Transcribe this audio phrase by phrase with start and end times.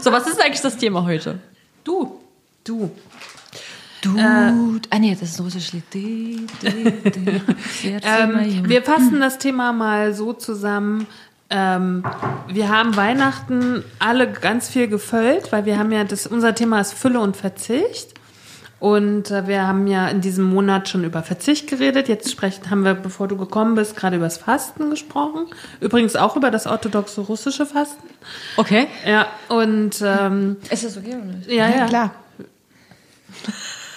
[0.00, 1.40] So, was ist eigentlich das Thema heute?
[1.82, 2.20] Du.
[2.62, 2.92] Du.
[4.00, 4.16] Du.
[4.16, 5.84] Äh, ah nee, das ist ein russisches Lied.
[5.92, 7.98] Die, die, die.
[8.02, 11.08] Ähm, wir fassen das Thema mal so zusammen.
[11.50, 12.04] Ähm,
[12.46, 16.94] wir haben Weihnachten alle ganz viel gefüllt, weil wir haben ja, das, unser Thema ist
[16.94, 18.14] Fülle und Verzicht.
[18.80, 22.08] Und äh, wir haben ja in diesem Monat schon über Verzicht geredet.
[22.08, 25.46] Jetzt sprechen, haben wir, bevor du gekommen bist, gerade über das Fasten gesprochen.
[25.80, 28.08] Übrigens auch über das orthodoxe russische Fasten.
[28.56, 28.86] Okay.
[29.04, 31.50] Ja, und ähm, Ist das okay oder nicht?
[31.50, 31.86] ja, ja.
[31.86, 32.14] Klar.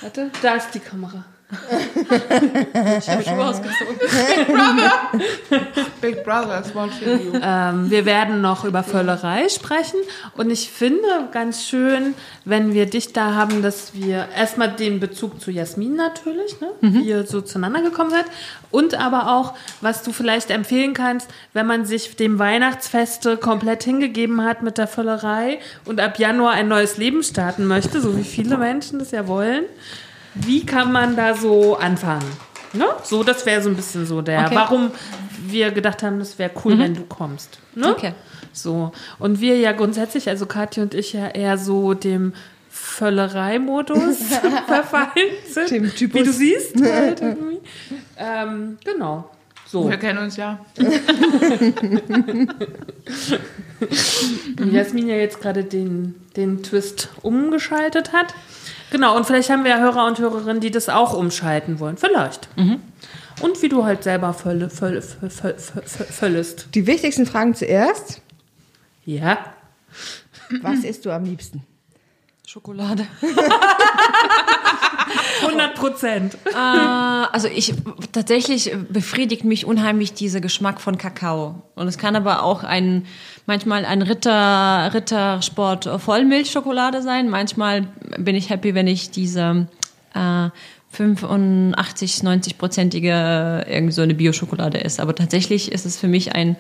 [0.02, 1.26] Warte, da ist die Kamera.
[1.52, 3.98] Ich habe Schuhe ausgezogen.
[6.02, 7.40] Big Brother is watching you.
[7.42, 10.00] Ähm, wir werden noch über Völlerei sprechen.
[10.38, 12.14] Und ich finde ganz schön,
[12.46, 16.70] wenn wir dich da haben, dass wir erstmal den Bezug zu Jasmin natürlich, ne?
[16.80, 18.26] wie ihr so zueinander gekommen seid.
[18.72, 24.44] Und aber auch, was du vielleicht empfehlen kannst, wenn man sich dem Weihnachtsfeste komplett hingegeben
[24.44, 28.58] hat mit der Völlerei und ab Januar ein neues Leben starten möchte, so wie viele
[28.58, 29.66] Menschen das ja wollen.
[30.34, 32.26] Wie kann man da so anfangen?
[32.74, 32.86] Ne?
[33.04, 34.56] So, das wäre so ein bisschen so der, Okay.
[34.56, 34.92] warum
[35.46, 37.60] wir gedacht haben, das wäre cool, wenn du kommst.
[37.76, 37.90] Ne?
[37.92, 38.14] Okay.
[38.54, 38.94] So.
[39.20, 42.34] Und wir ja grundsätzlich, also Katja und ich ja eher so dem
[42.70, 44.18] Völlerei-Modus
[44.68, 45.72] verfallen sind.
[45.72, 46.22] Dem Typus.
[46.22, 46.76] Wie du siehst.
[46.86, 47.22] halt
[48.18, 49.30] ähm, genau.
[49.68, 49.90] So.
[49.90, 50.60] Wir kennen uns ja.
[54.72, 58.34] Jasmin ja jetzt gerade den, den Twist umgeschaltet hat.
[58.92, 61.98] Genau, und vielleicht haben wir ja Hörer und Hörerinnen, die das auch umschalten wollen.
[61.98, 62.50] Vielleicht.
[63.42, 66.68] Und wie du halt selber völle, völle, völle, völlest.
[66.76, 68.22] Die wichtigsten Fragen zuerst.
[69.06, 69.40] Ja.
[70.62, 71.64] Was isst du am liebsten?
[72.52, 73.08] Schokolade.
[75.42, 76.38] 100 Prozent.
[76.54, 77.74] Äh, also ich
[78.12, 81.62] tatsächlich befriedigt mich unheimlich dieser Geschmack von Kakao.
[81.76, 83.06] Und es kann aber auch ein
[83.46, 87.30] manchmal ein Ritter Rittersport Vollmilchschokolade sein.
[87.30, 89.68] Manchmal bin ich happy, wenn ich diese
[90.14, 90.50] äh,
[90.90, 95.02] 85, 90 prozentige irgendwie so eine Bio-Schokolade esse.
[95.02, 96.58] Aber tatsächlich ist es für mich ein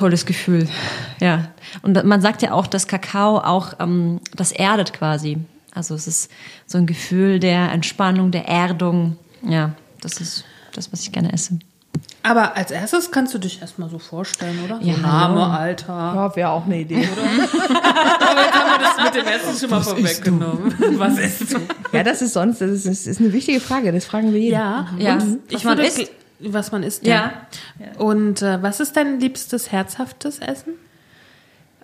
[0.00, 0.66] tolles Gefühl.
[1.20, 1.48] Ja.
[1.82, 5.38] Und man sagt ja auch, dass Kakao auch ähm, das erdet quasi.
[5.74, 6.30] Also es ist
[6.66, 9.18] so ein Gefühl der Entspannung, der Erdung.
[9.42, 11.58] Ja, das ist das, was ich gerne esse.
[12.22, 14.78] Aber als erstes kannst du dich erstmal so vorstellen, oder?
[14.82, 15.46] Ja, so Name.
[15.46, 15.92] Alter.
[15.92, 17.22] Ja, wäre auch eine Idee, oder?
[17.22, 20.74] Aber jetzt haben wir das mit dem Essen schon mal vorweggenommen.
[20.98, 21.58] Was isst du?
[21.92, 23.92] ja, das ist sonst, das ist, das ist eine wichtige Frage.
[23.92, 24.54] Das fragen wir jeden.
[24.54, 26.10] Ja, Ja, und ich würde isst.
[26.42, 27.32] Was man isst, Ja.
[27.98, 30.74] Und äh, was ist dein liebstes herzhaftes Essen?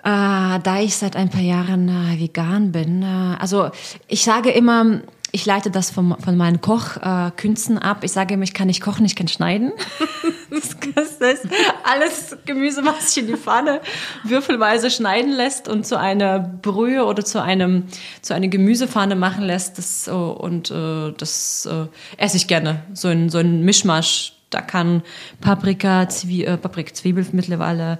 [0.03, 3.71] Ah, da ich seit ein paar Jahren äh, vegan bin, äh, also
[4.07, 5.01] ich sage immer,
[5.33, 7.99] ich leite das vom, von meinen Kochkünsten äh, ab.
[8.05, 9.73] Ich sage immer, ich kann nicht kochen, ich kann schneiden.
[10.51, 11.49] das, das ist
[11.85, 13.81] alles Gemüse, was sich in die Pfanne
[14.23, 17.85] würfelweise schneiden lässt und zu einer Brühe oder zu einem
[18.23, 19.77] zu einer Gemüsepfanne machen lässt.
[19.77, 22.85] Das, äh, und äh, das äh, esse ich gerne.
[22.95, 24.36] So ein, so ein Mischmasch.
[24.57, 25.03] Da kann
[25.43, 27.99] Paprika, Zwie äh, Paprika, Zwiebel mittlerweile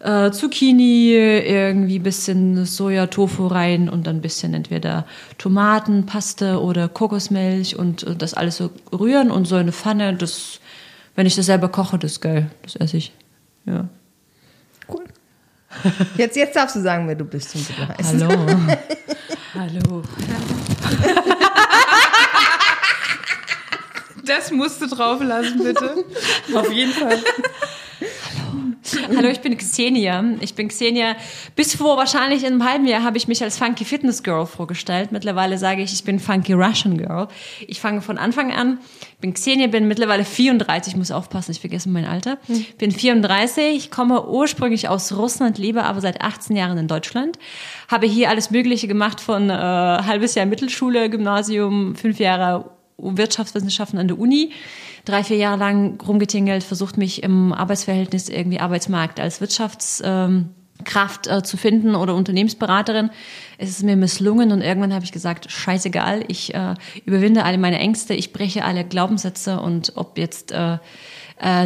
[0.00, 5.06] äh, Zucchini, irgendwie bisschen Soja, Tofu rein und dann ein bisschen entweder
[5.38, 10.58] Tomaten, Paste oder Kokosmilch und äh, das alles so rühren und so eine Pfanne, das,
[11.14, 13.12] wenn ich das selber koche, das ist geil, das esse ich.
[13.64, 13.88] Ja.
[14.92, 15.04] Cool.
[16.16, 17.50] Jetzt, jetzt darfst du sagen, wer du bist.
[17.50, 18.20] zum Beweis.
[18.20, 18.52] Hallo.
[19.54, 20.02] Hallo.
[24.26, 26.04] Das musst du drauf lassen, bitte.
[26.54, 27.18] Auf jeden Fall.
[29.16, 30.24] Hallo, ich bin Xenia.
[30.40, 31.16] Ich bin Xenia.
[31.56, 35.10] Bis vor wahrscheinlich in einem halben Jahr habe ich mich als Funky Fitness Girl vorgestellt.
[35.10, 37.28] Mittlerweile sage ich, ich bin Funky Russian Girl.
[37.66, 38.78] Ich fange von Anfang an.
[39.20, 40.92] Bin Xenia, bin mittlerweile 34.
[40.92, 42.38] Ich muss aufpassen, ich vergesse mein Alter.
[42.78, 47.38] Bin 34, komme ursprünglich aus Russland, lebe aber seit 18 Jahren in Deutschland.
[47.88, 54.08] Habe hier alles Mögliche gemacht von äh, halbes Jahr Mittelschule, Gymnasium, fünf Jahre Wirtschaftswissenschaften an
[54.08, 54.52] der Uni,
[55.04, 61.56] drei, vier Jahre lang rumgetingelt, versucht mich im Arbeitsverhältnis irgendwie Arbeitsmarkt als Wirtschaftskraft äh, zu
[61.56, 63.10] finden oder Unternehmensberaterin.
[63.58, 66.74] Es ist mir misslungen und irgendwann habe ich gesagt, scheißegal, ich äh,
[67.04, 70.78] überwinde alle meine Ängste, ich breche alle Glaubenssätze und ob jetzt äh,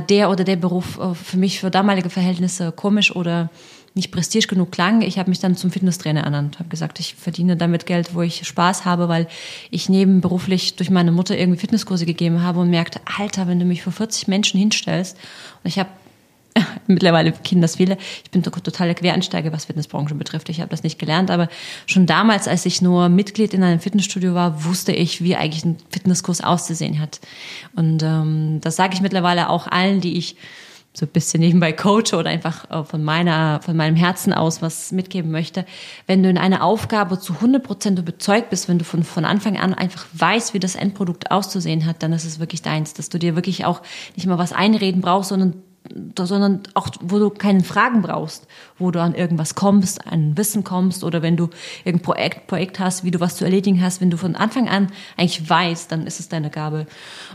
[0.09, 3.51] der oder der Beruf für mich für damalige Verhältnisse komisch oder
[3.99, 5.03] nicht prestige genug klang.
[5.03, 8.47] Ich habe mich dann zum Fitnesstrainer ernannt, habe gesagt, ich verdiene damit Geld, wo ich
[8.47, 9.27] Spaß habe, weil
[9.71, 13.83] ich nebenberuflich durch meine Mutter irgendwie Fitnesskurse gegeben habe und merkte, Alter, wenn du mich
[13.83, 15.17] vor 40 Menschen hinstellst
[15.63, 15.91] und ich habe
[16.87, 17.99] mittlerweile kennen das viele.
[18.25, 20.49] Ich bin totaler Quereinsteiger, was Fitnessbranche betrifft.
[20.49, 21.49] Ich habe das nicht gelernt, aber
[21.87, 25.77] schon damals, als ich nur Mitglied in einem Fitnessstudio war, wusste ich, wie eigentlich ein
[25.91, 27.21] Fitnesskurs auszusehen hat.
[27.75, 30.37] Und ähm, das sage ich mittlerweile auch allen, die ich
[30.99, 34.93] so ein bisschen nebenbei coache oder einfach äh, von meiner, von meinem Herzen aus was
[34.93, 35.65] mitgeben möchte.
[36.07, 39.57] Wenn du in einer Aufgabe zu 100 Prozent überzeugt bist, wenn du von, von Anfang
[39.57, 43.19] an einfach weißt, wie das Endprodukt auszusehen hat, dann ist es wirklich deins, dass du
[43.19, 43.83] dir wirklich auch
[44.17, 45.63] nicht mal was einreden brauchst, sondern
[46.19, 48.47] sondern auch, wo du keine Fragen brauchst,
[48.79, 51.49] wo du an irgendwas kommst, an Wissen kommst oder wenn du
[51.85, 54.89] irgendein Projekt, Projekt hast, wie du was zu erledigen hast, wenn du von Anfang an
[55.17, 56.81] eigentlich weißt, dann ist es deine Gabe.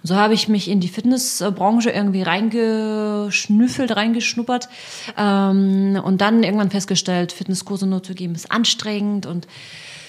[0.02, 4.70] Und so habe ich mich in die Fitnessbranche irgendwie reingeschnüffelt, reingeschnuppert
[5.18, 9.48] ähm, und dann irgendwann festgestellt, Fitnesskurse nur zu geben ist anstrengend und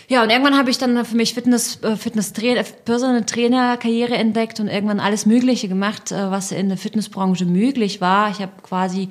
[0.09, 4.15] ja, und irgendwann habe ich dann für mich Fitness, äh, Fitness Trainer, Personal Trainer Karriere
[4.15, 8.31] entdeckt und irgendwann alles Mögliche gemacht, äh, was in der Fitnessbranche möglich war.
[8.31, 9.09] Ich habe quasi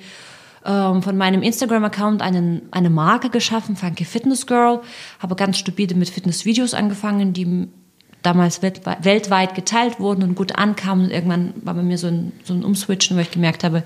[0.65, 4.81] ähm, von meinem Instagram-Account eine Marke geschaffen, Funky Fitness Girl,
[5.19, 7.67] habe ganz stupide mit Fitnessvideos angefangen, die
[8.21, 11.05] damals weltweit geteilt wurden und gut ankamen.
[11.05, 13.83] Und irgendwann war bei mir so ein, so ein Umswitchen, wo ich gemerkt habe,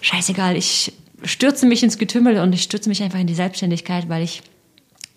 [0.00, 0.92] scheißegal, ich
[1.24, 4.42] stürze mich ins Getümmel und ich stürze mich einfach in die Selbstständigkeit, weil ich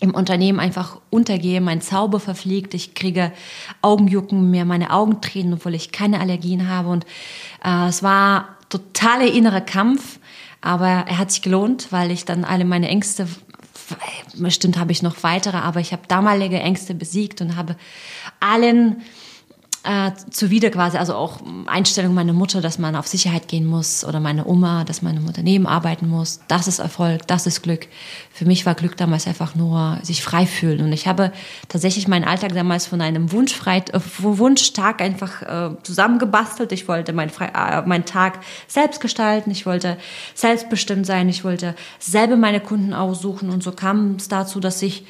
[0.02, 3.30] im Unternehmen einfach untergehe, mein Zauber verfliegt, ich kriege
[3.82, 6.88] Augenjucken, mir meine Augen tränen, obwohl ich keine Allergien habe.
[6.88, 7.06] Und
[7.64, 10.18] äh, es war totaler innerer Kampf,
[10.60, 13.28] aber er hat sich gelohnt, weil ich dann alle meine Ängste,
[14.34, 17.76] bestimmt habe ich noch weitere, aber ich habe damalige Ängste besiegt und habe
[18.40, 19.02] allen
[19.84, 24.20] äh, zuwider quasi, also auch Einstellung meiner Mutter, dass man auf Sicherheit gehen muss oder
[24.20, 26.40] meine Oma, dass man im Unternehmen arbeiten muss.
[26.46, 27.88] Das ist Erfolg, das ist Glück.
[28.32, 31.32] Für mich war Glück damals einfach nur sich frei fühlen und ich habe
[31.68, 36.70] tatsächlich meinen Alltag damals von einem Wunschfrei, äh, Wunschtag einfach äh, zusammengebastelt.
[36.70, 38.38] Ich wollte meinen äh, mein Tag
[38.68, 39.96] selbst gestalten, ich wollte
[40.34, 45.04] selbstbestimmt sein, ich wollte selber meine Kunden aussuchen und so kam es dazu, dass ich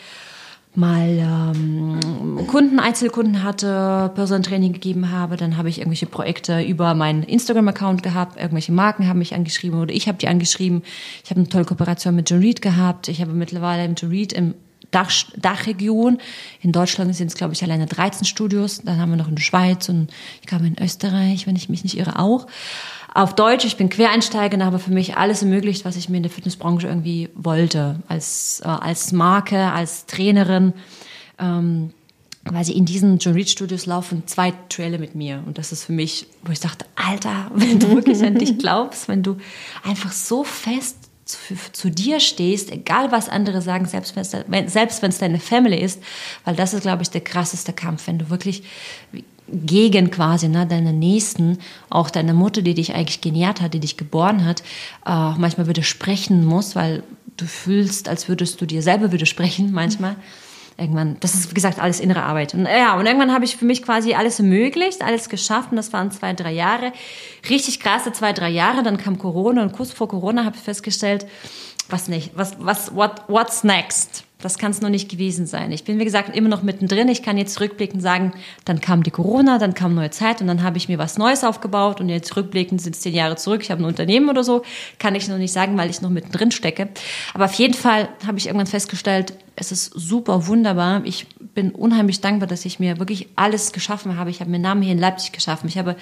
[0.75, 1.19] mal
[1.55, 7.23] ähm, Kunden, Einzelkunden hatte, Personal Training gegeben habe, dann habe ich irgendwelche Projekte über meinen
[7.23, 10.83] Instagram-Account gehabt, irgendwelche Marken haben mich angeschrieben oder ich habe die angeschrieben.
[11.25, 13.09] Ich habe eine tolle Kooperation mit John Reed gehabt.
[13.09, 14.55] Ich habe mittlerweile mit John Reed im
[14.91, 16.19] Dach, Dachregion.
[16.61, 18.83] In Deutschland sind es, glaube ich, alleine 13 Studios.
[18.83, 20.11] Dann haben wir noch in der Schweiz und
[20.41, 22.47] ich glaube in Österreich, wenn ich mich nicht irre, auch
[23.15, 26.23] auf Deutsch, ich bin Quereinsteiger und habe für mich alles ermöglicht, was ich mir in
[26.23, 27.97] der Fitnessbranche irgendwie wollte.
[28.09, 30.73] Als, äh, als Marke, als Trainerin.
[31.39, 31.93] Ähm,
[32.45, 35.43] quasi in diesen John Reed Studios laufen zwei Trailer mit mir.
[35.47, 39.09] Und das ist für mich, wo ich dachte, Alter, wenn du wirklich an dich glaubst,
[39.09, 39.37] wenn du
[39.83, 41.39] einfach so fest zu,
[41.73, 46.03] zu, dir stehst, egal was andere sagen, selbst wenn es deine Family ist,
[46.45, 48.65] weil das ist, glaube ich, der krasseste Kampf, wenn du wirklich
[49.49, 51.59] gegen quasi ne, deine Nächsten,
[51.91, 54.63] auch deine Mutter, die dich eigentlich genährt hat, die dich geboren hat,
[55.07, 57.03] äh, manchmal widersprechen muss, weil
[57.37, 60.17] du fühlst, als würdest du dir selber widersprechen manchmal.
[60.79, 62.55] Irgendwann, das ist wie gesagt alles innere Arbeit.
[62.55, 65.93] Und ja, und irgendwann habe ich für mich quasi alles ermöglicht, alles geschafft und das
[65.93, 66.93] waren zwei, drei Jahre.
[67.51, 68.83] Richtig krasse zwei, drei Jahre.
[68.83, 71.27] Dann kam Corona und kurz vor Corona habe ich festgestellt,
[71.91, 74.25] was nicht, was, was, what, what's next?
[74.43, 75.73] Das kann es noch nicht gewesen sein.
[75.73, 77.09] Ich bin, wie gesagt, immer noch mittendrin.
[77.09, 78.33] Ich kann jetzt rückblickend sagen,
[78.65, 81.45] dann kam die Corona, dann kam neue Zeit und dann habe ich mir was Neues
[81.45, 83.63] aufgebaut und jetzt rückblickend sind es zehn Jahre zurück.
[83.63, 84.63] Ich habe ein Unternehmen oder so.
[84.99, 86.89] Kann ich noch nicht sagen, weil ich noch mittendrin stecke.
[87.33, 91.03] Aber auf jeden Fall habe ich irgendwann festgestellt, es ist super wunderbar.
[91.05, 94.31] Ich bin unheimlich dankbar, dass ich mir wirklich alles geschaffen habe.
[94.31, 95.69] Ich habe mir Namen hier in Leipzig geschaffen.
[95.69, 95.97] Ich habe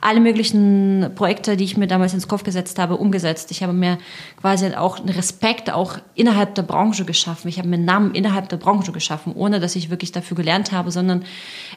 [0.00, 3.50] alle möglichen Projekte, die ich mir damals ins Kopf gesetzt habe, umgesetzt.
[3.52, 3.98] Ich habe mir
[4.40, 7.48] quasi auch einen Respekt auch innerhalb der Branche geschaffen.
[7.48, 10.90] Ich habe mir Namen innerhalb der Branche geschaffen, ohne dass ich wirklich dafür gelernt habe,
[10.90, 11.24] sondern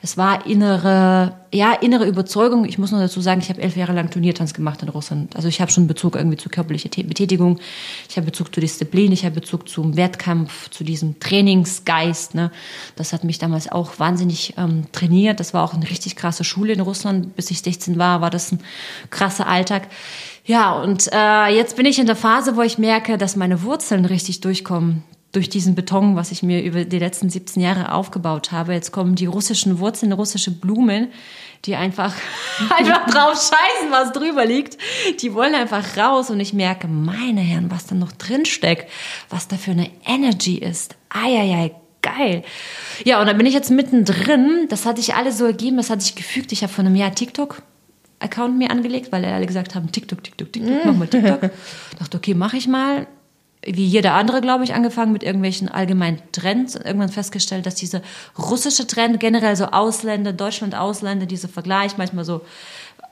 [0.01, 2.65] es war innere, ja, innere Überzeugung.
[2.65, 5.35] Ich muss nur dazu sagen, ich habe elf Jahre lang Turniertanz gemacht in Russland.
[5.35, 7.59] Also ich habe schon Bezug irgendwie zu körperlicher Betätigung.
[8.07, 9.11] Ich habe Bezug zu Disziplin.
[9.11, 12.35] Ich habe Bezug zum Wettkampf, zu diesem Trainingsgeist.
[12.35, 12.51] Ne?
[12.95, 15.39] Das hat mich damals auch wahnsinnig ähm, trainiert.
[15.39, 17.35] Das war auch eine richtig krasse Schule in Russland.
[17.35, 18.59] Bis ich 16 war, war das ein
[19.09, 19.87] krasser Alltag.
[20.45, 24.05] Ja, und äh, jetzt bin ich in der Phase, wo ich merke, dass meine Wurzeln
[24.05, 28.73] richtig durchkommen durch diesen Beton, was ich mir über die letzten 17 Jahre aufgebaut habe.
[28.73, 31.09] Jetzt kommen die russischen Wurzeln, russische Blumen,
[31.65, 32.15] die einfach,
[32.75, 34.77] einfach drauf scheißen, was drüber liegt.
[35.21, 38.89] Die wollen einfach raus und ich merke, meine Herren, was da noch drin steckt,
[39.29, 40.95] was da für eine Energy ist.
[41.09, 42.43] Eieiei, geil.
[43.05, 44.65] Ja, und da bin ich jetzt mittendrin.
[44.69, 46.51] Das hatte ich alles so ergeben, das hatte ich gefügt.
[46.51, 47.61] Ich habe vor einem Jahr TikTok
[48.21, 51.51] Account mir angelegt, weil alle gesagt haben, TikTok, TikTok, TikTok, mach mal TikTok.
[51.99, 53.07] dachte, okay, mache ich mal
[53.65, 58.01] wie jeder andere, glaube ich, angefangen mit irgendwelchen allgemeinen Trends und irgendwann festgestellt, dass diese
[58.37, 62.41] russische Trend, generell so Ausländer, Deutschland, Ausländer, dieser Vergleich, manchmal so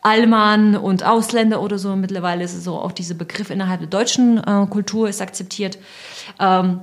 [0.04, 4.38] Allmann und Ausländer oder so, mittlerweile ist es so, auch dieser Begriff innerhalb der deutschen
[4.38, 5.78] äh, Kultur ist akzeptiert.
[6.40, 6.82] Ähm,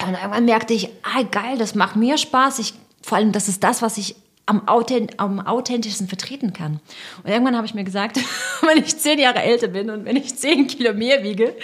[0.00, 2.58] und irgendwann merkte ich, ah, geil, das macht mir Spaß.
[2.58, 4.16] Ich, vor allem, das ist das, was ich
[4.48, 6.80] am, authent am authentischsten vertreten kann.
[7.22, 8.18] Und irgendwann habe ich mir gesagt,
[8.62, 11.54] wenn ich zehn Jahre älter bin und wenn ich zehn Kilo mehr wiege,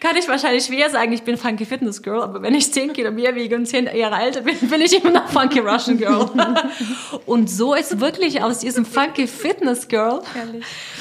[0.00, 3.10] kann ich wahrscheinlich schwer sagen, ich bin Funky Fitness Girl, aber wenn ich zehn Kilo
[3.10, 6.30] mehr wiege und zehn Jahre älter bin, bin ich immer noch Funky Russian Girl.
[7.26, 10.22] und so ist wirklich aus diesem Funky Fitness Girl,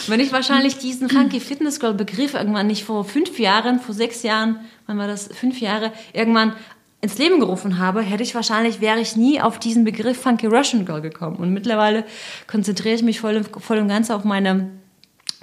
[0.08, 4.24] wenn ich wahrscheinlich diesen Funky Fitness Girl Begriff irgendwann nicht vor fünf Jahren, vor sechs
[4.24, 6.54] Jahren, wann war das, fünf Jahre, irgendwann
[7.02, 10.86] ins Leben gerufen habe, hätte ich wahrscheinlich, wäre ich nie auf diesen Begriff Funky Russian
[10.86, 11.38] Girl gekommen.
[11.38, 12.06] Und mittlerweile
[12.48, 14.72] konzentriere ich mich voll, voll und ganz auf meine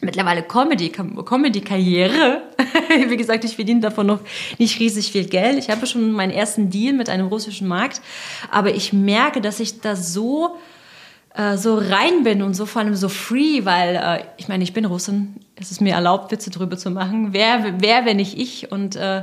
[0.01, 2.43] mittlerweile Comedy, Comedy-Karriere.
[3.09, 4.21] Wie gesagt, ich verdiene davon noch
[4.59, 5.59] nicht riesig viel Geld.
[5.59, 8.01] Ich habe schon meinen ersten Deal mit einem russischen Markt.
[8.51, 10.57] Aber ich merke, dass ich da so,
[11.35, 14.73] äh, so rein bin und so vor allem so free, weil äh, ich meine, ich
[14.73, 15.37] bin Russin.
[15.57, 17.29] Es ist mir erlaubt, Witze drüber zu machen.
[17.33, 18.73] Wer, wer wenn nicht ich?
[18.73, 19.23] Und äh,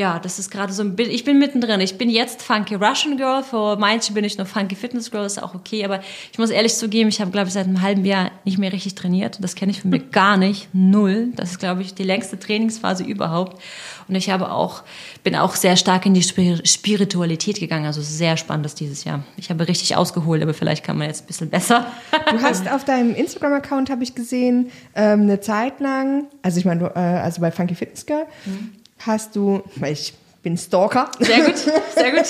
[0.00, 1.10] ja, das ist gerade so ein Bild.
[1.12, 1.78] Ich bin mittendrin.
[1.80, 3.42] Ich bin jetzt Funky Russian Girl.
[3.42, 5.84] Für manche bin ich noch Funky Fitness Girl, ist auch okay.
[5.84, 6.00] Aber
[6.32, 8.94] ich muss ehrlich zugeben, ich habe, glaube ich, seit einem halben Jahr nicht mehr richtig
[8.94, 9.36] trainiert.
[9.42, 10.70] Das kenne ich von mir gar nicht.
[10.72, 11.28] Null.
[11.36, 13.60] Das ist, glaube ich, die längste Trainingsphase überhaupt.
[14.08, 14.84] Und ich habe auch,
[15.22, 17.84] bin auch sehr stark in die Spiritualität gegangen.
[17.84, 19.22] Also sehr spannendes dieses Jahr.
[19.36, 21.86] Ich habe richtig ausgeholt, aber vielleicht kann man jetzt ein bisschen besser.
[22.30, 26.86] Du hast auf deinem Instagram-Account, habe ich gesehen, ähm, eine Zeit lang, also ich meine,
[26.94, 31.10] äh, also bei Funky Fitness Girl, mhm hast du, weil ich bin Stalker.
[31.18, 32.26] Sehr gut, sehr gut.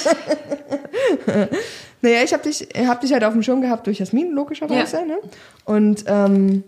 [2.02, 4.98] naja, ich habe dich, hab dich halt auf dem Schirm gehabt durch Jasmin, logischerweise.
[4.98, 5.04] Ja.
[5.04, 5.18] Ne?
[5.64, 6.64] Und ähm,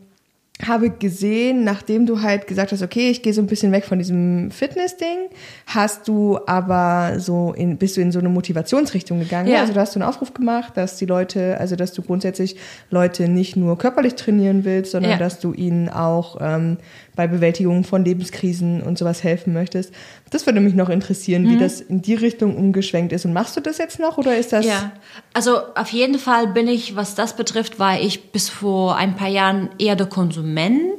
[0.66, 3.98] habe gesehen, nachdem du halt gesagt hast, okay, ich gehe so ein bisschen weg von
[3.98, 5.28] diesem Fitness-Ding,
[5.66, 9.48] hast du aber so in, bist du in so eine Motivationsrichtung gegangen.
[9.48, 9.60] Ja.
[9.60, 12.56] Also da hast du einen Aufruf gemacht, dass die Leute, also dass du grundsätzlich
[12.90, 15.18] Leute nicht nur körperlich trainieren willst, sondern ja.
[15.18, 16.78] dass du ihnen auch ähm,
[17.16, 19.92] bei Bewältigung von Lebenskrisen und sowas helfen möchtest.
[20.30, 21.50] Das würde mich noch interessieren, mhm.
[21.50, 23.24] wie das in die Richtung umgeschwenkt ist.
[23.24, 24.64] Und machst du das jetzt noch oder ist das?
[24.64, 24.92] Ja,
[25.34, 29.28] also auf jeden Fall bin ich, was das betrifft, war ich bis vor ein paar
[29.28, 30.51] Jahren eher der Konsument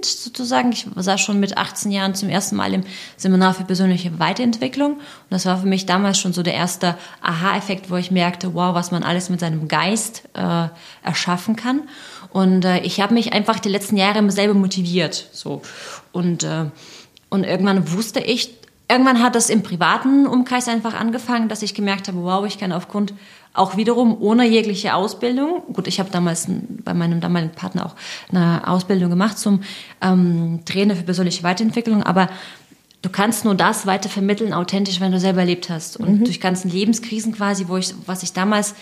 [0.05, 0.71] sozusagen.
[0.71, 2.83] Ich war schon mit 18 Jahren zum ersten Mal im
[3.17, 4.93] Seminar für persönliche Weiterentwicklung.
[4.93, 8.75] Und das war für mich damals schon so der erste Aha-Effekt, wo ich merkte, wow,
[8.75, 10.67] was man alles mit seinem Geist äh,
[11.03, 11.83] erschaffen kann.
[12.31, 15.29] Und äh, ich habe mich einfach die letzten Jahre selber motiviert.
[15.31, 15.61] So.
[16.11, 16.65] Und, äh,
[17.29, 18.55] und irgendwann wusste ich,
[18.89, 22.71] irgendwann hat das im privaten Umkreis einfach angefangen, dass ich gemerkt habe, wow, ich kann
[22.71, 23.13] aufgrund
[23.53, 25.61] auch wiederum ohne jegliche Ausbildung.
[25.71, 26.47] Gut, ich habe damals
[26.83, 27.95] bei meinem damaligen Partner auch
[28.31, 29.61] eine Ausbildung gemacht zum
[30.01, 32.29] ähm, Trainer für persönliche Weiterentwicklung, aber
[33.03, 35.97] du kannst nur das weiter vermitteln, authentisch, wenn du selber erlebt hast.
[35.97, 36.23] Und mhm.
[36.23, 38.73] durch ganzen Lebenskrisen quasi, wo ich, was ich damals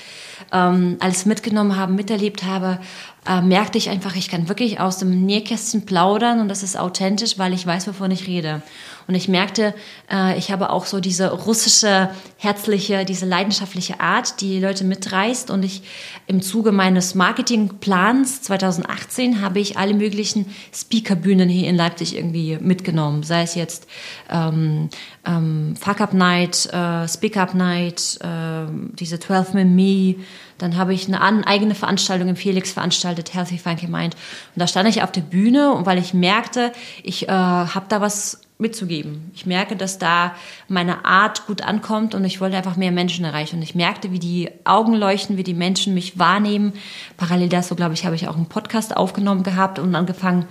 [0.54, 2.80] ähm, alles mitgenommen habe, miterlebt habe,
[3.28, 7.38] äh, merkte ich einfach, ich kann wirklich aus dem Nähkästchen plaudern und das ist authentisch,
[7.38, 8.62] weil ich weiß, wovon ich rede.
[9.08, 9.74] Und ich merkte,
[10.12, 15.52] äh, ich habe auch so diese russische, herzliche, diese leidenschaftliche Art, die Leute mitreißt.
[15.52, 15.84] Und ich
[16.28, 23.24] im Zuge meines Marketingplans 2018 habe ich alle möglichen Speakerbühnen hier in Leipzig irgendwie mitgenommen.
[23.24, 23.88] Sei es jetzt
[24.30, 24.90] ähm,
[25.26, 30.16] ähm, Fuck Up Night, äh, Speak Up Night, äh, diese 12 mit Me.
[30.58, 34.16] Dann habe ich eine eigene Veranstaltung im Felix veranstaltet, Healthy Funky Mind.
[34.56, 38.00] Und da stand ich auf der Bühne und weil ich merkte, ich äh, habe da
[38.00, 39.32] was mitzugeben.
[39.34, 40.36] Ich merke, dass da
[40.70, 43.58] meine Art gut ankommt und ich wollte einfach mehr Menschen erreichen.
[43.58, 46.74] Und ich merkte, wie die Augen leuchten, wie die Menschen mich wahrnehmen.
[47.18, 50.46] Parallel dazu, glaube ich, habe ich auch einen Podcast aufgenommen gehabt und angefangen,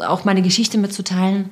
[0.00, 1.50] auch meine Geschichte mitzuteilen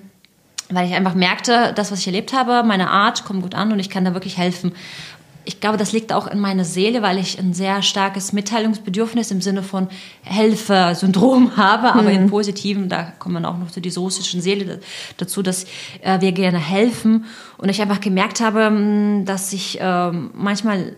[0.75, 3.78] weil ich einfach merkte, das, was ich erlebt habe, meine Art kommt gut an und
[3.78, 4.72] ich kann da wirklich helfen
[5.44, 9.40] ich glaube, das liegt auch in meiner Seele, weil ich ein sehr starkes Mitteilungsbedürfnis im
[9.40, 9.88] Sinne von
[10.22, 12.08] Helfer-Syndrom habe, aber mhm.
[12.08, 14.80] im Positiven, da kommt man auch noch zu dieser russischen Seele
[15.16, 15.64] dazu, dass
[16.02, 17.25] äh, wir gerne helfen.
[17.58, 20.96] Und ich einfach gemerkt habe, hm, dass ich äh, manchmal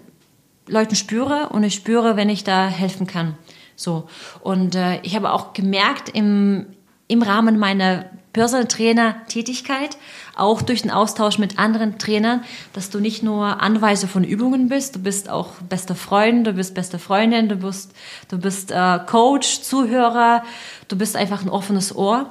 [0.67, 3.37] Leuten spüre und ich spüre, wenn ich da helfen kann.
[3.77, 4.09] So.
[4.41, 6.67] Und äh, ich habe auch gemerkt im,
[7.09, 9.97] im Rahmen meiner Personal Trainer Tätigkeit,
[10.37, 12.43] auch durch den Austausch mit anderen Trainern,
[12.75, 16.75] dass du nicht nur Anweise von Übungen bist, du bist auch bester Freund, du bist
[16.75, 17.95] beste Freundin, du bist,
[18.29, 20.43] du bist äh, Coach, Zuhörer,
[20.89, 22.29] du bist einfach ein offenes Ohr.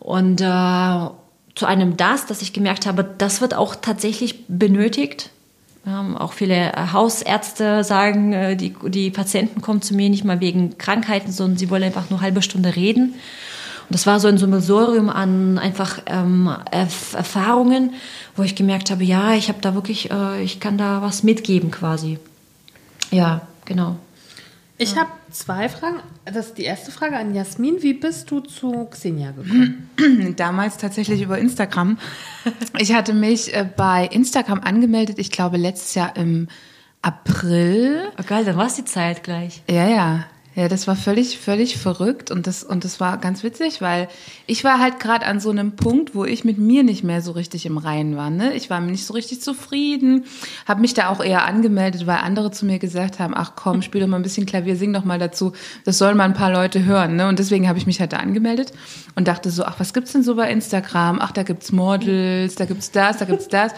[0.00, 0.44] Und äh,
[1.54, 5.30] zu einem das, dass ich gemerkt habe, das wird auch tatsächlich benötigt.
[5.86, 10.78] Ja, auch viele Hausärzte sagen, äh, die, die Patienten kommen zu mir nicht mal wegen
[10.78, 13.14] Krankheiten, sondern sie wollen einfach nur halbe Stunde reden.
[13.90, 17.94] Das war so ein Sammelsurium an einfach ähm, Erf Erfahrungen,
[18.36, 21.70] wo ich gemerkt habe, ja, ich habe da wirklich, äh, ich kann da was mitgeben
[21.70, 22.18] quasi.
[23.10, 23.96] Ja, genau.
[24.80, 26.00] Ich habe zwei Fragen.
[26.24, 27.82] Das ist die erste Frage an Jasmin.
[27.82, 29.90] Wie bist du zu Xenia gekommen?
[30.36, 31.98] Damals tatsächlich über Instagram.
[32.78, 36.48] Ich hatte mich äh, bei Instagram angemeldet, ich glaube letztes Jahr im
[37.02, 38.08] April.
[38.18, 39.62] Oh, geil, dann war es die Zeit gleich.
[39.68, 40.24] Ja, ja.
[40.58, 44.08] Ja, das war völlig, völlig verrückt und das, und das war ganz witzig, weil
[44.48, 47.30] ich war halt gerade an so einem Punkt, wo ich mit mir nicht mehr so
[47.30, 48.28] richtig im Reinen war.
[48.28, 48.54] Ne?
[48.54, 50.24] Ich war mir nicht so richtig zufrieden,
[50.66, 54.00] habe mich da auch eher angemeldet, weil andere zu mir gesagt haben, ach komm, spiel
[54.00, 55.52] doch mal ein bisschen Klavier, sing doch mal dazu,
[55.84, 57.14] das sollen mal ein paar Leute hören.
[57.14, 57.28] Ne?
[57.28, 58.72] Und deswegen habe ich mich halt da angemeldet
[59.14, 61.20] und dachte so, ach, was gibt's denn so bei Instagram?
[61.20, 63.74] Ach, da gibt's Models, da gibt's das, da gibt's das.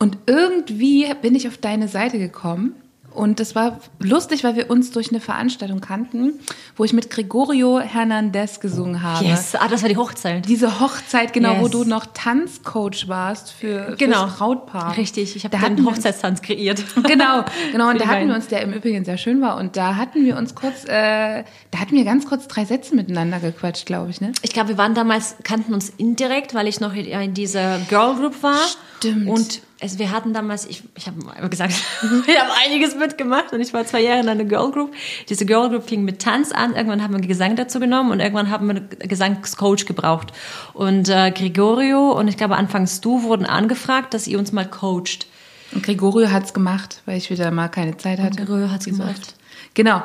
[0.00, 2.74] Und irgendwie bin ich auf deine Seite gekommen
[3.14, 6.34] und das war lustig, weil wir uns durch eine Veranstaltung kannten,
[6.76, 9.24] wo ich mit Gregorio Hernandez gesungen habe.
[9.24, 10.48] Yes, ah, das war die Hochzeit.
[10.48, 11.62] Diese Hochzeit, genau, Yes.
[11.62, 14.24] wo du noch Tanzcoach warst für Genau.
[14.26, 14.96] fürs Brautpaar.
[14.96, 16.82] Richtig, ich habe Da einen Hochzeitstanz kreiert.
[17.06, 17.90] Genau, genau.
[17.90, 20.36] Und da hatten wir uns, der im Übrigen sehr schön war, und da hatten wir
[20.36, 24.32] uns kurz, äh, da hatten wir ganz kurz drei Sätze miteinander gequatscht, glaube ich, ne?
[24.42, 28.14] Ich glaube, wir waren damals, kannten uns indirekt, weil ich noch in, in dieser Girl
[28.16, 28.58] Group war.
[28.98, 29.28] Stimmt.
[29.28, 31.72] Und es, wir hatten damals, ich, ich habe immer gesagt,
[32.26, 34.94] ich habe einiges mitgemacht und ich war zwei Jahre in einer Girl Group.
[35.28, 38.50] Diese Girl Group fing mit Tanz an, irgendwann haben wir Gesang dazu genommen und irgendwann
[38.50, 40.32] haben wir einen Gesangscoach gebraucht.
[40.72, 45.26] Und äh, Gregorio und ich glaube anfangs du wurden angefragt, dass ihr uns mal coacht.
[45.72, 48.36] Und Gregorio hat's gemacht, weil ich wieder mal keine Zeit hatte.
[48.36, 49.20] Gregorio hat's Wie so gemacht.
[49.20, 49.34] oft.
[49.74, 50.02] Genau.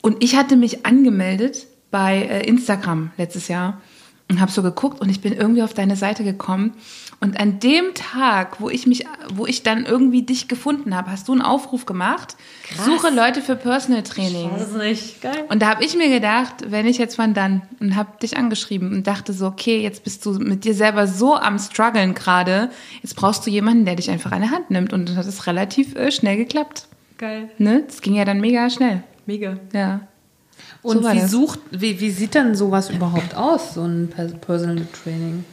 [0.00, 3.80] Und ich hatte mich angemeldet bei äh, Instagram letztes Jahr
[4.32, 6.72] und habe so geguckt und ich bin irgendwie auf deine Seite gekommen.
[7.20, 11.28] Und an dem Tag, wo ich mich, wo ich dann irgendwie dich gefunden habe, hast
[11.28, 12.34] du einen Aufruf gemacht.
[12.82, 14.50] Suche Leute für Personal Training.
[14.56, 15.44] Das ist nicht geil.
[15.50, 18.90] Und da habe ich mir gedacht, wenn ich jetzt von dann und habe dich angeschrieben
[18.90, 22.70] und dachte so, okay, jetzt bist du mit dir selber so am struggeln gerade,
[23.02, 25.46] jetzt brauchst du jemanden, der dich einfach an der Hand nimmt und dann hat es
[25.46, 26.86] relativ äh, schnell geklappt.
[27.18, 27.50] Geil.
[27.58, 27.84] Ne?
[27.86, 29.02] Das ging ja dann mega schnell.
[29.26, 29.58] Mega.
[29.74, 30.00] Ja.
[30.82, 31.30] Und So wie das.
[31.30, 35.44] sucht, wie, wie sieht denn sowas überhaupt aus, so ein Per- Personal Training?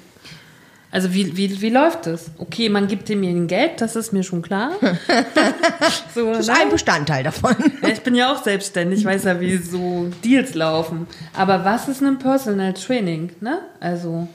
[0.91, 2.31] Also wie, wie, wie läuft das?
[2.39, 4.71] Okay, man gibt demjenigen Geld, das ist mir schon klar.
[6.15, 7.55] so, Das ist ein Bestandteil davon.
[7.83, 11.05] Ja, ich bin ja auch selbstständig, weiß ja, wie so Deals laufen.
[11.35, 13.29] Aber was ist ein Personal Training?
[13.39, 13.59] Ne?
[13.79, 14.27] Also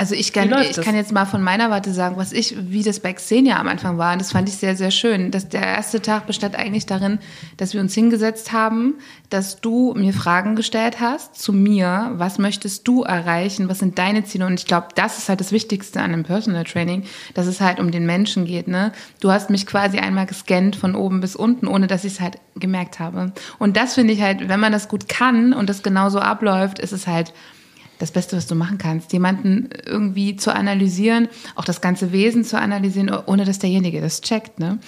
[0.00, 0.82] Also ich kann, ich das?
[0.82, 3.98] kann jetzt mal von meiner Warte sagen, was ich, wie das bei Xenia am Anfang
[3.98, 4.14] war.
[4.14, 5.30] Und das fand ich sehr, sehr schön.
[5.30, 7.18] Dass der erste Tag bestand eigentlich darin,
[7.58, 8.94] dass wir uns hingesetzt haben,
[9.28, 12.12] dass du mir Fragen gestellt hast zu mir.
[12.14, 13.68] Was möchtest du erreichen?
[13.68, 14.46] Was sind deine Ziele?
[14.46, 17.78] Und ich glaube, das ist halt das Wichtigste an einem Personal Training, dass es halt
[17.78, 18.68] um den Menschen geht.
[18.68, 18.92] Ne?
[19.20, 22.38] Du hast mich quasi einmal gescannt von oben bis unten, ohne dass ich es halt
[22.56, 23.32] gemerkt habe.
[23.58, 26.92] Und das finde ich halt, wenn man das gut kann und das genauso abläuft, ist
[26.92, 27.34] es halt
[28.00, 32.58] das Beste, was du machen kannst, jemanden irgendwie zu analysieren, auch das ganze Wesen zu
[32.58, 34.58] analysieren, ohne dass derjenige das checkt.
[34.58, 34.78] Ne?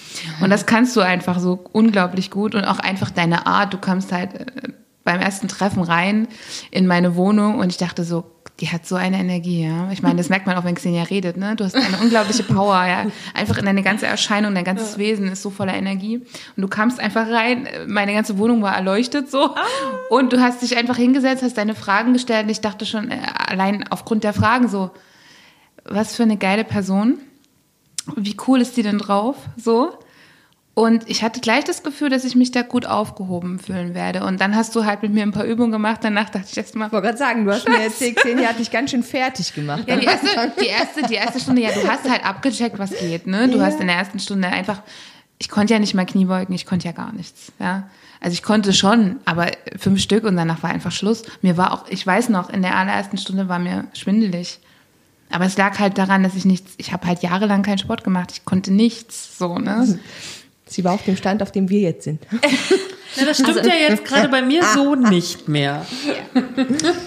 [0.41, 3.75] Und das kannst du einfach so unglaublich gut und auch einfach deine Art.
[3.75, 4.73] Du kommst halt äh,
[5.05, 6.27] beim ersten Treffen rein
[6.71, 8.25] in meine Wohnung und ich dachte so,
[8.61, 9.91] die hat so eine Energie, ja.
[9.91, 11.57] Ich meine, das merkt man auch, wenn Xenia redet, ne?
[11.57, 13.07] Du hast eine unglaubliche Power, ja.
[13.35, 16.19] Einfach in deine ganze Erscheinung, dein ganzes Wesen ist so voller Energie.
[16.19, 19.55] Und du kamst einfach rein, meine ganze Wohnung war erleuchtet so.
[20.11, 23.19] Und du hast dich einfach hingesetzt, hast deine Fragen gestellt und ich dachte schon, äh,
[23.49, 24.91] allein aufgrund der Fragen so,
[25.85, 27.19] was für eine geile Person.
[28.17, 29.37] Wie cool ist die denn drauf?
[29.57, 29.93] So.
[30.75, 34.25] Und ich hatte gleich das Gefühl, dass ich mich da gut aufgehoben fühlen werde.
[34.25, 36.01] Und dann hast du halt mit mir ein paar Übungen gemacht.
[36.03, 38.59] Danach dachte ich erst mal, Ich wollte gerade sagen, du hast mir erzählt, Xenia hat
[38.59, 39.85] dich ganz schön fertig gemacht.
[39.87, 43.27] ja, die erste, die erste, die erste Stunde, ja, du hast halt abgecheckt, was geht,
[43.27, 43.49] ne?
[43.49, 44.81] Du hast in der ersten Stunde einfach,
[45.39, 47.91] ich konnte ja nicht mal Knie beugen, ich konnte ja gar nichts, ja.
[48.21, 51.25] Also ich konnte schon, aber fünf Stück und danach war einfach Schluss.
[51.43, 54.61] Mir war auch, ich weiß noch, in der allerersten Stunde war mir schwindelig.
[55.29, 58.31] Aber es lag halt daran, dass ich nichts, ich habe halt jahrelang keinen Sport gemacht,
[58.33, 59.99] ich konnte nichts, so, ne?
[60.73, 62.23] Sie war auf dem Stand, auf dem wir jetzt sind.
[63.15, 65.85] Ja, das stimmt ja jetzt gerade bei mir so nicht mehr.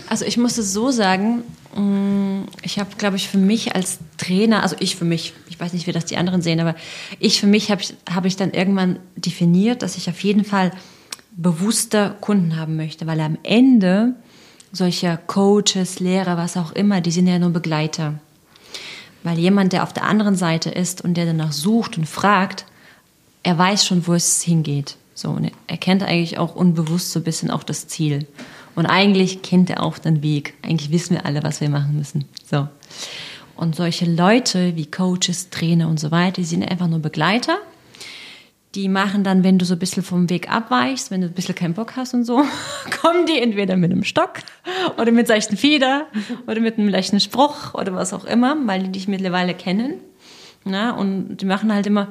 [0.08, 1.44] Also ich muss es so sagen,
[1.76, 5.74] mh, ich habe, glaube ich, für mich als Trainer, also ich für mich, ich weiß
[5.74, 6.76] nicht, wie das die anderen sehen, aber
[7.20, 10.72] ich für mich habe ich, hab ich dann irgendwann definiert, dass ich auf jeden Fall
[11.32, 14.14] bewusster Kunden haben möchte, weil am Ende
[14.72, 18.20] solcher Coaches, Lehrer, was auch immer, die sind ja nur Begleiter.
[19.24, 22.66] Weil jemand, der auf der anderen Seite ist und der danach sucht und fragt,
[23.46, 24.98] er weiß schon, wo es hingeht.
[25.14, 28.26] So, und er kennt eigentlich auch unbewusst so ein bisschen auch das Ziel.
[28.76, 30.56] Und eigentlich kennt er auch den Weg.
[30.64, 32.26] Eigentlich wissen wir alle, was wir machen müssen.
[32.44, 32.68] So.
[33.56, 37.58] Und solche Leute wie Coaches, Trainer und so weiter, die sind einfach nur Begleiter.
[38.74, 41.56] die machen dann, wenn du so ein bisschen vom Weg abweichst, wenn du ein bisschen
[41.56, 42.44] keinen Bock hast und so,
[43.02, 44.40] kommen die entweder mit einem Stock
[44.98, 46.08] oder mit seichten Fieder
[46.48, 50.00] oder mit einem leichten Spruch oder was auch immer, weil die dich mittlerweile kennen.
[50.66, 52.08] Na, und die machen halt immer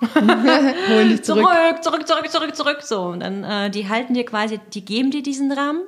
[0.88, 1.46] Holen dich zurück.
[1.82, 2.82] zurück, zurück, zurück, zurück, zurück.
[2.82, 5.80] So, und dann, äh, die halten dir quasi, die geben dir diesen Rahmen,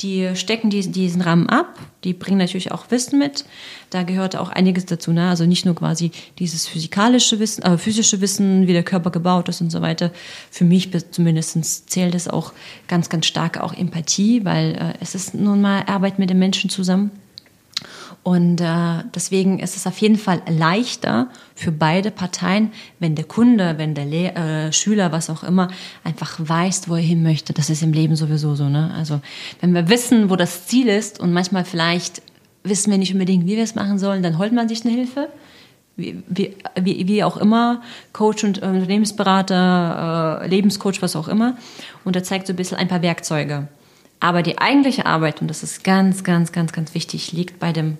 [0.00, 3.44] die stecken diesen, diesen Rahmen ab, die bringen natürlich auch Wissen mit.
[3.90, 5.28] Da gehört auch einiges dazu, ne?
[5.28, 9.60] Also nicht nur quasi dieses physikalische Wissen, äh, physische Wissen, wie der Körper gebaut ist
[9.60, 10.12] und so weiter.
[10.50, 12.52] Für mich zumindest zählt es auch
[12.86, 16.70] ganz, ganz stark auch Empathie, weil äh, es ist nun mal Arbeit mit den Menschen
[16.70, 17.10] zusammen.
[18.28, 23.78] Und äh, deswegen ist es auf jeden Fall leichter für beide Parteien, wenn der Kunde,
[23.78, 25.68] wenn der Le äh, Schüler, was auch immer,
[26.04, 27.54] einfach weiß, wo er hin möchte.
[27.54, 28.68] Das ist im Leben sowieso so.
[28.68, 28.92] Ne?
[28.94, 29.22] Also
[29.62, 32.20] wenn wir wissen, wo das Ziel ist und manchmal vielleicht
[32.64, 35.30] wissen wir nicht unbedingt, wie wir es machen sollen, dann holt man sich eine Hilfe.
[35.96, 37.80] Wie, wie, wie auch immer,
[38.12, 41.56] Coach und Unternehmensberater, äh, Lebenscoach, was auch immer.
[42.04, 43.68] Und er zeigt so ein bisschen ein paar Werkzeuge.
[44.20, 47.96] Aber die eigentliche Arbeit, und das ist ganz, ganz, ganz, ganz wichtig, liegt bei dem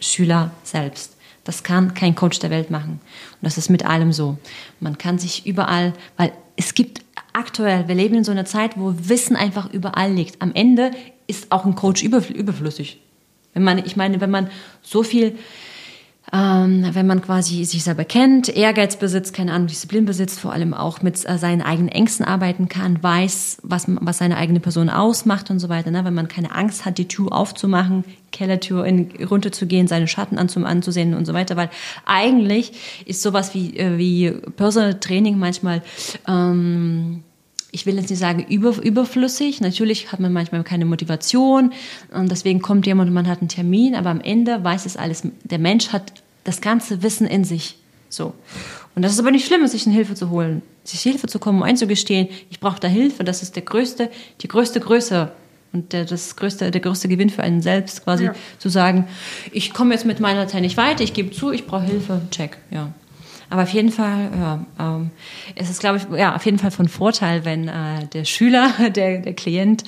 [0.00, 1.16] Schüler selbst.
[1.44, 3.00] Das kann kein Coach der Welt machen.
[3.00, 4.36] Und das ist mit allem so.
[4.80, 8.94] Man kann sich überall, weil es gibt aktuell, wir leben in so einer Zeit, wo
[8.96, 10.42] Wissen einfach überall liegt.
[10.42, 10.90] Am Ende
[11.26, 13.00] ist auch ein Coach überflüssig.
[13.54, 14.50] Wenn man, ich meine, wenn man
[14.82, 15.38] so viel
[16.32, 20.74] ähm, wenn man quasi sich selber kennt, Ehrgeiz besitzt, keine Ahnung, Disziplin besitzt, vor allem
[20.74, 25.50] auch mit äh, seinen eigenen Ängsten arbeiten kann, weiß, was, was seine eigene Person ausmacht
[25.50, 25.90] und so weiter.
[25.90, 26.04] Ne?
[26.04, 31.14] Wenn man keine Angst hat, die Tür aufzumachen, Kellertür in, runterzugehen, seine Schatten anzum, anzusehen
[31.14, 31.70] und so weiter, weil
[32.04, 35.82] eigentlich ist sowas wie, äh, wie Personal Training manchmal
[36.26, 37.22] ähm,
[37.78, 39.60] ich will jetzt nicht sagen über, überflüssig.
[39.60, 41.72] Natürlich hat man manchmal keine Motivation
[42.12, 45.22] und deswegen kommt jemand und man hat einen Termin, aber am Ende weiß es alles.
[45.44, 46.12] Der Mensch hat
[46.42, 47.76] das ganze Wissen in sich.
[48.08, 48.34] So.
[48.96, 51.62] Und das ist aber nicht schlimm, sich eine Hilfe zu holen, sich Hilfe zu kommen,
[51.62, 54.10] einzugestehen, ich brauche da Hilfe, das ist der größte,
[54.40, 55.30] die größte Größe
[55.72, 58.34] und der, das größte, der größte Gewinn für einen selbst, quasi ja.
[58.58, 59.06] zu sagen,
[59.52, 62.56] ich komme jetzt mit meiner Zeit nicht weiter, ich gebe zu, ich brauche Hilfe, check,
[62.72, 62.92] ja.
[63.50, 65.10] Aber auf jeden Fall, ja, ähm,
[65.54, 69.20] es ist, glaube ich, ja, auf jeden Fall von Vorteil, wenn äh, der Schüler, der,
[69.20, 69.84] der Klient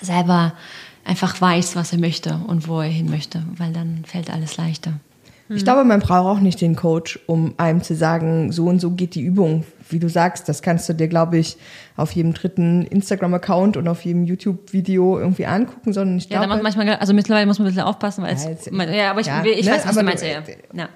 [0.00, 0.52] selber
[1.04, 4.92] einfach weiß, was er möchte und wo er hin möchte, weil dann fällt alles leichter.
[5.50, 8.90] Ich glaube, man braucht auch nicht den Coach, um einem zu sagen, so und so
[8.90, 9.64] geht die Übung.
[9.88, 11.56] Wie du sagst, das kannst du dir, glaube ich,
[11.96, 16.44] auf jedem dritten Instagram-Account und auf jedem YouTube-Video irgendwie angucken, sondern ich glaube.
[16.44, 19.20] Ja, da manchmal, also mittlerweile muss man ein bisschen aufpassen, weil ja, es, ja aber
[19.20, 20.42] ich, ja, ich ne, weiß, was du meinst, ja.
[20.74, 20.88] ja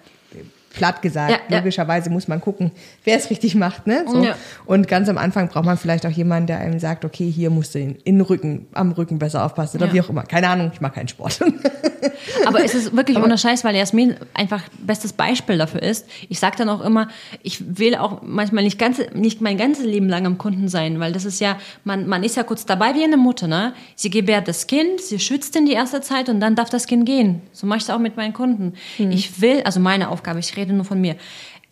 [0.72, 1.42] platt gesagt.
[1.48, 2.12] Ja, Logischerweise ja.
[2.12, 2.72] muss man gucken,
[3.04, 3.86] wer es richtig macht.
[3.86, 4.04] Ne?
[4.08, 4.22] So.
[4.22, 4.36] Ja.
[4.64, 7.74] Und ganz am Anfang braucht man vielleicht auch jemanden, der einem sagt, okay, hier musst
[7.74, 10.22] du in, in Rücken, am Rücken besser aufpassen oder wie auch immer.
[10.22, 11.40] Keine Ahnung, ich mache keinen Sport.
[12.46, 16.06] Aber es ist wirklich ohne Scheiß, weil Jasmin einfach bestes Beispiel dafür ist.
[16.28, 17.08] Ich sage dann auch immer,
[17.42, 21.12] ich will auch manchmal nicht, ganz, nicht mein ganzes Leben lang am Kunden sein, weil
[21.12, 23.46] das ist ja, man, man ist ja kurz dabei wie eine Mutter.
[23.46, 23.74] Ne?
[23.94, 27.06] Sie gebärt das Kind, sie schützt in die erste Zeit und dann darf das Kind
[27.06, 27.42] gehen.
[27.52, 28.74] So mache ich es auch mit meinen Kunden.
[28.96, 29.10] Hm.
[29.10, 31.16] Ich will, also meine Aufgabe, ich rede nur von mir.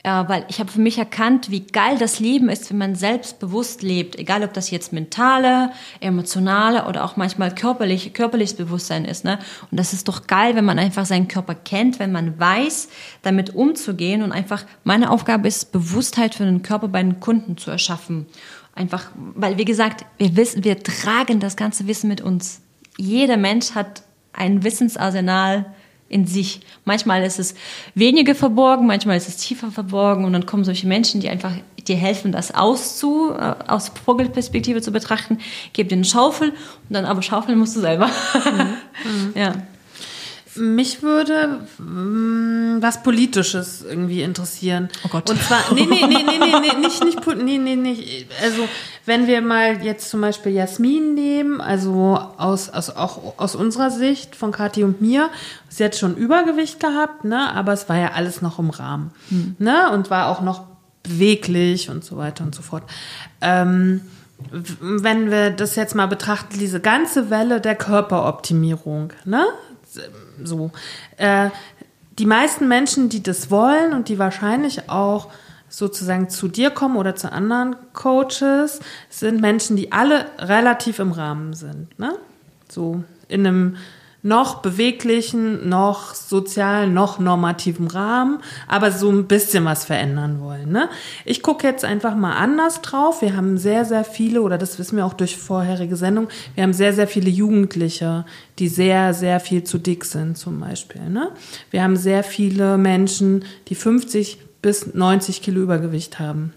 [0.02, 3.82] Äh, weil ich habe für mich erkannt, wie geil das Leben ist, wenn man selbstbewusst
[3.82, 4.18] lebt.
[4.18, 9.24] Egal, ob das jetzt mentale, emotionale oder auch manchmal körperlich, körperliches Bewusstsein ist.
[9.24, 9.38] Ne?
[9.70, 12.88] Und das ist doch geil, wenn man einfach seinen Körper kennt, wenn man weiß,
[13.20, 14.22] damit umzugehen.
[14.22, 18.26] Und einfach, meine Aufgabe ist, Bewusstheit für den Körper bei den Kunden zu erschaffen.
[18.74, 22.62] Einfach, weil, wie gesagt, wir wissen, wir tragen das ganze Wissen mit uns.
[22.96, 25.74] Jeder Mensch hat ein Wissensarsenal,
[26.10, 26.60] in sich.
[26.84, 27.54] Manchmal ist es
[27.94, 31.52] weniger verborgen, manchmal ist es tiefer verborgen und dann kommen solche Menschen, die einfach
[31.88, 35.38] dir helfen, das auszu, äh, aus Vogelperspektive zu betrachten.
[35.72, 38.10] Gib dir eine Schaufel und dann aber schaufeln musst du selber.
[39.02, 39.32] Mhm.
[39.34, 39.54] ja.
[40.56, 44.88] Mich würde mh, mm, was Politisches irgendwie interessieren.
[45.04, 45.30] Oh Gott.
[45.30, 48.68] Und zwar, nee, nee, nee, nee, nee, nee nicht, nicht, nee, nee, nee, also,
[49.06, 54.34] wenn wir mal jetzt zum Beispiel Jasmin nehmen, also aus, aus, auch aus unserer Sicht
[54.34, 55.30] von Kathi und mir,
[55.68, 59.56] sie hat schon Übergewicht gehabt, ne, aber es war ja alles noch im Rahmen, hm.
[59.58, 60.64] ne, und war auch noch
[61.02, 62.82] beweglich und so weiter und so fort.
[63.40, 64.02] Ähm,
[64.80, 69.44] wenn wir das jetzt mal betrachten, diese ganze Welle der Körperoptimierung, ne?
[70.44, 70.70] So.
[71.16, 71.50] Äh,
[72.18, 75.28] die meisten Menschen, die das wollen und die wahrscheinlich auch
[75.68, 81.54] sozusagen zu dir kommen oder zu anderen Coaches, sind Menschen, die alle relativ im Rahmen
[81.54, 81.98] sind.
[81.98, 82.14] Ne?
[82.68, 83.76] So in einem
[84.22, 90.70] noch beweglichen, noch sozialen, noch normativen Rahmen, aber so ein bisschen was verändern wollen.
[90.70, 90.88] Ne?
[91.24, 93.22] Ich gucke jetzt einfach mal anders drauf.
[93.22, 96.74] Wir haben sehr, sehr viele, oder das wissen wir auch durch vorherige Sendungen, wir haben
[96.74, 98.26] sehr, sehr viele Jugendliche,
[98.58, 101.08] die sehr, sehr viel zu dick sind zum Beispiel.
[101.08, 101.30] Ne?
[101.70, 106.52] Wir haben sehr viele Menschen, die 50 bis 90 Kilo Übergewicht haben.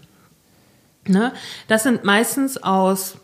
[1.06, 1.32] Ne?
[1.68, 3.16] Das sind meistens aus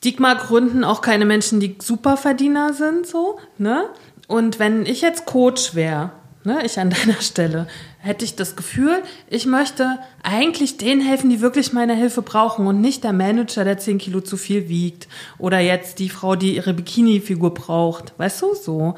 [0.00, 3.84] Stigma-Gründen auch keine Menschen, die Superverdiener sind, so, ne?
[4.28, 7.66] Und wenn ich jetzt Coach wäre, ne, ich an deiner Stelle,
[7.98, 12.80] hätte ich das Gefühl, ich möchte eigentlich denen helfen, die wirklich meine Hilfe brauchen und
[12.80, 16.72] nicht der Manager, der 10 Kilo zu viel wiegt oder jetzt die Frau, die ihre
[16.72, 18.18] Bikini-Figur braucht.
[18.18, 18.94] Weißt du, so.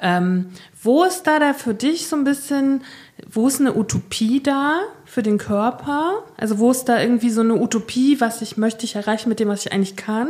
[0.00, 0.46] Ähm,
[0.82, 2.82] wo ist da da für dich so ein bisschen,
[3.30, 4.80] wo ist eine Utopie da
[5.10, 6.22] für den Körper?
[6.36, 9.48] Also wo ist da irgendwie so eine Utopie, was ich möchte ich erreichen mit dem,
[9.48, 10.28] was ich eigentlich kann?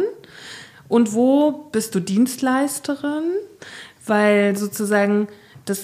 [0.89, 3.25] Und wo bist du Dienstleisterin?
[4.07, 5.29] Weil sozusagen
[5.67, 5.81] das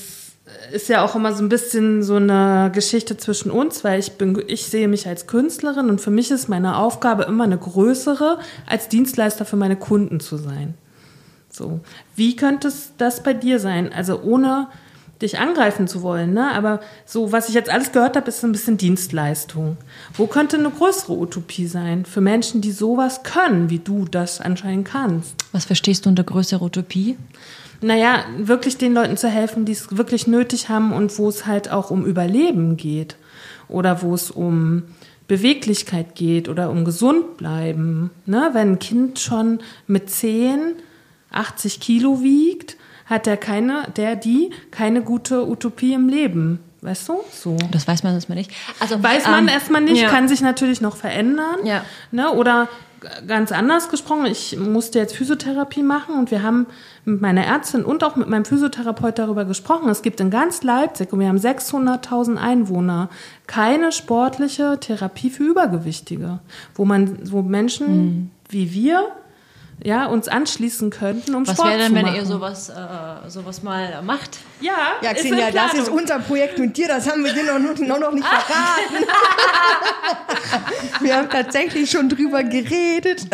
[0.73, 4.43] ist ja auch immer so ein bisschen so eine Geschichte zwischen uns, weil ich bin,
[4.47, 8.89] ich sehe mich als Künstlerin und für mich ist meine Aufgabe immer eine größere, als
[8.89, 10.75] Dienstleister für meine Kunden zu sein.
[11.51, 11.81] So.
[12.15, 13.93] Wie könnte es das bei dir sein?
[13.93, 14.69] Also ohne
[15.23, 16.53] dich angreifen zu wollen, ne?
[16.53, 19.77] Aber so, was ich jetzt alles gehört habe, ist so ein bisschen Dienstleistung.
[20.15, 24.89] Wo könnte eine größere Utopie sein für Menschen, die sowas können, wie du das anscheinend
[24.89, 25.35] kannst?
[25.53, 27.17] Was verstehst du unter größere Utopie?
[27.83, 31.71] naja, wirklich den Leuten zu helfen, die es wirklich nötig haben und wo es halt
[31.71, 33.17] auch um Überleben geht
[33.69, 34.85] oder wo es um
[35.29, 38.11] Beweglichkeit geht oder um gesund bleiben.
[38.25, 38.51] Ne?
[38.53, 40.77] Wenn ein Kind schon mit 10
[41.31, 46.61] 80 Kilo wiegt, hat der keine, der die keine gute Utopie im Leben.
[46.83, 47.15] Weißt du?
[47.33, 47.57] So.
[47.73, 48.53] Das weiß man erstmal nicht.
[48.79, 50.09] Also weiß man ähm, erstmal nicht, ja.
[50.09, 51.65] kann sich natürlich noch verändern.
[51.65, 51.85] Ja.
[52.13, 52.31] Ne?
[52.31, 52.69] Oder
[53.27, 56.67] ganz anders gesprochen, ich musste jetzt Physiotherapie machen und wir haben
[57.05, 59.89] mit meiner Ärztin und auch mit meinem Physiotherapeut darüber gesprochen.
[59.89, 63.09] Es gibt in ganz Leipzig, und wir haben 600.000 Einwohner,
[63.47, 66.41] keine sportliche Therapie für Übergewichtige,
[66.75, 68.31] wo man, wo Menschen mhm.
[68.49, 69.05] wie wir
[69.85, 72.17] ja, uns anschließen könnten, um Was Sport wäre denn, zu wenn machen.
[72.17, 74.39] ihr sowas, äh, sowas mal macht?
[74.61, 77.59] Ja, Ja, ist Xenia, das ist unser Projekt mit dir, das haben wir dir noch,
[77.79, 79.05] noch, noch nicht verraten.
[81.01, 83.27] wir haben tatsächlich schon drüber geredet.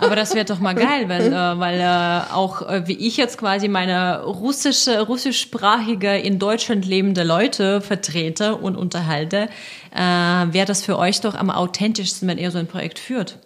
[0.00, 3.36] Aber das wäre doch mal geil, wenn, äh, weil äh, auch äh, wie ich jetzt
[3.36, 9.48] quasi meine russische, russischsprachige in Deutschland lebende Leute vertrete und unterhalte,
[9.92, 13.38] äh, wäre das für euch doch am authentischsten, wenn ihr so ein Projekt führt.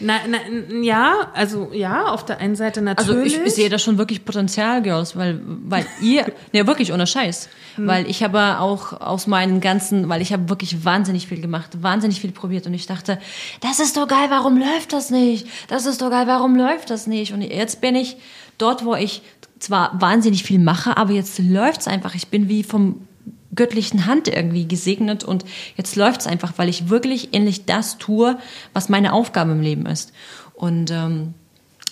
[0.00, 0.38] Na, na,
[0.82, 3.38] ja, also ja, auf der einen Seite Also natürlich.
[3.44, 8.08] ich sehe da schon wirklich Potenzial, Girls, weil, weil ihr, ne wirklich ohne Scheiß, weil
[8.08, 12.32] ich habe auch aus meinen ganzen, weil ich habe wirklich wahnsinnig viel gemacht, wahnsinnig viel
[12.32, 13.18] probiert und ich dachte,
[13.60, 15.46] das ist doch geil, warum läuft das nicht?
[15.68, 17.32] Das ist doch geil, warum läuft das nicht?
[17.32, 18.16] Und jetzt bin ich
[18.58, 19.22] dort, wo ich
[19.58, 22.14] zwar wahnsinnig viel mache, aber jetzt läuft's einfach.
[22.14, 23.06] Ich bin wie vom
[23.54, 25.44] göttlichen Hand irgendwie gesegnet und
[25.76, 28.38] jetzt läuft's einfach, weil ich wirklich endlich das tue,
[28.72, 30.12] was meine Aufgabe im Leben ist.
[30.54, 31.34] Und ähm,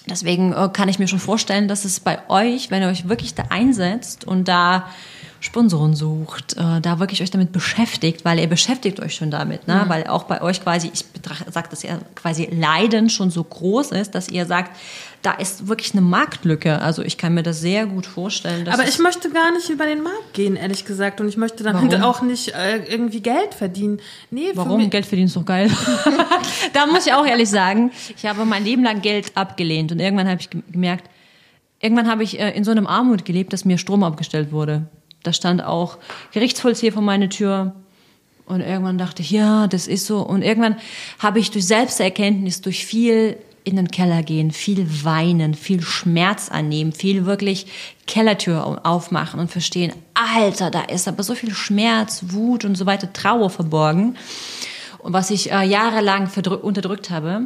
[0.08, 3.34] deswegen äh, kann ich mir schon vorstellen, dass es bei euch, wenn ihr euch wirklich
[3.34, 4.88] da einsetzt und da
[5.42, 9.84] Sponsoren sucht, äh, da wirklich euch damit beschäftigt, weil ihr beschäftigt euch schon damit, ne?
[9.88, 11.04] weil auch bei euch quasi, ich
[11.50, 14.76] sage, dass ihr quasi Leiden schon so groß ist, dass ihr sagt,
[15.22, 16.80] da ist wirklich eine Marktlücke.
[16.80, 18.68] Also ich kann mir das sehr gut vorstellen.
[18.68, 21.20] Aber ich möchte gar nicht über den Markt gehen, ehrlich gesagt.
[21.20, 22.02] Und ich möchte damit Warum?
[22.04, 24.00] auch nicht äh, irgendwie Geld verdienen.
[24.30, 24.90] Nee, Warum?
[24.90, 25.70] Geld verdienen ist doch geil.
[26.72, 30.28] da muss ich auch ehrlich sagen, ich habe mein Leben lang Geld abgelehnt und irgendwann
[30.28, 31.08] habe ich gem- gemerkt,
[31.80, 34.86] irgendwann habe ich äh, in so einem Armut gelebt, dass mir Strom abgestellt wurde.
[35.22, 35.98] Da stand auch
[36.32, 37.76] Gerichtsvollzieher vor meine Tür.
[38.46, 40.18] Und irgendwann dachte ich, ja, das ist so.
[40.18, 40.76] Und irgendwann
[41.20, 46.92] habe ich durch Selbsterkenntnis, durch viel in den Keller gehen, viel weinen, viel Schmerz annehmen,
[46.92, 47.66] viel wirklich
[48.06, 52.86] Kellertür au- aufmachen und verstehen, Alter, da ist aber so viel Schmerz, Wut und so
[52.86, 54.16] weiter, Trauer verborgen.
[54.98, 56.28] Und was ich äh, jahrelang
[56.62, 57.42] unterdrückt habe.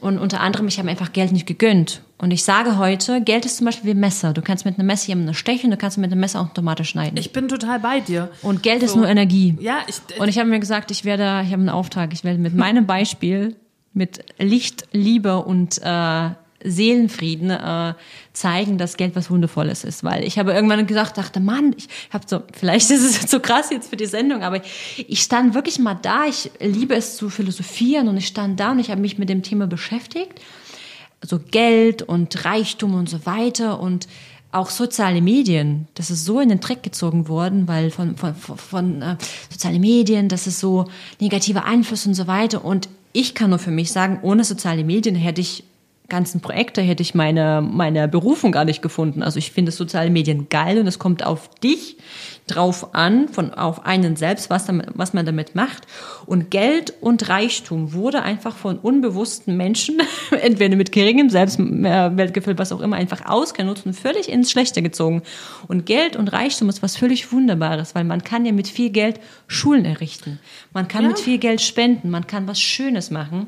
[0.00, 2.02] Und unter anderem, ich habe einfach Geld nicht gegönnt.
[2.18, 4.32] Und ich sage heute, Geld ist zum Beispiel wie Messer.
[4.32, 7.16] Du kannst mit einem Messer jemanden stechen, du kannst mit einem Messer auch Tomate schneiden.
[7.16, 8.30] ich bin total bei dir.
[8.42, 8.98] und Geld ist So.
[8.98, 9.56] nur Energie.
[9.60, 12.38] Ja, ich, Und ich habe mir gesagt, ich werde, ich habe einen Auftrag, ich werde
[12.38, 13.56] mit meinem Beispiel,
[13.92, 16.30] mit Licht, Liebe und äh,
[16.62, 17.94] Seelenfrieden äh,
[18.32, 20.02] zeigen, dass Geld was Wundervolles ist.
[20.02, 23.70] Weil ich habe irgendwann gesagt, dachte, Mann, ich habe so, vielleicht ist es zu krass
[23.70, 24.60] jetzt für die Sendung, aber
[24.96, 28.78] ich stand wirklich mal da, ich liebe es zu philosophieren und ich stand da und
[28.78, 30.40] ich habe mich mit dem Thema beschäftigt.
[31.20, 34.08] So Geld und Reichtum und so weiter und
[34.50, 38.56] auch soziale Medien, das ist so in den Dreck gezogen worden, weil von, von, von,
[38.56, 39.16] von äh,
[39.50, 40.86] soziale Medien, das ist so
[41.20, 42.64] negative Einfluss und so weiter.
[42.64, 45.64] Und ich kann nur für mich sagen, ohne soziale Medien hätte ich
[46.08, 49.24] ganzen Projekte, hätte ich meine, meine Berufung gar nicht gefunden.
[49.24, 51.96] Also ich finde soziale Medien geil und es kommt auf dich,
[52.48, 55.86] drauf an, von auf einen selbst, was, damit, was man damit macht.
[56.26, 62.80] Und Geld und Reichtum wurde einfach von unbewussten Menschen, entweder mit geringem Selbstwertgefühl, was auch
[62.80, 65.22] immer, einfach ausgenutzt und völlig ins Schlechte gezogen.
[65.68, 69.20] Und Geld und Reichtum ist was völlig Wunderbares, weil man kann ja mit viel Geld
[69.46, 70.38] Schulen errichten.
[70.72, 71.08] Man kann ja.
[71.08, 73.46] mit viel Geld spenden, man kann was Schönes machen.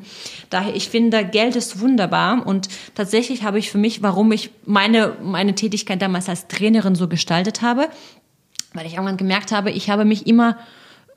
[0.50, 5.16] Daher, ich finde, Geld ist wunderbar und tatsächlich habe ich für mich, warum ich meine,
[5.22, 7.88] meine Tätigkeit damals als Trainerin so gestaltet habe,
[8.74, 10.56] weil ich irgendwann gemerkt habe, ich habe mich immer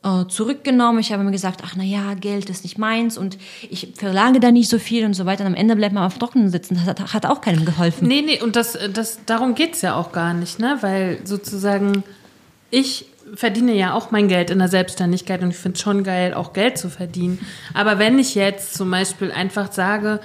[0.04, 1.00] äh, zurückgenommen.
[1.00, 3.38] Ich habe mir gesagt, ach na ja, Geld ist nicht meins und
[3.70, 5.46] ich verlange da nicht so viel und so weiter.
[5.46, 6.76] Und am Ende bleibt man auf Trockenen sitzen.
[6.76, 8.08] Das hat, hat auch keinem geholfen.
[8.08, 10.78] Nee, nee, und das, das, darum geht's ja auch gar nicht, ne?
[10.82, 12.04] Weil sozusagen
[12.70, 16.34] ich verdiene ja auch mein Geld in der Selbstständigkeit und ich finde es schon geil,
[16.34, 17.39] auch Geld zu verdienen.
[17.74, 20.20] Aber wenn ich jetzt zum Beispiel einfach sage,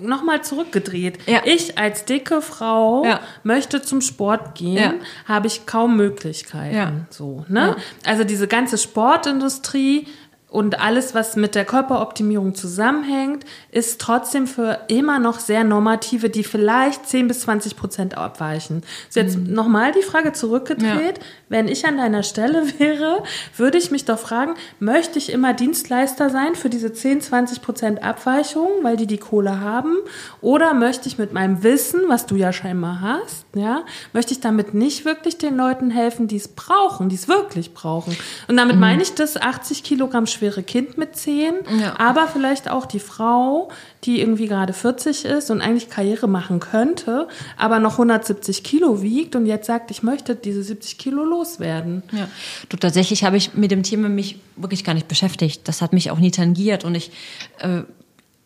[0.00, 1.18] nochmal zurückgedreht.
[1.26, 1.42] Ja.
[1.44, 3.20] Ich als dicke Frau ja.
[3.42, 4.94] möchte zum Sport gehen, ja.
[5.26, 7.06] habe ich kaum Möglichkeiten.
[7.10, 7.76] So, ne?
[8.04, 10.06] Also diese ganze Sportindustrie
[10.50, 16.42] und alles, was mit der Körperoptimierung zusammenhängt, ist trotzdem für immer noch sehr normative, die
[16.42, 18.82] vielleicht 10 bis 20 Prozent abweichen.
[19.10, 19.52] So jetzt mhm.
[19.52, 21.18] nochmal die Frage zurückgedreht.
[21.18, 21.24] Ja.
[21.50, 23.24] Wenn ich an deiner Stelle wäre,
[23.58, 28.02] würde ich mich doch fragen, möchte ich immer Dienstleister sein für diese 10, 20 Prozent
[28.02, 29.98] Abweichung, weil die die Kohle haben?
[30.40, 33.82] Oder möchte ich mit meinem Wissen, was du ja scheinbar hast, ja,
[34.14, 38.16] möchte ich damit nicht wirklich den Leuten helfen, die es brauchen, die es wirklich brauchen?
[38.46, 38.80] Und damit mhm.
[38.80, 41.98] meine ich das 80 Kilogramm schwere Kind mit 10, ja.
[41.98, 43.68] aber vielleicht auch die Frau,
[44.04, 49.36] die irgendwie gerade 40 ist und eigentlich Karriere machen könnte, aber noch 170 Kilo wiegt
[49.36, 52.02] und jetzt sagt, ich möchte diese 70 Kilo loswerden.
[52.12, 52.28] Ja,
[52.68, 55.66] du, tatsächlich habe ich mit dem Thema mich wirklich gar nicht beschäftigt.
[55.68, 57.10] Das hat mich auch nie tangiert und ich,
[57.58, 57.82] äh,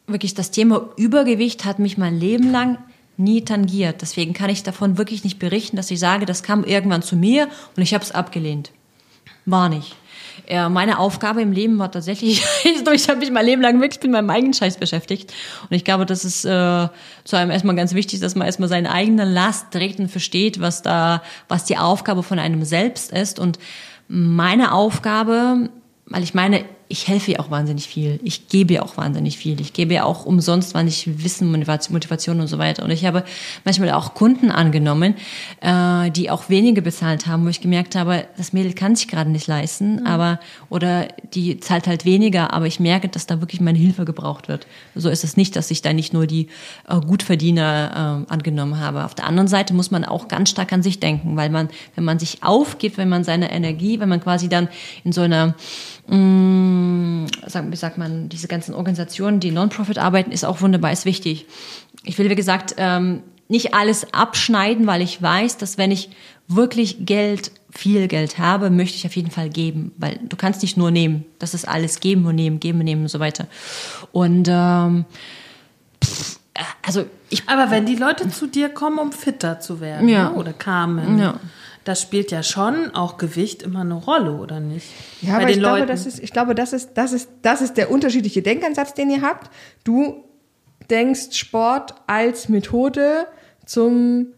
[0.07, 2.79] wirklich das Thema Übergewicht hat mich mein Leben lang
[3.17, 4.03] nie tangiert.
[4.03, 7.49] Deswegen kann ich davon wirklich nicht berichten, dass ich sage, das kam irgendwann zu mir
[7.77, 8.73] und ich habe es abgelehnt.
[9.45, 9.97] War nicht.
[10.49, 14.13] Ja, meine Aufgabe im Leben war tatsächlich, ich habe mich mein Leben lang wirklich mit
[14.13, 15.33] meinem eigenen Scheiß beschäftigt.
[15.69, 16.89] Und ich glaube, das ist äh,
[17.25, 20.83] zu einem erstmal ganz wichtig, dass man erstmal seine eigene Last trägt und versteht, was
[20.83, 23.39] da, was die Aufgabe von einem selbst ist.
[23.39, 23.59] Und
[24.09, 25.71] meine Aufgabe,
[26.07, 28.21] weil ich meine, ich helfe ja auch wahnsinnig viel.
[28.23, 29.59] Ich gebe ja auch wahnsinnig viel.
[29.63, 32.85] Ich gebe ja auch umsonst wahnsinnig Wissen, Motivation und so weiter.
[32.85, 33.25] Und ich habe
[33.65, 35.15] manchmal auch Kunden angenommen,
[35.63, 39.31] äh, die auch wenige bezahlt haben, wo ich gemerkt habe, das Mädel kann sich gerade
[39.31, 40.07] nicht leisten, mhm.
[40.07, 44.49] aber oder die zahlt halt weniger, aber ich merke, dass da wirklich meine Hilfe gebraucht
[44.49, 44.67] wird.
[44.95, 46.49] So ist es nicht, dass ich da nicht nur die
[46.91, 49.07] äh, Gutverdiener äh, angenommen habe.
[49.07, 52.05] Auf der anderen Seite muss man auch ganz stark an sich denken, weil man, wenn
[52.05, 54.69] man sich aufgibt, wenn man seine Energie, wenn man quasi dann
[55.05, 55.55] in so einer
[56.13, 61.05] mh, mm, wie sagt man, diese ganzen Organisationen, die Non-Profit arbeiten, ist auch wunderbar, ist
[61.05, 61.47] wichtig.
[62.05, 66.11] Ich will, wie gesagt, ähm, nicht alles abschneiden, weil ich weiß, dass wenn ich
[66.49, 70.77] wirklich Geld, viel Geld habe, möchte ich auf jeden Fall geben, weil du kannst nicht
[70.77, 71.25] nur nehmen.
[71.39, 73.47] Das ist alles geben und nehmen, geben und nehmen und so weiter.
[74.13, 75.05] Und ähm,
[76.03, 76.39] pff,
[76.83, 77.43] also ich.
[77.47, 80.31] Aber wenn die Leute zu dir kommen, um fitter zu werden, ja.
[80.31, 80.35] ne?
[80.35, 81.19] oder kamen.
[81.19, 81.41] Ja
[81.85, 84.87] das spielt ja schon auch Gewicht immer eine Rolle, oder nicht?
[85.21, 85.77] Ja, Bei aber ich Leuten.
[85.77, 89.11] glaube, das ist, ich glaube, das ist, das ist, das ist der unterschiedliche Denkansatz, den
[89.11, 89.51] ihr habt.
[89.85, 90.25] Du
[90.91, 93.27] denkst Sport als Methode
[93.65, 94.29] zum,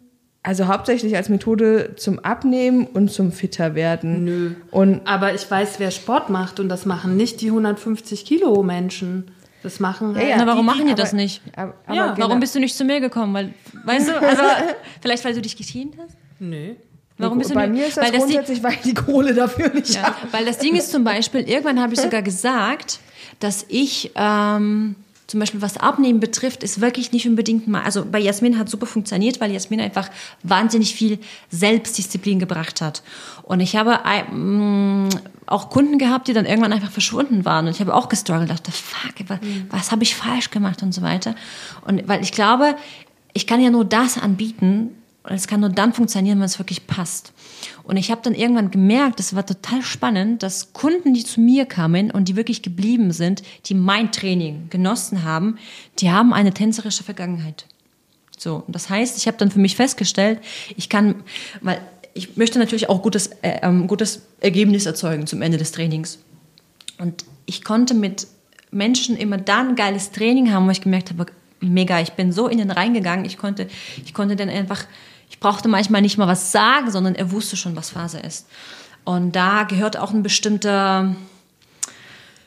[0.42, 4.24] also hauptsächlich als Methode zum Abnehmen und zum fitter werden.
[4.24, 4.50] Nö.
[4.70, 9.30] Und aber ich weiß, wer Sport macht und das machen nicht die 150 Kilo Menschen.
[9.62, 10.22] Das machen halt.
[10.22, 11.40] Ja, ja, Na, warum die, machen die, das nicht?
[11.56, 12.26] Aber, aber ja, genau.
[12.28, 13.32] warum bist du nicht zu mir gekommen?
[13.32, 13.54] Weil,
[13.84, 14.42] weißt du, also,
[15.00, 16.16] vielleicht weil du dich geschient hast?
[16.38, 16.74] Nö.
[17.18, 19.68] Warum bist du Bei mir ist das weil grundsätzlich, das weil ich die Kohle dafür
[19.72, 20.16] nicht ja, habe.
[20.32, 22.98] Weil das Ding ist zum Beispiel, irgendwann habe ich sogar gesagt,
[23.38, 24.96] dass ich ähm,
[25.26, 28.86] zum Beispiel was Abnehmen betrifft, ist wirklich nicht unbedingt mal, also bei Jasmin hat super
[28.86, 30.10] funktioniert, weil Jasmin einfach
[30.42, 31.18] wahnsinnig viel
[31.50, 33.02] Selbstdisziplin gebracht hat.
[33.42, 35.08] Und ich habe ähm,
[35.46, 37.66] auch Kunden gehabt, die dann irgendwann einfach verschwunden waren.
[37.66, 39.66] Und ich habe auch gestruggelt, dachte, fuck, was, mhm.
[39.70, 41.34] was habe ich falsch gemacht und so weiter.
[41.86, 42.76] Und weil ich glaube,
[43.32, 44.90] ich kann ja nur das anbieten,
[45.24, 47.32] es kann nur dann funktionieren, wenn es wirklich passt.
[47.82, 51.64] Und ich habe dann irgendwann gemerkt, es war total spannend, dass Kunden, die zu mir
[51.64, 55.58] kamen und die wirklich geblieben sind, die mein Training genossen haben,
[55.98, 57.66] die haben eine tänzerische Vergangenheit.
[58.36, 60.40] So, das heißt, ich habe dann für mich festgestellt,
[60.76, 61.22] ich kann,
[61.62, 61.80] weil
[62.12, 66.18] ich möchte natürlich auch gutes, äh, ähm, gutes Ergebnis erzeugen zum Ende des Trainings.
[66.98, 68.26] Und ich konnte mit
[68.70, 71.26] Menschen immer dann ein geiles Training haben, wo ich gemerkt habe,
[71.60, 73.68] mega, ich bin so in den reingegangen, ich konnte,
[74.04, 74.84] ich konnte dann einfach
[75.28, 78.46] ich brauchte manchmal nicht mal was sagen, sondern er wusste schon, was Phase ist.
[79.04, 81.14] Und da gehört auch ein bestimmter,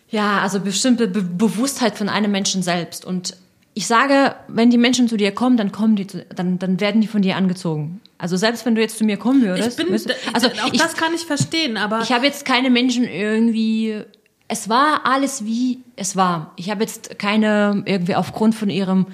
[0.10, 3.06] ja, also bestimmte Be Bewusstheit von einem Menschen selbst.
[3.06, 3.38] Und
[3.74, 7.00] ich sage, wenn die Menschen zu dir kommen, dann kommen die, zu, dann, dann werden
[7.00, 8.02] die von dir angezogen.
[8.18, 9.80] Also selbst wenn du jetzt zu mir kommen würdest.
[9.80, 12.72] Ich bin, also also auch ich, das kann ich verstehen, aber ich habe jetzt keine
[12.72, 14.02] Menschen irgendwie.
[14.48, 16.54] Es war alles wie es war.
[16.56, 19.08] Ich habe jetzt keine irgendwie aufgrund von ihrem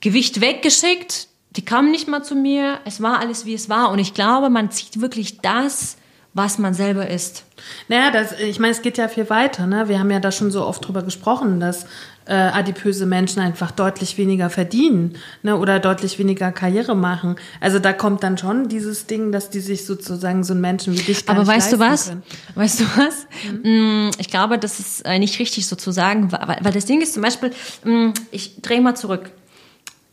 [0.00, 1.28] Gewicht weggeschickt.
[1.56, 2.80] Die kamen nicht mal zu mir.
[2.84, 3.90] Es war alles wie es war.
[3.90, 5.96] Und ich glaube, man zieht wirklich das,
[6.34, 7.44] was man selber ist.
[7.88, 9.66] Naja, das, ich meine, es geht ja viel weiter.
[9.68, 9.88] Ne?
[9.88, 11.86] Wir haben ja da schon so oft drüber gesprochen, dass
[12.26, 15.56] äh, adipöse Menschen einfach deutlich weniger verdienen ne?
[15.56, 17.36] oder deutlich weniger Karriere machen.
[17.60, 21.02] Also da kommt dann schon dieses Ding, dass die sich sozusagen so einen Menschen wie
[21.02, 22.08] dich gar Aber weißt du was?
[22.08, 22.22] Können.
[22.56, 23.26] Weißt du was?
[23.62, 27.00] Mm, Ich glaube, das ist äh, nicht richtig so zu sagen, weil weil das Ding
[27.00, 27.52] ist zum Beispiel,
[27.84, 29.30] mm, ich drehe mal zurück.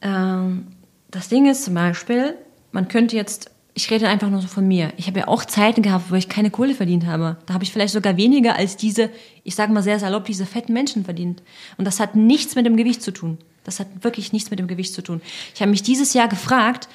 [0.03, 0.67] Ähm,
[1.12, 2.36] Das Ding ist zum Beispiel,
[2.72, 4.93] man könnte jetzt, ich rede einfach nur so von mir.
[4.95, 7.38] Ich habe ja auch Zeiten gehabt, wo ich keine Kohle verdient habe.
[7.45, 9.09] Da habe ich vielleicht sogar weniger als diese,
[9.43, 11.43] ich sage mal sehr salopp, diese fetten Menschen verdient.
[11.78, 13.38] Und das hat nichts mit dem Gewicht zu tun.
[13.66, 15.22] Das hat wirklich nichts mit dem Gewicht zu tun.
[15.53, 16.88] Ich habe mich dieses Jahr gefragt,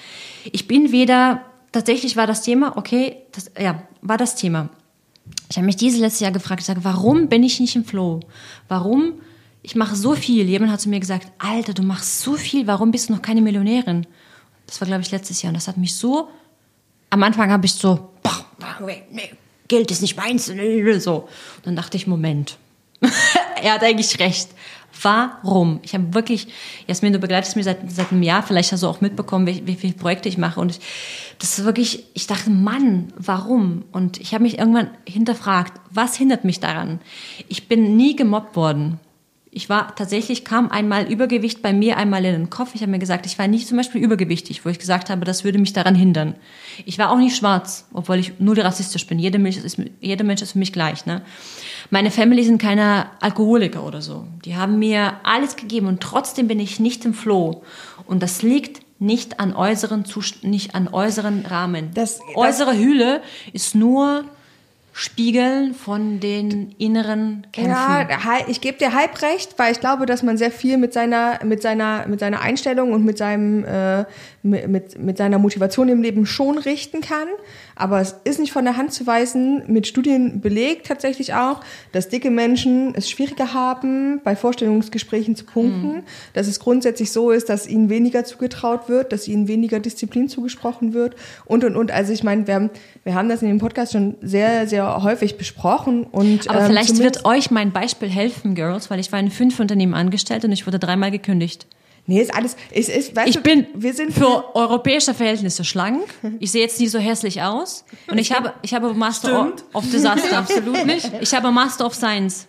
[0.50, 4.70] ich bin weder, tatsächlich war das Thema, okay, das, ja, war das Thema.
[5.50, 8.20] Ich habe mich dieses letzte Jahr gefragt, ich sage, warum bin ich nicht im Flow?
[8.68, 9.20] Warum?
[9.66, 10.48] Ich mache so viel.
[10.48, 13.40] Jemand hat zu mir gesagt, Alter, du machst so viel, warum bist du noch keine
[13.40, 14.06] Millionärin?
[14.64, 15.50] Das war, glaube ich, letztes Jahr.
[15.50, 16.28] Und das hat mich so,
[17.10, 18.46] am Anfang habe ich so, boah,
[19.10, 19.32] nee,
[19.66, 21.16] Geld ist nicht meins, so.
[21.16, 22.58] Und dann dachte ich, Moment,
[23.60, 24.50] er hat eigentlich recht.
[25.02, 25.80] Warum?
[25.82, 26.46] Ich habe wirklich,
[26.86, 29.74] Jasmin, du begleitest mich seit, seit einem Jahr, vielleicht hast du auch mitbekommen, wie, wie
[29.74, 30.60] viele Projekte ich mache.
[30.60, 30.80] Und ich,
[31.40, 33.84] das ist wirklich, ich dachte, Mann, warum?
[33.90, 37.00] Und ich habe mich irgendwann hinterfragt, was hindert mich daran?
[37.48, 39.00] Ich bin nie gemobbt worden.
[39.56, 42.72] Ich war tatsächlich, kam einmal Übergewicht bei mir einmal in den Kopf.
[42.74, 45.44] Ich habe mir gesagt, ich war nicht zum Beispiel übergewichtig, wo ich gesagt habe, das
[45.44, 46.34] würde mich daran hindern.
[46.84, 49.18] Ich war auch nicht schwarz, obwohl ich nur rassistisch bin.
[49.18, 51.06] Jeder Mensch ist, jeder Mensch ist für mich gleich.
[51.06, 51.22] Ne?
[51.88, 54.26] Meine Family sind keine Alkoholiker oder so.
[54.44, 57.62] Die haben mir alles gegeben und trotzdem bin ich nicht im Flow.
[58.06, 61.92] Und das liegt nicht an äußeren Zust nicht an äußeren Rahmen.
[61.94, 63.22] Das- das- Äußere Hülle
[63.54, 64.24] ist nur
[64.98, 67.70] Spiegeln von den inneren Kämpfen.
[67.70, 68.08] Ja,
[68.48, 71.60] ich gebe dir halb recht, weil ich glaube, dass man sehr viel mit seiner, mit
[71.60, 74.06] seiner, mit seiner Einstellung und mit seinem, äh,
[74.42, 77.28] mit, mit seiner Motivation im Leben schon richten kann.
[77.78, 81.60] Aber es ist nicht von der Hand zu weisen, mit Studien belegt tatsächlich auch,
[81.92, 86.02] dass dicke Menschen es schwieriger haben, bei Vorstellungsgesprächen zu punkten,
[86.32, 90.94] dass es grundsätzlich so ist, dass ihnen weniger zugetraut wird, dass ihnen weniger Disziplin zugesprochen
[90.94, 91.90] wird und, und, und.
[91.90, 92.70] Also ich meine, wir haben,
[93.04, 96.98] wir haben das in dem Podcast schon sehr, sehr häufig besprochen und Aber ähm, vielleicht
[96.98, 100.66] wird euch mein Beispiel helfen, Girls, weil ich war in fünf Unternehmen angestellt und ich
[100.66, 101.66] wurde dreimal gekündigt.
[102.06, 102.56] Nee, ist alles.
[102.70, 106.02] Ist, ist, weißt Ich du, bin wir sind für europäische Verhältnisse schlank.
[106.38, 107.84] Ich sehe jetzt nicht so hässlich aus.
[108.08, 110.38] Und ich habe, ich habe Master of, of Disaster.
[110.38, 111.10] Absolut nicht.
[111.20, 112.46] Ich habe Master of Science.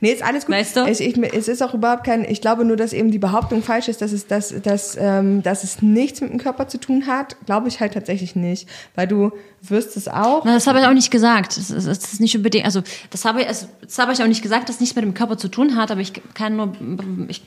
[0.00, 0.54] Nee, ist alles gut.
[0.54, 0.80] Weißt du?
[0.86, 2.24] Es, ich, es ist auch überhaupt kein.
[2.24, 5.64] Ich glaube nur, dass eben die Behauptung falsch ist, dass es, dass, dass, ähm, dass
[5.64, 7.36] es nichts mit dem Körper zu tun hat.
[7.46, 9.32] Glaube ich halt tatsächlich nicht, weil du
[9.62, 10.44] wirst es auch.
[10.44, 11.56] Na, das habe ich auch nicht gesagt.
[11.56, 14.26] Das ist, das ist nicht unbedingt, also das habe ich, also, das habe ich auch
[14.26, 16.72] nicht gesagt, dass es nichts mit dem Körper zu tun hat, aber ich kann nur,
[17.28, 17.42] ich,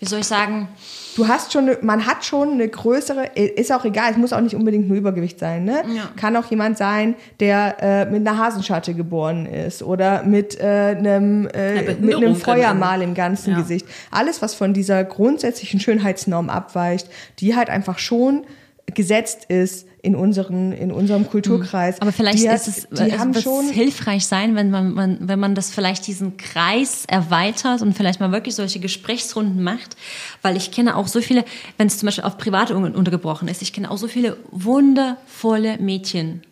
[0.00, 0.68] wie soll ich sagen,
[1.14, 3.32] Du hast schon, man hat schon eine größere.
[3.34, 4.12] Ist auch egal.
[4.12, 5.64] Es muss auch nicht unbedingt nur Übergewicht sein.
[5.64, 5.82] Ne?
[5.94, 6.08] Ja.
[6.16, 11.48] Kann auch jemand sein, der äh, mit einer Hasenschatte geboren ist oder mit äh, einem
[11.52, 13.58] äh, mit einem Feuermal im ganzen Ja.
[13.58, 13.86] Gesicht.
[14.10, 17.08] Alles, was von dieser grundsätzlichen Schönheitsnorm abweicht,
[17.40, 18.44] die halt einfach schon
[18.86, 22.00] gesetzt ist in unseren in unserem Kulturkreis.
[22.02, 25.38] Aber vielleicht die ist es, die es haben schon hilfreich sein, wenn man, man, wenn
[25.38, 29.96] man das vielleicht diesen Kreis erweitert und vielleicht mal wirklich solche Gesprächsrunden macht,
[30.42, 31.44] weil ich kenne auch so viele,
[31.78, 35.78] wenn es zum Beispiel auf Private un- untergebrochen ist, ich kenne auch so viele wundervolle
[35.78, 36.42] Mädchen,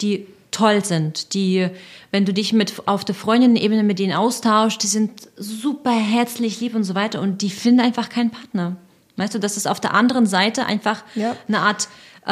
[0.00, 1.68] die toll sind, die,
[2.12, 6.76] wenn du dich mit auf der Freundinnen-Ebene mit denen austauschst, die sind super herzlich lieb
[6.76, 8.76] und so weiter und die finden einfach keinen Partner.
[9.16, 11.36] Weißt du, das ist auf der anderen Seite einfach Ja.
[11.48, 11.88] eine Art
[12.26, 12.30] äh,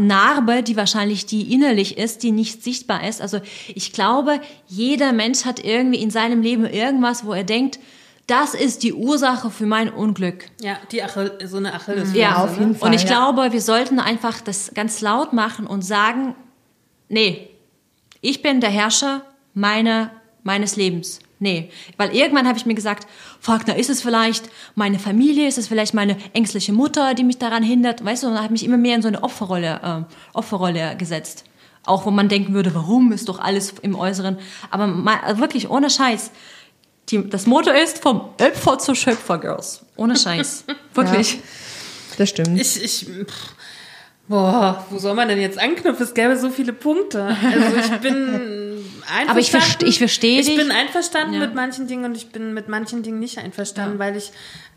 [0.00, 3.22] Narbe, die wahrscheinlich die innerlich ist, die nicht sichtbar ist.
[3.22, 7.78] Also ich glaube, jeder Mensch hat irgendwie in seinem Leben irgendwas, wo er denkt,
[8.26, 10.44] das ist die Ursache für mein Unglück.
[10.60, 12.18] Ja, die Achill, so eine Achillesferse.
[12.18, 13.08] Ja, auf jeden Fall, Und ich ja.
[13.08, 16.36] glaube, wir sollten einfach das ganz laut machen und sagen,
[17.08, 17.48] nee,
[18.20, 19.22] ich bin der Herrscher
[19.54, 20.10] meiner,
[20.44, 21.18] meines Lebens.
[21.42, 23.08] Nee, weil irgendwann habe ich mir gesagt,
[23.40, 27.38] fuck, na ist es vielleicht meine Familie, ist es vielleicht meine ängstliche Mutter, die mich
[27.38, 30.06] daran hindert, weißt du, und dann habe ich mich immer mehr in so eine Opferrolle,
[30.06, 31.44] äh, Opferrolle gesetzt.
[31.86, 34.38] Auch wo man denken würde, warum ist doch alles im Äußeren.
[34.70, 36.30] Aber mal, wirklich ohne Scheiß.
[37.08, 39.86] Die, das Motto ist vom Opfer zur Schöpfer, Girls.
[39.96, 40.64] Ohne Scheiß.
[40.94, 41.40] Wirklich.
[42.18, 42.60] das stimmt.
[42.60, 43.54] Ich, ich, pff,
[44.28, 46.04] boah, wo soll man denn jetzt anknüpfen?
[46.04, 47.24] Es gäbe so viele Punkte.
[47.24, 48.69] Also ich bin
[49.10, 49.30] einverstanden.
[49.30, 50.56] Aber ich verste- ich verstehe Ich dich.
[50.56, 51.40] bin einverstanden Ja.
[51.40, 54.32] mit manchen Dingen und ich bin mit manchen Dingen nicht einverstanden, weil ich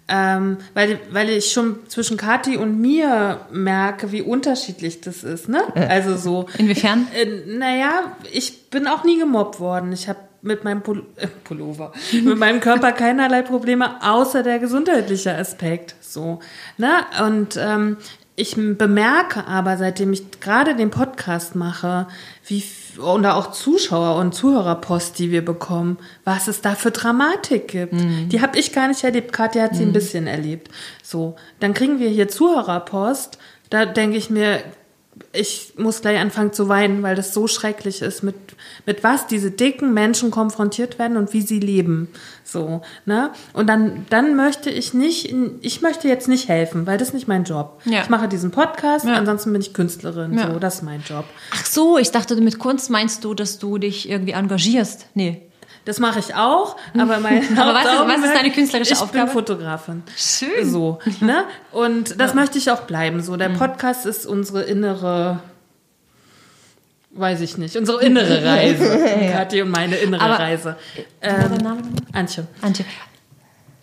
[0.10, 5.62] ähm, weil, weil ich schon zwischen Kathi und mir merke, wie unterschiedlich das ist, ne?
[5.76, 6.48] Also so.
[6.58, 7.08] Inwiefern?
[7.16, 7.26] Äh,
[7.58, 9.94] naja, ich bin auch nie gemobbt worden.
[9.94, 15.34] Ich habe mit meinem Pul äh, Pullover, mit meinem Körper keinerlei Probleme, außer der gesundheitliche
[15.38, 15.96] Aspekt.
[16.02, 16.42] So,
[16.78, 16.90] ne?
[17.26, 17.96] Und ähm,
[18.36, 22.08] ich bemerke aber, seitdem ich gerade den Podcast mache,
[22.48, 22.64] wie
[23.00, 27.96] oder auch Zuschauer und Zuhörerpost, die wir bekommen, was es da für Dramatik gibt.
[28.32, 29.34] Die habe ich gar nicht erlebt.
[29.34, 30.70] Katja hat sie ein bisschen erlebt.
[31.02, 33.38] So, dann kriegen wir hier Zuhörerpost.
[33.70, 34.60] Da denke ich mir,
[35.32, 38.36] ich muss gleich anfangen zu weinen, weil das so schrecklich ist, mit,
[38.86, 42.10] mit was diese dicken Menschen konfrontiert werden und wie sie leben.
[42.44, 43.32] So, ne?
[43.54, 47.28] Und dann, dann möchte ich nicht, ich möchte jetzt nicht helfen, weil das ist nicht
[47.28, 47.82] mein Job.
[47.86, 48.02] Ja.
[48.04, 49.14] Ich mache diesen Podcast, Ja.
[49.14, 50.38] ansonsten bin ich Künstlerin.
[50.38, 50.52] Ja.
[50.52, 51.26] So, das ist mein Job.
[51.52, 55.08] Ach so, ich dachte, mit Kunst meinst du, dass du dich irgendwie engagierst.
[55.14, 55.42] Nee.
[55.86, 59.18] Das mache ich auch, aber mein Aber was ist- was ist deine künstlerische ich Aufgabe?
[59.28, 60.04] Ich bin Fotografin.
[60.16, 60.70] Schön.
[60.70, 61.44] So, ne?
[61.72, 63.22] Und das möchte ich auch bleiben.
[63.22, 65.40] So, der Podcast ist unsere innere,
[67.12, 68.98] weiß ich nicht, unsere innere Reise.
[69.34, 70.78] Kathi und meine innere Aber- Reise.
[71.22, 71.82] Ähm, dein Name?
[72.14, 72.48] Antje.
[72.62, 72.86] Antje.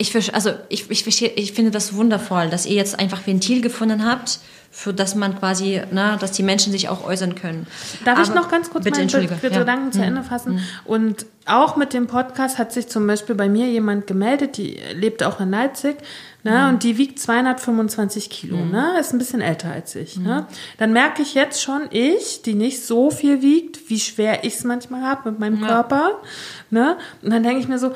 [0.01, 4.39] Ich, also ich, ich, ich finde das wundervoll, dass ihr jetzt einfach Ventil gefunden habt,
[4.73, 7.67] für das man quasi, na, dass die Menschen sich auch äußern können.
[8.05, 9.09] Darf ich Aber- noch ganz kurz bitte, meinen.
[9.27, 9.59] Be- Ja.
[9.59, 10.59] Gedanken zu Ende fassen?
[10.85, 15.23] Und auch mit dem Podcast hat sich zum Beispiel bei mir jemand gemeldet, die lebt
[15.23, 15.97] auch in Leipzig,
[16.43, 20.47] ne, und die wiegt 225 Kilo, ne, ist ein bisschen älter als ich, ne.
[20.77, 24.63] Dann merke ich jetzt schon, ich, die nicht so viel wiegt, wie schwer ich es
[24.63, 26.11] manchmal habe mit meinem Körper,
[26.69, 26.97] ne.
[27.21, 27.91] Und dann denke ich mir so,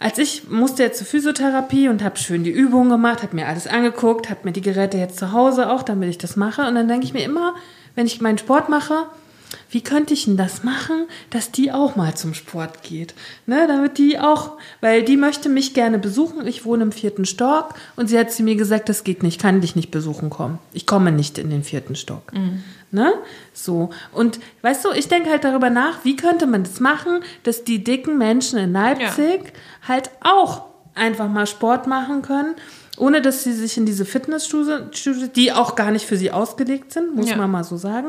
[0.00, 3.66] als ich musste jetzt zur Physiotherapie und habe schön die Übungen gemacht, habe mir alles
[3.66, 6.66] angeguckt, habe mir die Geräte jetzt zu Hause auch, damit ich das mache.
[6.66, 7.54] Und dann denke ich mir immer,
[7.96, 9.06] wenn ich meinen Sport mache,
[9.70, 13.14] wie könnte ich denn das machen, dass die auch mal zum Sport geht?
[13.46, 16.46] Ne, damit die auch, weil die möchte mich gerne besuchen.
[16.46, 19.42] Ich wohne im vierten Stock und sie hat zu mir gesagt, das geht nicht, ich
[19.42, 20.58] kann dich nicht besuchen kommen.
[20.72, 22.32] Ich komme nicht in den vierten Stock.
[22.90, 23.12] Ne?
[23.52, 23.90] So.
[24.12, 27.84] Und weißt du, ich denke halt darüber nach, wie könnte man das machen, dass die
[27.84, 29.52] dicken Menschen in Leipzig
[29.86, 30.62] halt auch
[30.94, 32.54] einfach mal Sport machen können,
[32.96, 36.92] ohne dass sie sich in diese Fitnessstudio, Studio- die auch gar nicht für sie ausgelegt
[36.92, 37.36] sind, muss Ja.
[37.36, 38.08] man mal so sagen,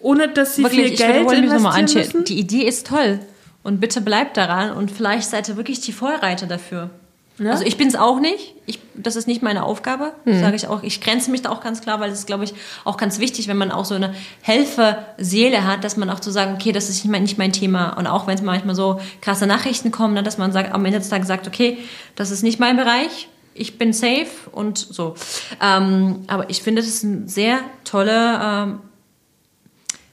[0.00, 1.98] ohne dass sie Wirklich, viel ich Geld investieren Antje.
[1.98, 2.24] müssen.
[2.24, 3.20] Die Idee ist toll.
[3.62, 6.90] Und bitte bleibt daran und vielleicht seid ihr wirklich die Vorreiter dafür.
[7.38, 7.52] Ja.
[7.52, 8.54] Also ich bin es auch nicht.
[8.66, 10.82] Ich, das ist nicht meine Aufgabe, sage ich auch.
[10.82, 13.48] Ich grenze mich da auch ganz klar, weil es ist, glaube ich, auch ganz wichtig,
[13.48, 17.04] wenn man auch so eine Helferseele hat, dass man auch zu sagen, okay, das ist
[17.04, 17.90] nicht mein, nicht mein Thema.
[17.96, 20.98] Und auch wenn es manchmal so krasse Nachrichten kommen, ne, dass man sagt, am Ende
[20.98, 21.78] des Tages sagt, okay,
[22.16, 23.28] das ist nicht mein Bereich.
[23.54, 25.14] Ich bin safe und so.
[25.62, 28.78] Ähm, aber ich finde, das ist eine sehr tolle ähm,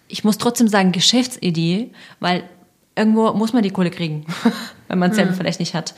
[0.08, 2.44] ich muss trotzdem sagen, Geschäftsidee, weil
[2.96, 4.26] irgendwo muss man die Kohle kriegen,
[4.88, 5.94] wenn man es selber vielleicht nicht hat.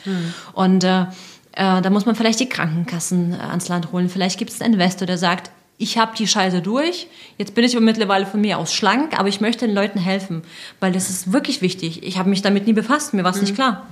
[0.53, 1.05] Und äh,
[1.53, 4.09] äh, da muss man vielleicht die Krankenkassen äh, ans Land holen.
[4.09, 7.07] Vielleicht gibt es einen Investor, der sagt, ich habe die Scheiße durch,
[7.37, 10.41] jetzt bin ich aber mittlerweile von mir aus schlank, aber ich möchte den Leuten helfen,
[10.79, 12.01] weil das ist wirklich wichtig.
[12.01, 13.85] Ich habe mich damit nie befasst, mir war es nicht klar.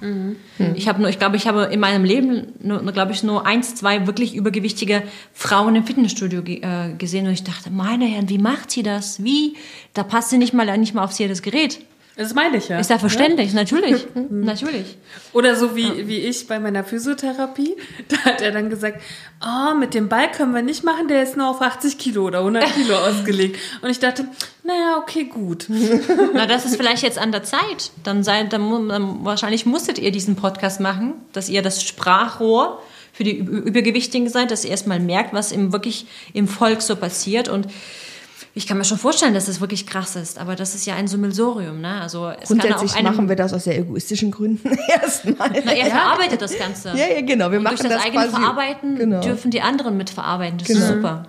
[0.75, 3.75] Ich habe nur, ich glaube, ich habe in meinem Leben nur, glaube ich, nur eins,
[3.75, 8.71] zwei wirklich übergewichtige Frauen im Fitnessstudio äh, gesehen und ich dachte, meine Herren, wie macht
[8.71, 9.23] sie das?
[9.23, 9.55] Wie?
[9.93, 11.81] Da passt sie nicht mal nicht mal aufs jedes Gerät.
[12.17, 12.79] Das meine ich ja.
[12.79, 14.97] Ist ja verständlich, natürlich, natürlich.
[15.33, 17.75] Oder so wie, wie ich bei meiner Physiotherapie,
[18.07, 19.01] da hat er dann gesagt,
[19.45, 22.39] oh, mit dem Ball können wir nicht machen, der ist nur auf 80 Kilo oder
[22.39, 23.59] 100 Kilo ausgelegt.
[23.81, 24.25] Und ich dachte,
[24.63, 25.67] naja, okay, gut.
[26.33, 27.91] Na, das ist vielleicht jetzt an der Zeit.
[28.03, 33.25] Dann, seid, dann, dann wahrscheinlich musstet ihr diesen Podcast machen, dass ihr das Sprachrohr für
[33.25, 37.67] die Übergewichtigen seid, dass ihr erstmal merkt, was im wirklich im Volk so passiert und
[38.57, 41.07] ich kann mir schon vorstellen, dass das wirklich krass ist, aber das ist ja ein
[41.09, 41.99] Summelsorium, ne?
[42.01, 45.51] Also es kann Grundsätzlich auch einem, machen wir das aus sehr egoistischen Gründen erstmal.
[45.65, 46.89] Na, er verarbeitet das Ganze.
[46.89, 47.51] Ja, ja, genau.
[47.51, 49.19] Wir und machen durch das, das eigene quasi- Verarbeiten genau.
[49.21, 50.57] dürfen die anderen mitverarbeiten.
[50.57, 50.93] Das ist Genau.
[50.95, 51.25] super.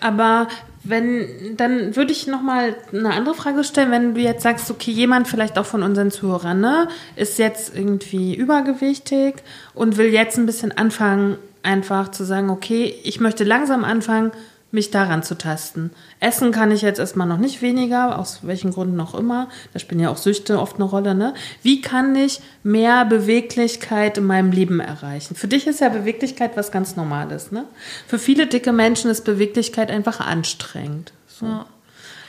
[0.00, 0.46] Aber
[0.84, 4.90] wenn, dann würde ich noch mal eine andere Frage stellen, wenn du jetzt sagst, okay,
[4.90, 9.36] jemand vielleicht auch von unseren Zuhörern, ne, ist jetzt irgendwie übergewichtig
[9.74, 14.32] und will jetzt ein bisschen anfangen, einfach zu sagen, okay, ich möchte langsam anfangen,
[14.72, 15.90] mich daran zu tasten.
[16.18, 19.48] Essen kann ich jetzt erstmal noch nicht weniger, aus welchen Gründen auch immer.
[19.72, 21.34] Da spielen ja auch Süchte oft eine Rolle, ne?
[21.62, 25.34] Wie kann ich mehr Beweglichkeit in meinem Leben erreichen?
[25.34, 27.66] Für dich ist ja Beweglichkeit was ganz Normales, ne?
[28.08, 31.12] Für viele dicke Menschen ist Beweglichkeit einfach anstrengend.
[31.28, 31.46] So.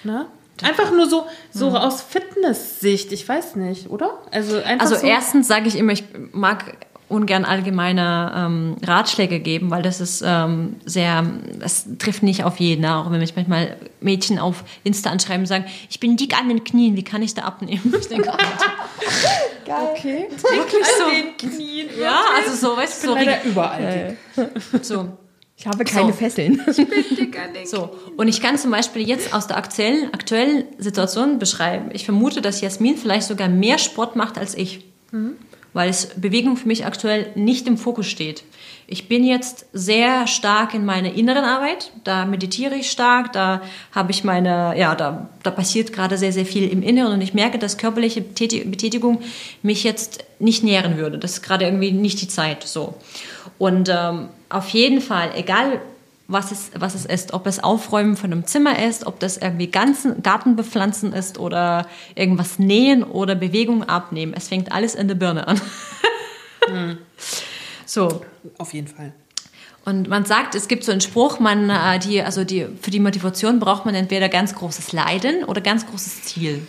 [0.04, 0.26] Ne?
[0.62, 4.20] Einfach nur so, so aus Fitnesssicht, ich weiß nicht, oder?
[4.32, 6.76] Also einfach Also so, erstens sage ich immer, ich mag
[7.14, 11.24] ungern allgemeine ähm, Ratschläge geben, weil das ist ähm, sehr,
[11.60, 12.86] das trifft nicht auf jeden.
[12.86, 16.64] Auch wenn mich manchmal Mädchen auf Insta anschreiben und sagen, ich bin dick an den
[16.64, 17.94] Knien, wie kann ich da abnehmen?
[18.00, 18.38] Ich denke, oh,
[19.66, 19.76] Geil.
[19.92, 20.26] Okay.
[20.42, 21.10] wirklich so.
[21.10, 21.88] Den Knien.
[22.02, 24.18] Ja, also so, weißt du, so, Leider überall.
[24.82, 25.10] so.
[25.56, 26.18] Ich habe keine So.
[26.18, 26.62] Fesseln.
[27.66, 31.90] So, und ich kann zum Beispiel jetzt aus der aktuellen, aktuellen Situation beschreiben.
[31.94, 34.84] Ich vermute, dass Jasmin vielleicht sogar mehr Sport macht als ich,
[35.74, 38.44] weil es Bewegung für mich aktuell nicht im Fokus steht.
[38.86, 41.92] Ich bin jetzt sehr stark in meiner inneren Arbeit.
[42.04, 43.62] Da meditiere ich stark, da
[43.92, 47.34] habe ich meine, ja, da, da passiert gerade sehr, sehr viel im Inneren und ich
[47.34, 49.22] merke, dass körperliche Betäti- Betätigung
[49.62, 51.18] mich jetzt nicht nähren würde.
[51.18, 52.64] Das ist gerade irgendwie nicht die Zeit.
[52.64, 52.96] So.
[53.58, 55.80] Und ähm, auf jeden Fall, egal
[56.34, 59.68] was es, was es ist, ob es Aufräumen von einem Zimmer ist, ob das irgendwie
[59.68, 64.34] ganzen Garten bepflanzen ist oder irgendwas nähen oder Bewegung abnehmen.
[64.36, 65.62] Es fängt alles in der Birne an.
[67.86, 68.22] So.
[68.58, 69.14] Auf jeden Fall.
[69.86, 73.02] Und man sagt, es gibt so einen Spruch, man, äh, die, also die, für die
[73.02, 76.66] Motivation braucht man entweder ganz großes Leiden oder ganz großes Ziel.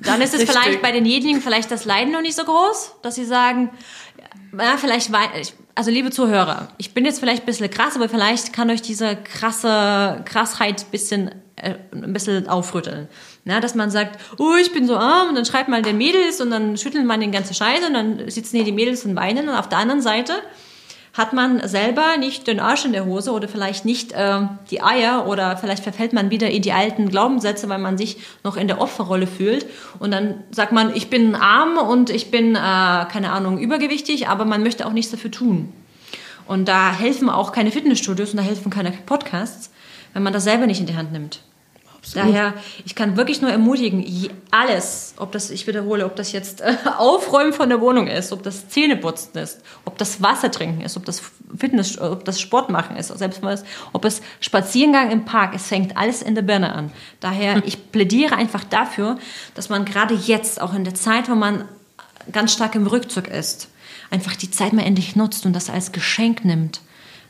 [0.00, 0.50] Dann ist es Richtig.
[0.58, 3.70] vielleicht bei denjenigen vielleicht das Leiden noch nicht so groß, dass sie sagen,
[4.58, 8.52] ja, vielleicht, ich- also liebe Zuhörer, ich bin jetzt vielleicht ein bisschen krass, aber vielleicht
[8.52, 13.08] kann euch diese krasse Krassheit ein bisschen, äh, ein bisschen aufrütteln.
[13.44, 16.40] Na, dass man sagt, oh, ich bin so arm und dann schreibt man den Mädels
[16.40, 19.48] und dann schüttelt man den ganze Scheiße und dann sitzen hier die Mädels und weinen
[19.48, 20.34] und auf der anderen Seite
[21.14, 24.40] hat man selber nicht den Arsch in der Hose oder vielleicht nicht äh,
[24.70, 28.56] die Eier oder vielleicht verfällt man wieder in die alten Glaubenssätze, weil man sich noch
[28.56, 29.64] in der Opferrolle fühlt
[30.00, 34.44] und dann sagt man, ich bin arm und ich bin, äh, keine Ahnung, übergewichtig, aber
[34.44, 35.72] man möchte auch nichts dafür tun.
[36.46, 39.70] Und da helfen auch keine Fitnessstudios und da helfen keine Podcasts,
[40.12, 41.40] wenn man das selber nicht in die Hand nimmt.
[42.12, 44.04] Daher, ich kann wirklich nur ermutigen,
[44.50, 48.42] alles, ob das, ich wiederhole, ob das jetzt äh, Aufräumen von der Wohnung ist, ob
[48.42, 51.22] das Zähneputzen ist, ob das Wasser trinken ist, ob das
[51.56, 53.58] Fitness, ob das Sport machen ist, selbst mal
[53.92, 56.90] ob es Spaziergang im Park, es fängt alles in der Birne an.
[57.20, 59.18] Daher, ich plädiere einfach dafür,
[59.54, 61.64] dass man gerade jetzt, auch in der Zeit, wo man
[62.32, 63.68] ganz stark im Rückzug ist,
[64.10, 66.80] einfach die Zeit mal endlich nutzt und das als Geschenk nimmt.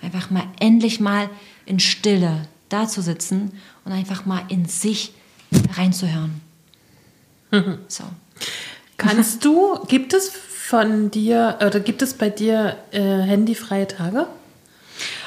[0.03, 1.29] Einfach mal endlich mal
[1.67, 3.53] in Stille da zu sitzen
[3.85, 5.13] und einfach mal in sich
[5.77, 6.41] reinzuhören.
[7.87, 8.03] So.
[8.97, 14.27] Kannst du, gibt es von dir, oder gibt es bei dir äh, handyfreie Tage?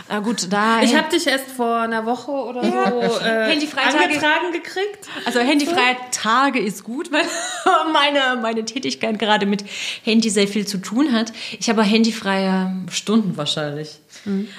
[0.10, 0.82] Na gut, da.
[0.82, 4.04] Ich habe dich erst vor einer Woche oder so äh, Handyfreie Tage.
[4.06, 5.08] angetragen gekriegt.
[5.26, 7.26] Also handyfreie Tage ist gut, weil
[7.94, 9.64] meine, meine Tätigkeit gerade mit
[10.04, 11.34] Handy sehr viel zu tun hat.
[11.60, 14.00] Ich habe handyfreie Stunden wahrscheinlich.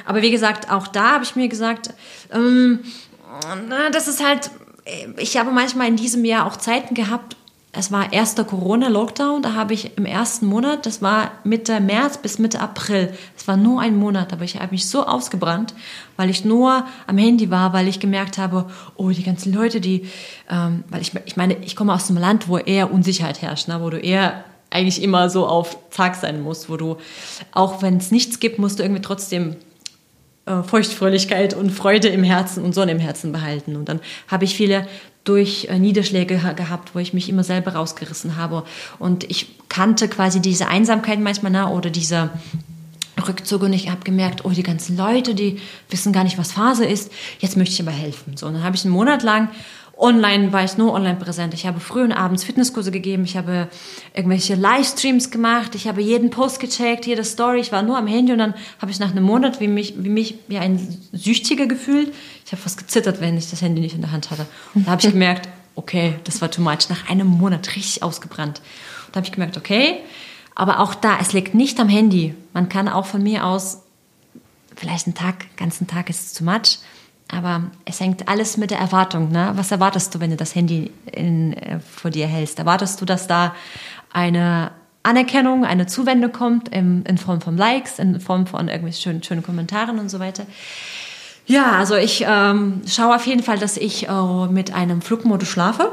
[0.07, 1.95] Aber wie gesagt, auch da habe ich mir gesagt,
[2.33, 2.81] ähm,
[3.69, 4.51] na, das ist halt,
[5.16, 7.37] ich habe manchmal in diesem Jahr auch Zeiten gehabt,
[7.73, 12.39] es war erster Corona-Lockdown, da habe ich im ersten Monat, das war Mitte März bis
[12.39, 15.75] Mitte April, es war nur ein Monat, aber ich habe mich so ausgebrannt,
[16.16, 20.09] weil ich nur am Handy war, weil ich gemerkt habe, oh, die ganzen Leute, die,
[20.51, 23.81] ähm, weil ich, ich meine, ich komme aus einem Land, wo eher Unsicherheit herrscht, ne,
[23.83, 26.97] wo du eher eigentlich immer so auf Tag sein musst, wo du,
[27.53, 29.57] auch wenn es nichts gibt, musst du irgendwie trotzdem
[30.47, 33.77] äh, Feuchtfröhlichkeit und Freude im Herzen und Sonne im Herzen behalten.
[33.77, 34.87] Und dann habe ich viele
[35.25, 38.64] durch äh, Niederschläge ha- gehabt, wo ich mich immer selber rausgerissen habe.
[38.99, 42.31] Und ich kannte quasi diese Einsamkeit manchmal na, oder dieser
[43.27, 45.59] Rückzug und ich habe gemerkt, oh, die ganzen Leute, die
[45.91, 47.11] wissen gar nicht, was Phase ist.
[47.41, 48.37] Jetzt möchte ich aber helfen.
[48.37, 49.49] So, und dann habe ich einen Monat lang
[49.99, 51.55] online, war ich nur online präsent.
[51.55, 53.24] Ich habe früh und abends Fitnesskurse gegeben.
[53.24, 53.68] Ich habe
[54.14, 55.74] irgendwelche Livestreams gemacht.
[55.74, 57.61] Ich habe jeden Post gecheckt, jede Story.
[57.61, 60.09] Ich war nur am Handy und dann habe ich nach einem Monat wie mich, wie
[60.09, 60.78] mich wie ein
[61.12, 62.14] Süchtiger gefühlt.
[62.46, 64.46] Ich habe fast gezittert, wenn ich das Handy nicht in der Hand hatte.
[64.74, 66.88] Und da habe ich gemerkt, okay, das war too much.
[66.88, 68.61] Nach einem Monat richtig ausgebrannt.
[69.07, 69.99] Und da habe ich gemerkt, okay,
[70.55, 72.34] aber auch da, es liegt nicht am Handy.
[72.53, 73.82] Man kann auch von mir aus,
[74.76, 76.78] vielleicht einen Tag, ganzen Tag ist es zu much,
[77.29, 79.31] aber es hängt alles mit der Erwartung.
[79.31, 79.53] Ne?
[79.55, 82.59] Was erwartest du, wenn du das Handy in, äh, vor dir hältst?
[82.59, 83.55] Erwartest du, dass da
[84.12, 84.70] eine
[85.03, 89.43] Anerkennung, eine Zuwendung kommt in, in Form von Likes, in Form von irgendwelchen schönen, schönen
[89.43, 90.47] Kommentaren und so weiter?
[91.47, 95.93] Ja, also ich ähm, schaue auf jeden Fall, dass ich äh, mit einem Flugmodus schlafe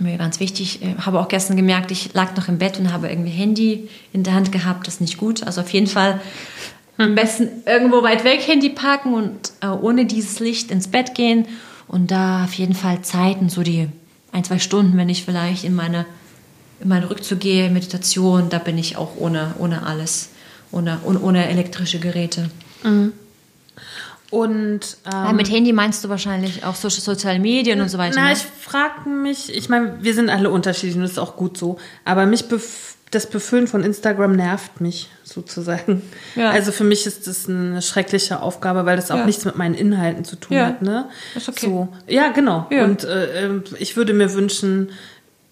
[0.00, 3.08] mir ganz wichtig, äh, habe auch gestern gemerkt, ich lag noch im Bett und habe
[3.08, 5.42] irgendwie Handy in der Hand gehabt, das ist nicht gut.
[5.44, 6.20] Also auf jeden Fall
[6.98, 11.46] am besten irgendwo weit weg Handy parken und äh, ohne dieses Licht ins Bett gehen
[11.88, 13.88] und da auf jeden Fall Zeiten, so die
[14.32, 16.06] ein, zwei Stunden, wenn ich vielleicht in meine,
[16.80, 20.30] in meine Rückzug gehe, Meditation, da bin ich auch ohne, ohne alles,
[20.72, 22.50] ohne, ohne, ohne elektrische Geräte.
[24.30, 24.80] Und
[25.10, 28.16] Ja, ähm, mit Handy meinst du wahrscheinlich auch so, soziale Medien und so weiter.
[28.16, 28.32] Na, ne?
[28.32, 31.78] ich frage mich, ich meine, wir sind alle unterschiedlich und das ist auch gut so,
[32.04, 36.02] aber mich bef das Befüllen von Instagram nervt mich sozusagen.
[36.34, 36.50] Ja.
[36.50, 39.26] Also für mich ist das eine schreckliche Aufgabe, weil das auch Ja.
[39.26, 40.66] nichts mit meinen Inhalten zu tun Ja.
[40.66, 40.82] hat.
[40.82, 41.08] Ne?
[41.34, 41.66] Ist okay.
[41.66, 41.88] So.
[42.08, 42.66] Ja, genau.
[42.70, 42.84] Ja.
[42.84, 44.90] Und äh, äh, ich würde mir wünschen,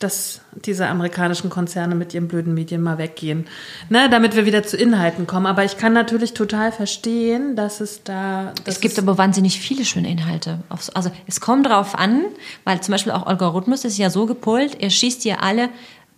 [0.00, 3.46] dass diese amerikanischen Konzerne mit ihren blöden Medien mal weggehen,
[3.88, 5.46] ne, damit wir wieder zu Inhalten kommen.
[5.46, 8.52] Aber ich kann natürlich total verstehen, dass es da.
[8.64, 10.58] dass Es gibt aber wahnsinnig viele schöne Inhalte.
[10.68, 12.22] Also es kommt drauf an,
[12.64, 15.68] weil zum Beispiel auch Algorithmus ist ja so gepolt, er schießt dir alle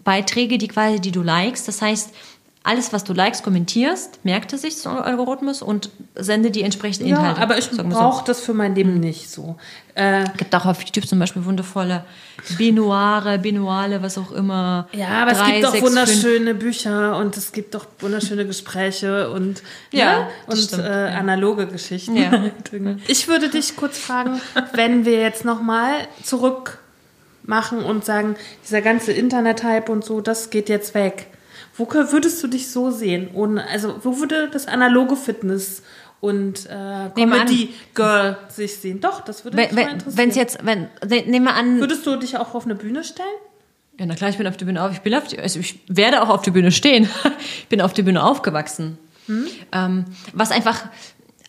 [0.06, 1.68] Beiträge, die quasi, die du likest.
[1.68, 2.14] Das heißt,
[2.62, 7.18] alles, was du likest, kommentierst, merkt er sich zum Algorithmus und sendet die entsprechenden ja,
[7.18, 7.40] Inhalte.
[7.40, 7.84] aber ich wir so.
[7.88, 9.56] brauche das für mein Leben nicht so.
[9.94, 12.04] Äh, Es gibt auch auf YouTube zum Beispiel wundervolle
[12.58, 14.88] Binoire, Binuale, was auch immer.
[14.92, 19.30] Ja, aber Drei, es gibt doch sechs, wunderschöne Bücher und es gibt doch wunderschöne Gespräche
[19.30, 20.26] und Ja, ne?
[20.48, 22.16] das und stimmt, äh, analoge Geschichten.
[22.16, 22.46] Ja.
[23.06, 24.40] Ich würde dich kurz fragen,
[24.72, 25.92] wenn wir jetzt nochmal
[26.24, 26.78] zurück
[27.46, 31.28] machen und sagen, dieser ganze Internet-Hype und so, das geht jetzt weg.
[31.76, 33.28] Wo würdest du dich so sehen?
[33.28, 35.82] Und also, wo würde das analoge Fitness
[36.20, 39.00] und äh, Comedy Girl sich sehen?
[39.00, 40.16] Doch, das würde mich Wenn mal wenn interessieren.
[40.18, 43.28] wenn's jetzt, wenn, ne- nehmen wir an, Würdest du dich auch auf eine Bühne stellen?
[43.98, 44.92] Ja, na klar, ich bin auf der Bühne auf.
[44.92, 47.08] Ich bin auf die, also ich werde auch auf der Bühne stehen.
[47.58, 48.98] ich bin auf der Bühne aufgewachsen.
[49.72, 50.84] Ähm, was einfach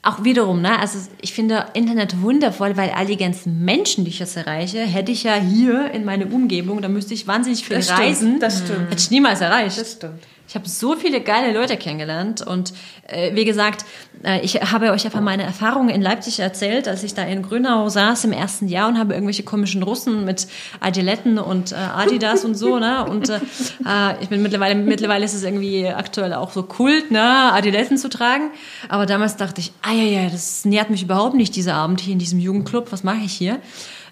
[0.07, 4.19] auch wiederum, ne, also ich finde Internet wundervoll, weil all die ganzen Menschen, die ich
[4.19, 7.85] jetzt erreiche, hätte ich ja hier in meine Umgebung, da müsste ich wahnsinnig viel Das
[7.87, 8.39] stimmt, reisen.
[8.39, 8.89] das stimmt.
[8.89, 9.77] Hätte ich niemals erreicht.
[9.79, 10.23] Das stimmt.
[10.47, 12.73] Ich habe so viele geile Leute kennengelernt und
[13.05, 13.83] äh, wie gesagt,
[14.23, 17.89] äh, ich habe euch von meiner Erfahrungen in Leipzig erzählt, als ich da in Grünau
[17.89, 20.47] saß im ersten Jahr und habe irgendwelche komischen Russen mit
[20.79, 23.05] Adiletten und äh, Adidas und so, ne?
[23.05, 23.35] Und äh,
[23.85, 28.07] äh, ich bin mittlerweile, mittlerweile ist es irgendwie aktuell auch so Kult, ne, Adiletten zu
[28.07, 28.51] tragen.
[28.87, 32.13] Aber damals dachte ich, ah ja, ja, das nährt mich überhaupt nicht dieser Abend hier
[32.13, 32.93] in diesem Jugendclub.
[32.93, 33.59] Was mache ich hier?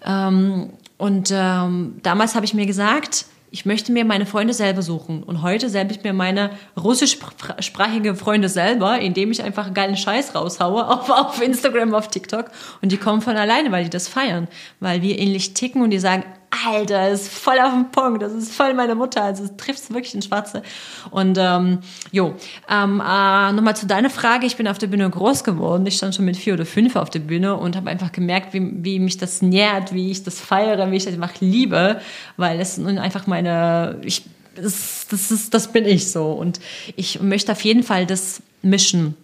[0.06, 3.26] Ähm, und ähm, damals habe ich mir gesagt,
[3.56, 5.24] ich möchte mir meine Freunde selber suchen.
[5.24, 10.86] Und heute selber ich mir meine russischsprachige Freunde selber, indem ich einfach geilen Scheiß raushaue
[10.86, 12.52] auf, auf Instagram, auf TikTok.
[12.82, 14.50] Und die kommen von alleine, weil die das feiern.
[14.82, 16.26] Weil wir ähnlich ticken und die sagen,
[16.66, 20.16] Alter, ist voll auf den Punkt, das ist voll meine Mutter, also es trifft wirklich
[20.16, 20.64] ins Schwarze.
[21.12, 21.80] Und ähm,
[22.12, 22.36] jo,
[22.70, 26.16] ähm, äh, nochmal zu deiner Frage, ich bin auf der Bühne groß geworden, ich stand
[26.16, 29.18] schon mit vier oder fünf auf der Bühne und habe einfach gemerkt, wie, wie mich
[29.18, 32.00] das nährt, wie ich das feiere, wie ich das einfach liebe,
[32.38, 34.24] weil es nun einfach meine, ich,
[34.56, 36.32] das, das, ist, das bin ich so.
[36.32, 36.60] Und
[36.96, 39.16] ich möchte auf jeden Fall das mischen.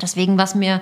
[0.00, 0.80] Deswegen war es mir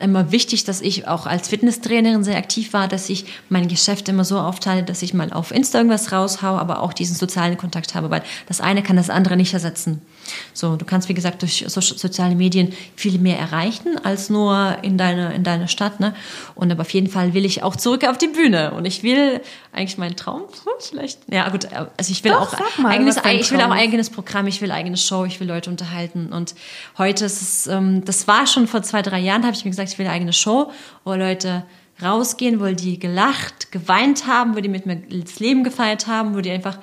[0.00, 4.24] immer wichtig, dass ich auch als Fitnesstrainerin sehr aktiv war, dass ich mein Geschäft immer
[4.24, 8.10] so aufteile, dass ich mal auf Insta irgendwas raushau, aber auch diesen sozialen Kontakt habe,
[8.10, 10.02] weil das eine kann das andere nicht ersetzen.
[10.52, 14.98] So, du kannst, wie gesagt, durch so soziale Medien viel mehr erreichen als nur in
[14.98, 16.14] deine, in deine Stadt, ne?
[16.54, 19.40] Und aber auf jeden Fall will ich auch zurück auf die Bühne und ich will
[19.72, 20.42] eigentlich meinen Traum,
[20.78, 24.46] vielleicht, ja gut, also ich will Doch, auch mal, eigenes, ich will auch eigenes Programm,
[24.46, 26.32] ich will eigene Show, ich will Leute unterhalten.
[26.32, 26.54] Und
[26.98, 29.90] heute ist es, ähm, das war schon vor zwei, drei Jahren, habe ich mir gesagt,
[29.90, 30.70] ich will eine eigene Show,
[31.04, 31.64] wo Leute
[32.02, 36.40] rausgehen, wo die gelacht, geweint haben, wo die mit mir das Leben gefeiert haben, wo
[36.40, 36.78] die einfach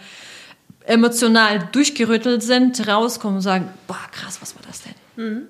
[0.92, 5.48] emotional durchgerüttelt sind, rauskommen und sagen, boah, krass, was war das denn?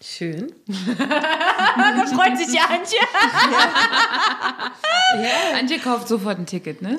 [0.00, 0.52] Schön.
[1.76, 2.98] Da freut sich die Antje.
[5.58, 6.96] Antje kauft sofort ein Ticket, ne?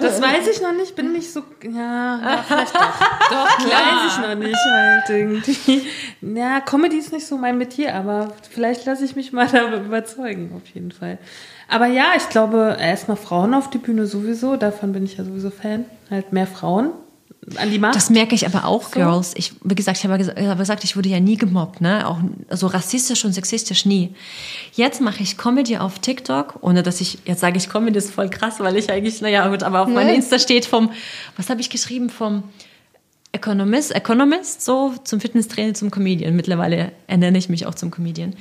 [0.00, 1.42] Das weiß ich noch nicht, bin nicht so.
[1.62, 2.80] Ja, ja vielleicht doch.
[3.30, 5.86] Doch, Weiß ich noch nicht halt irgendwie.
[6.20, 10.52] Ja, Comedy ist nicht so mein Metier, aber vielleicht lasse ich mich mal darüber überzeugen,
[10.56, 11.18] auf jeden Fall.
[11.68, 15.50] Aber ja, ich glaube, erstmal Frauen auf die Bühne sowieso, davon bin ich ja sowieso
[15.50, 15.84] Fan.
[16.10, 16.90] Halt mehr Frauen
[17.56, 17.94] an die Macht.
[17.94, 19.32] Das merke ich aber auch, Girls.
[19.34, 20.18] Ich, wie gesagt, ich habe
[20.56, 22.06] gesagt, ich wurde ja nie gemobbt, ne?
[22.06, 22.18] Auch
[22.50, 24.14] so rassistisch und sexistisch nie.
[24.74, 28.28] Jetzt mache ich Comedy auf TikTok, ohne dass ich, jetzt sage ich Comedy ist voll
[28.28, 30.90] krass, weil ich eigentlich, naja, gut, aber auf meinem Insta steht vom,
[31.36, 32.42] was habe ich geschrieben, vom
[33.32, 36.34] Economist, Economist, so zum Fitnesstrainer, zum Comedian.
[36.36, 38.34] Mittlerweile ernenne ich mich auch zum Comedian.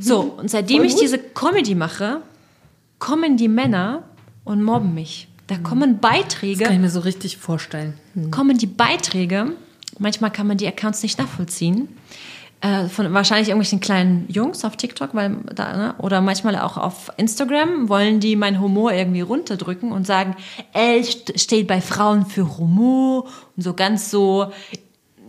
[0.00, 2.22] So, und seitdem ich diese Comedy mache,
[2.98, 4.04] kommen die Männer
[4.44, 5.28] und mobben mich.
[5.56, 7.94] Da kommen Beiträge kann ich mir so richtig vorstellen.
[8.30, 9.52] kommen die Beiträge,
[9.98, 11.88] manchmal kann man die Accounts nicht nachvollziehen,
[12.60, 15.94] äh, von wahrscheinlich irgendwelchen kleinen Jungs auf TikTok, weil da, ne?
[15.98, 20.36] oder manchmal auch auf Instagram wollen die meinen Humor irgendwie runterdrücken und sagen,
[20.72, 23.24] L st- steht bei Frauen für Humor
[23.56, 24.52] und so ganz so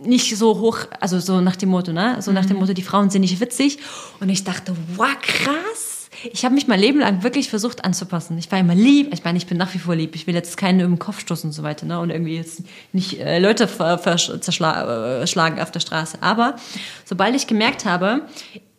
[0.04, 2.16] nicht so hoch, also so nach dem Motto, ne?
[2.20, 3.78] So nach dem Motto, die Frauen sind nicht witzig.
[4.20, 5.93] Und ich dachte, wow, krass.
[6.32, 8.38] Ich habe mich mein Leben lang wirklich versucht anzupassen.
[8.38, 9.12] Ich war immer lieb.
[9.12, 10.14] Ich meine, ich bin nach wie vor lieb.
[10.14, 12.00] Ich will jetzt keinen den Kopf stoßen und so weiter, ne?
[12.00, 12.62] Und irgendwie jetzt
[12.92, 15.26] nicht äh, Leute ver- versch- zerschla- äh,
[15.60, 16.18] auf der Straße.
[16.20, 16.56] Aber
[17.04, 18.22] sobald ich gemerkt habe,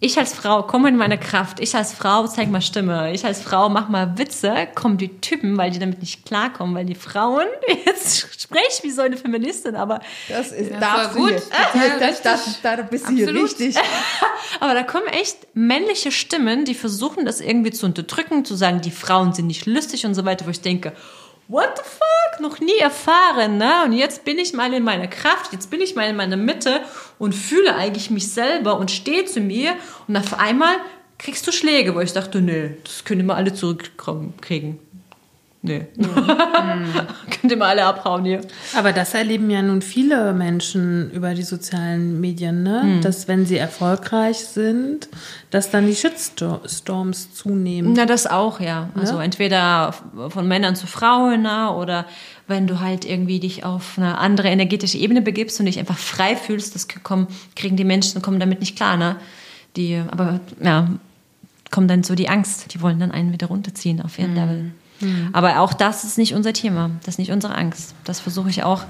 [0.06, 3.42] ich als Frau komme in meine Kraft, ich als Frau zeig mal Stimme, ich als
[3.42, 7.48] Frau mach mal Witze, kommen die Typen, weil die damit nicht klarkommen, weil die Frauen,
[7.86, 11.30] jetzt spreche ich wie so eine Feministin, aber, Das ist Ja, du gut.
[11.30, 11.42] hier.
[11.74, 13.76] Ja, Das, das, da bist du hier richtig.
[14.60, 18.92] aber da kommen echt männliche Stimmen, die versuchen das irgendwie zu unterdrücken, zu sagen, die
[18.92, 20.94] Frauen sind nicht lustig und so weiter, wo ich denke,
[21.48, 23.84] what the fuck, noch nie erfahren, ne?
[23.86, 26.82] Und jetzt bin ich mal in meiner Kraft, jetzt bin ich mal in meiner Mitte
[27.20, 29.76] und fühle eigentlich mich selber und stehe zu mir
[30.08, 30.76] und auf einmal
[31.18, 34.80] kriegst du Schläge, wo ich dachte, nee, das können wir alle zurückkriegen.
[35.66, 35.86] Nee.
[37.42, 38.42] Könnt ihr mal alle abhauen hier.
[38.76, 42.82] Aber das erleben ja nun viele Menschen über die sozialen Medien, ne?
[42.82, 43.02] Hm.
[43.02, 45.10] dass wenn sie erfolgreich sind,
[45.50, 47.94] dass dann die Shitstorms zunehmen.
[47.94, 48.90] Na, das auch, ja.
[48.96, 49.94] Also entweder
[50.30, 51.72] von Männern zu Frauen, ne?
[51.72, 52.06] oder
[52.48, 56.36] wenn du halt irgendwie dich auf eine andere energetische Ebene begibst und dich einfach frei
[56.36, 59.16] fühlst, das kommen, kriegen die Menschen, kommen damit nicht klar, ne?
[59.76, 60.90] Die, aber ja,
[61.72, 64.72] kommt dann so die Angst, die wollen dann einen wieder runterziehen auf ihren Level.
[65.34, 67.94] Aber auch das ist nicht unser Thema, das ist nicht unsere Angst.
[68.06, 68.84] Das versuche ich auch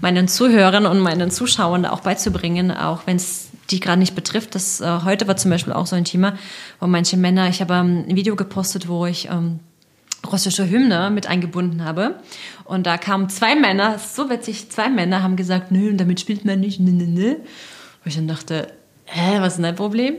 [0.00, 4.54] meinen Zuhörern und meinen Zuschauern auch beizubringen, auch wenn es die gerade nicht betrifft.
[4.54, 6.38] Das äh, heute war zum Beispiel auch so ein Thema,
[6.80, 9.60] wo manche Männer, ich habe ähm, ein Video gepostet, wo ich ähm,
[10.30, 12.16] russische Hymne mit eingebunden habe.
[12.64, 16.60] Und da kamen zwei Männer, so witzig, zwei Männer haben gesagt, nö, damit spielt man
[16.60, 17.34] nicht, nö, nö, nö.
[18.04, 18.72] Wo ich dann dachte,
[19.04, 20.14] hä, was ist denn dein Problem?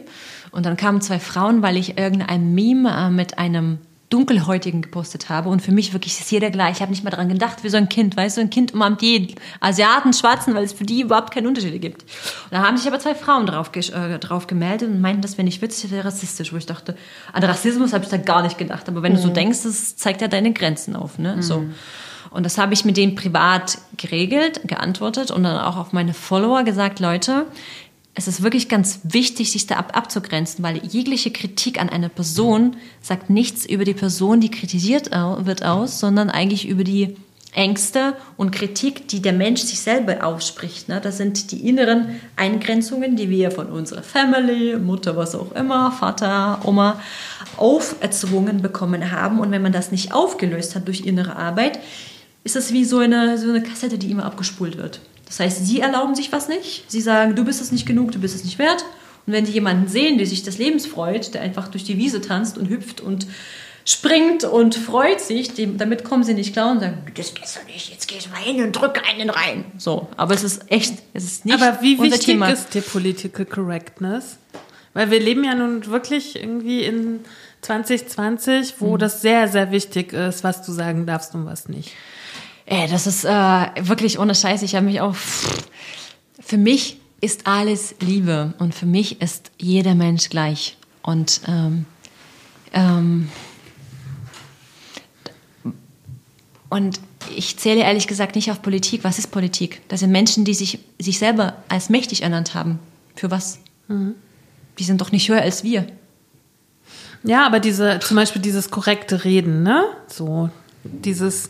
[0.51, 3.79] Und dann kamen zwei Frauen, weil ich irgendein Meme äh, mit einem
[4.09, 5.49] Dunkelhäutigen gepostet habe.
[5.49, 6.77] Und für mich wirklich ist jeder gleich.
[6.77, 9.01] Ich habe nicht mal dran gedacht, wie so ein Kind, weißt du, ein Kind umarmt
[9.01, 9.35] jeden.
[9.59, 12.01] Asiaten, Schwarzen, weil es für die überhaupt keine Unterschiede gibt.
[12.01, 15.45] Und da haben sich aber zwei Frauen drauf, äh, drauf gemeldet und meinten, das wäre
[15.45, 16.51] nicht witzig, das wäre rassistisch.
[16.51, 16.97] Wo ich dachte,
[17.33, 18.89] an Rassismus habe ich da gar nicht gedacht.
[18.89, 21.19] Aber wenn du so denkst, das zeigt ja deine Grenzen auf.
[21.19, 21.43] Ne?
[21.43, 21.65] So.
[22.31, 26.63] Und das habe ich mit denen privat geregelt, geantwortet und dann auch auf meine Follower
[26.63, 27.45] gesagt, Leute,
[28.19, 32.75] es ist wirklich ganz wichtig, sich da ab abzugrenzen, weil jegliche Kritik an einer Person
[33.01, 37.15] sagt nichts über die Person, die kritisiert wird aus, sondern eigentlich über die
[37.53, 40.89] Ängste und Kritik, die der Mensch sich selber ausspricht.
[40.89, 40.99] Ne?
[41.01, 46.59] Das sind die inneren Eingrenzungen, die wir von unserer Family, Mutter, was auch immer, Vater,
[46.65, 46.99] Oma,
[47.55, 49.39] auferzwungen bekommen haben.
[49.39, 51.79] Und wenn man das nicht aufgelöst hat durch innere Arbeit,
[52.43, 54.99] ist das wie so eine, so eine Kassette, die immer abgespult wird.
[55.29, 56.83] Das heißt, sie erlauben sich was nicht.
[56.91, 58.83] Sie sagen, du bist es nicht genug, du bist es nicht wert.
[59.25, 62.19] Und wenn sie jemanden sehen, der sich des Lebens freut, der einfach durch die Wiese
[62.19, 63.27] tanzt und hüpft und
[63.85, 67.59] springt und freut sich, dem, damit kommen sie nicht klar und sagen, das geht so
[67.65, 69.65] nicht, jetzt geh ich mal hin und drücke einen rein.
[69.77, 72.49] So, aber es ist echt, es ist nicht Aber wie wichtig Thema.
[72.49, 74.37] ist die Political Correctness?
[74.93, 77.19] Weil wir leben ja nun wirklich irgendwie in
[77.61, 78.97] 2020, wo Mhm.
[78.99, 81.91] das sehr, sehr wichtig ist, was du sagen darfst und was nicht.
[82.71, 83.29] Ey, das ist äh,
[83.81, 84.61] wirklich ohne Scheiß.
[84.61, 85.15] Ich habe mich auch.
[86.39, 90.77] Für mich ist alles Liebe und für mich ist jeder Mensch gleich.
[91.01, 91.87] Und ähm,
[92.71, 93.29] ähm,
[96.69, 96.99] und
[97.35, 99.03] ich zähle ehrlich gesagt nicht auf Politik.
[99.03, 99.81] Was ist Politik?
[99.87, 102.77] Das sind Menschen, die sich, sich selber als mächtig ernannt haben.
[103.15, 103.57] Für was?
[104.77, 105.87] Die sind doch nicht höher als wir.
[107.23, 109.83] Ja, aber diese, zum Beispiel dieses korrekte Reden, ne?
[110.07, 110.51] So,
[110.83, 111.49] dieses,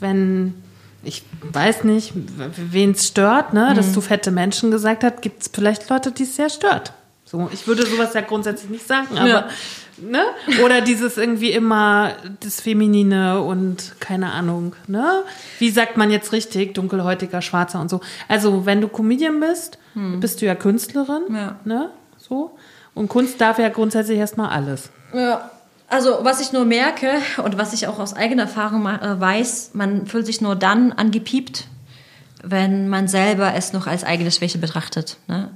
[0.00, 0.54] wenn,
[1.02, 1.22] ich
[1.52, 5.88] weiß nicht, wen es stört, ne, dass du fette Menschen gesagt hast, gibt es vielleicht
[5.88, 6.92] Leute, die es sehr stört.
[7.24, 9.48] So, ich würde sowas ja grundsätzlich nicht sagen, aber, Ja.
[9.98, 10.22] ne?
[10.64, 15.24] Oder dieses irgendwie immer das Feminine und keine Ahnung, ne?
[15.58, 18.00] Wie sagt man jetzt richtig, dunkelhäutiger, schwarzer und so.
[18.28, 19.78] Also, wenn du Comedian bist,
[20.20, 21.56] bist du ja Künstlerin, Ja.
[21.64, 21.90] ne?
[22.18, 22.56] So.
[22.94, 24.90] Und Kunst darf ja grundsätzlich erstmal alles.
[25.12, 25.50] Ja,
[25.88, 27.10] also was ich nur merke
[27.44, 31.64] und was ich auch aus eigener Erfahrung äh, weiß, man fühlt sich nur dann angepiept,
[32.42, 35.16] wenn man selber es noch als eigene Schwäche betrachtet.
[35.28, 35.50] Ne?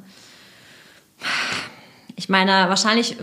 [2.17, 3.17] Ich meine, wahrscheinlich,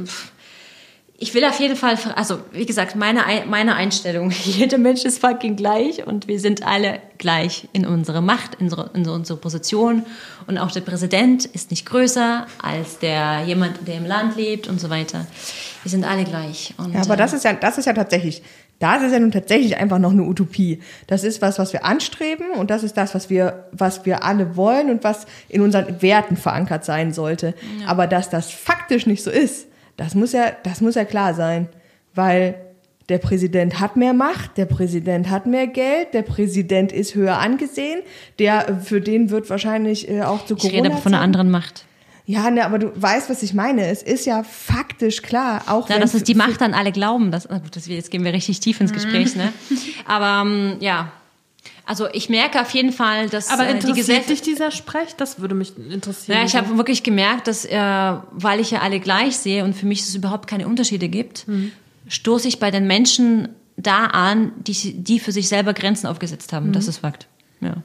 [1.17, 5.19] ich will auf jeden Fall, also wie gesagt, meine, Ei- meine Einstellung, jeder Mensch ist
[5.19, 10.05] fucking gleich und wir sind alle gleich in unserer Macht, in unserer, in unserer Position
[10.47, 14.79] und auch der Präsident ist nicht größer als der jemand, der im Land lebt und
[14.79, 15.25] so weiter.
[15.83, 16.73] Wir sind alle gleich.
[16.77, 18.41] Und, Ja, aber äh, das ist ja, das ist ja tatsächlich,
[18.79, 20.81] das ist ja nun tatsächlich einfach noch eine Utopie.
[21.07, 24.55] Das ist was, was wir anstreben und das ist das, was wir, was wir alle
[24.55, 27.53] wollen und was in unseren Werten verankert sein sollte.
[27.87, 29.67] Aber dass das faktisch nicht so ist,
[29.97, 31.69] das muss ja, das muss ja klar sein,
[32.13, 32.55] weil
[33.09, 38.01] der Präsident hat mehr Macht, der Präsident hat mehr Geld, der Präsident ist höher angesehen,
[38.37, 41.49] der für den wird wahrscheinlich äh, auch zu ich Corona rede aber von einer anderen
[41.49, 41.85] Macht.
[42.29, 43.87] Ja, ne, aber du weißt, was ich meine.
[43.87, 47.31] Es ist ja faktisch klar, auch Ja, wenn dass es die Macht an alle glauben.
[47.31, 49.53] Das, ah, gut, das, jetzt gehen wir richtig tief ins Gespräch, ne?
[50.05, 51.09] Aber ähm, ja,
[51.85, 54.29] Also ich merke auf jeden Fall, dass Aber äh, die interessiert Gesellschaft.
[54.29, 55.15] dich dieser Sprech?
[55.15, 56.37] Das würde mich interessieren.
[56.39, 57.79] Ja, ich habe wirklich gemerkt, dass, äh,
[58.31, 61.45] weil ich ja alle gleich sehe und für mich es überhaupt keine Unterschiede gibt,
[62.09, 63.47] stoße ich bei den Menschen
[63.77, 66.73] da an, die, die für sich selber Grenzen aufgesetzt haben.
[66.73, 67.27] Das ist Fakt.
[67.61, 67.75] Ja.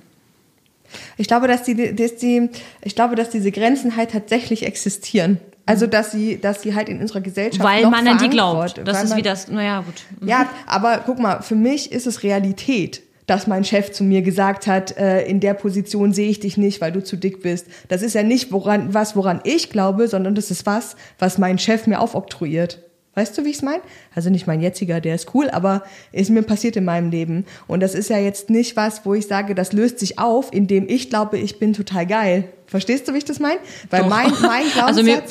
[1.17, 2.49] Ich glaube, dass die, dass die,
[2.83, 5.39] ich glaube, dass diese Grenzen halt tatsächlich existieren.
[5.65, 8.81] Also, dass sie, dass sie halt in unserer Gesellschaft Weil man an die glaubt.
[8.85, 10.03] Das ist man- wie das, naja, gut.
[10.29, 14.67] Ja, aber guck mal, für mich ist es Realität, dass mein Chef zu mir gesagt
[14.67, 17.67] hat, äh, in der Position sehe ich dich nicht, weil du zu dick bist.
[17.89, 21.59] Das ist ja nicht woran, was, woran ich glaube, sondern das ist was, was mein
[21.61, 22.81] Chef mir aufoktroyiert.
[23.15, 23.83] Weißt du, wie ich es meine?
[24.15, 25.83] Also nicht mein jetziger, der ist cool, aber
[26.13, 27.45] ist mir passiert in meinem Leben.
[27.67, 30.89] Und das ist ja jetzt nicht was, wo ich sage, das löst sich auf, indem
[30.89, 32.49] ich glaube, ich bin total geil.
[32.67, 33.61] Verstehst du, wie ich das meine?
[33.91, 34.09] Weil Doch.
[34.09, 34.79] mein, mein Glaubenssatz...
[34.79, 35.23] Also mir,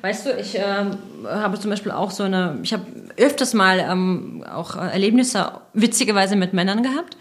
[0.00, 0.96] weißt du, ich ähm,
[1.26, 2.84] habe zum Beispiel auch so eine, ich habe
[3.18, 7.18] öfters mal ähm, auch Erlebnisse witzigerweise mit Männern gehabt.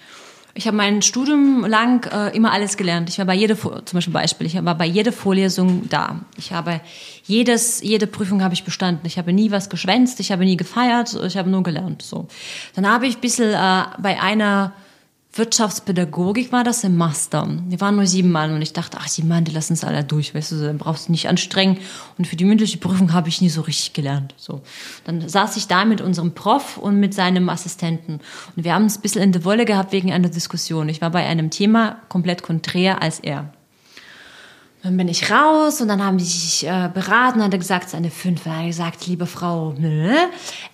[0.59, 3.07] Ich habe mein Studium lang äh, immer alles gelernt.
[3.07, 6.19] Ich war bei jeder, zum Beispiel Beispiel, ich war bei jeder Vorlesung da.
[6.35, 6.81] Ich habe
[7.23, 9.07] jedes, jede Prüfung habe ich bestanden.
[9.07, 12.01] Ich habe nie was geschwänzt, ich habe nie gefeiert, ich habe nur gelernt.
[12.01, 12.27] So.
[12.75, 14.73] Dann habe ich ein bisschen äh, bei einer
[15.31, 17.47] Wirtschaftspädagogik war das im Master.
[17.67, 20.03] Wir waren nur sieben Mann und ich dachte, ach, sieben Mann, die lassen es alle
[20.03, 21.77] durch, weißt du, dann brauchst du nicht anstrengen.
[22.17, 24.33] Und für die mündliche Prüfung habe ich nie so richtig gelernt.
[24.37, 24.61] So.
[25.05, 28.21] Dann saß ich da mit unserem Prof und mit seinem Assistenten.
[28.55, 30.89] Und wir haben es ein bisschen in der Wolle gehabt wegen einer Diskussion.
[30.89, 33.53] Ich war bei einem Thema komplett konträr als er.
[34.81, 38.45] Dann bin ich raus und dann haben sich äh, beraten, hat er gesagt, seine fünf,
[38.45, 40.15] er hat gesagt, liebe Frau, nö,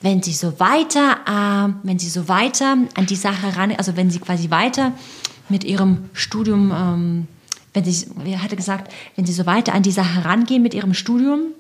[0.02, 4.12] wenn Sie so weiter, äh, wenn Sie so weiter an die Sache ran, also wenn
[4.12, 4.92] Sie quasi weiter
[5.50, 7.28] mit Ihrem Studium, ähm,
[7.74, 11.54] wenn Sie, er gesagt, wenn Sie so weiter an die Sache rangehen mit Ihrem Studium,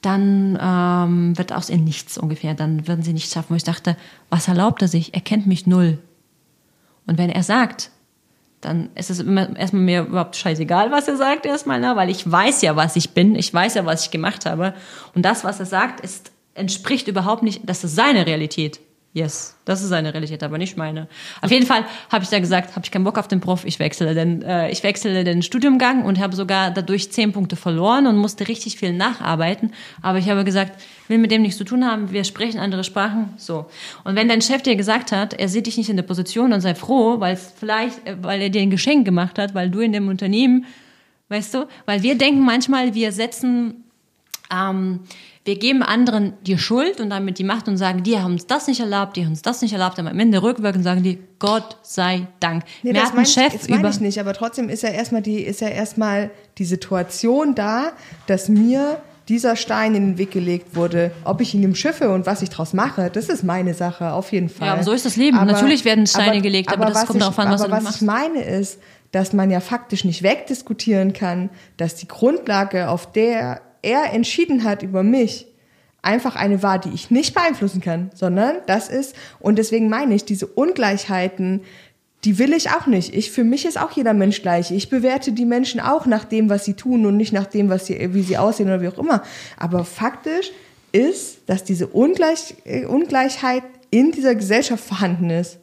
[0.00, 3.52] dann ähm, wird aus Ihnen nichts ungefähr, dann würden Sie nichts schaffen.
[3.52, 3.96] Und ich dachte,
[4.30, 5.12] was erlaubt er sich?
[5.14, 5.98] Er kennt mich null.
[7.06, 7.90] Und wenn er sagt,
[8.64, 11.96] dann ist es immer erstmal mir überhaupt scheißegal, was er sagt erstmal, ne?
[11.96, 14.74] weil ich weiß ja, was ich bin, ich weiß ja, was ich gemacht habe.
[15.14, 18.80] Und das, was er sagt, ist, entspricht überhaupt nicht, das ist seine Realität.
[19.14, 21.06] Yes, das ist seine Realität, aber nicht meine.
[21.40, 23.78] Auf jeden Fall habe ich da gesagt, habe ich keinen Bock auf den Prof, ich
[23.78, 28.16] wechsle den, äh, ich wechsle den Studiumgang und habe sogar dadurch zehn Punkte verloren und
[28.16, 29.72] musste richtig viel nacharbeiten.
[30.02, 33.32] Aber ich habe gesagt, will mit dem nichts zu tun haben, wir sprechen andere Sprachen,
[33.36, 33.66] so.
[34.02, 36.60] Und wenn dein Chef dir gesagt hat, er sieht dich nicht in der Position, dann
[36.60, 39.78] sei froh, weil es vielleicht, äh, weil er dir ein Geschenk gemacht hat, weil du
[39.78, 40.66] in dem Unternehmen,
[41.28, 43.84] weißt du, weil wir denken manchmal, wir setzen
[44.52, 45.00] ähm,
[45.44, 48.66] wir geben anderen die Schuld und damit die Macht und sagen, die haben uns das
[48.66, 51.76] nicht erlaubt, die haben uns das nicht erlaubt, aber am Ende rückwirkend sagen die, Gott
[51.82, 52.64] sei Dank.
[52.82, 53.88] Nee, Mir das hat ein meine Chef ich, das über.
[53.90, 57.92] ich nicht, aber trotzdem ist ja erstmal die, ist ja erstmal die Situation da,
[58.26, 61.10] dass mir dieser Stein in den Weg gelegt wurde.
[61.24, 64.32] Ob ich ihn im Schiffe und was ich draus mache, das ist meine Sache, auf
[64.32, 64.68] jeden Fall.
[64.68, 65.36] Ja, aber so ist das Leben.
[65.36, 67.88] Natürlich werden Steine gelegt, aber das was kommt ich, darauf an, was aber du damit
[67.88, 68.78] was ich meine ist,
[69.12, 74.82] dass man ja faktisch nicht wegdiskutieren kann, dass die Grundlage, auf der er entschieden hat
[74.82, 75.46] über mich,
[76.02, 80.24] einfach eine war, die ich nicht beeinflussen kann, sondern das ist, und deswegen meine ich,
[80.24, 81.62] diese Ungleichheiten,
[82.24, 83.14] die will ich auch nicht.
[83.14, 84.70] Ich, für mich ist auch jeder Mensch gleich.
[84.70, 87.86] Ich bewerte die Menschen auch nach dem, was sie tun und nicht nach dem, was
[87.86, 89.22] sie, wie sie aussehen oder wie auch immer.
[89.58, 90.50] Aber faktisch
[90.92, 95.58] ist, dass diese Ungleich, äh, Ungleichheit in dieser Gesellschaft vorhanden ist.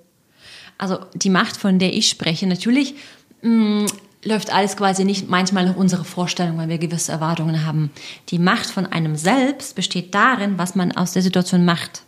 [0.77, 2.95] Also die Macht, von der ich spreche, natürlich
[3.41, 3.87] mh,
[4.23, 7.91] läuft alles quasi nicht manchmal nach unserer Vorstellung, weil wir gewisse Erwartungen haben.
[8.29, 12.03] Die Macht von einem selbst besteht darin, was man aus der Situation macht.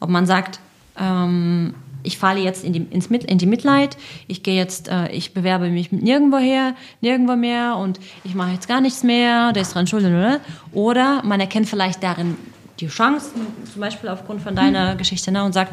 [0.00, 0.60] Ob man sagt,
[0.98, 3.96] ähm, ich falle jetzt in die, ins Mit, in die Mitleid,
[4.26, 8.68] ich gehe jetzt, äh, ich bewerbe mich nirgendwo her, nirgendwo mehr und ich mache jetzt
[8.68, 10.40] gar nichts mehr, der ist dran schuld, oder?
[10.72, 12.36] Oder man erkennt vielleicht darin
[12.80, 15.72] die Chancen, zum Beispiel aufgrund von deiner Geschichte, ne, und sagt,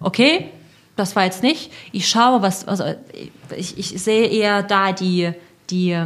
[0.00, 0.50] okay,
[0.96, 1.72] das war jetzt nicht.
[1.92, 2.84] Ich schaue, was, also
[3.56, 5.32] ich, ich sehe eher da die,
[5.70, 5.96] die,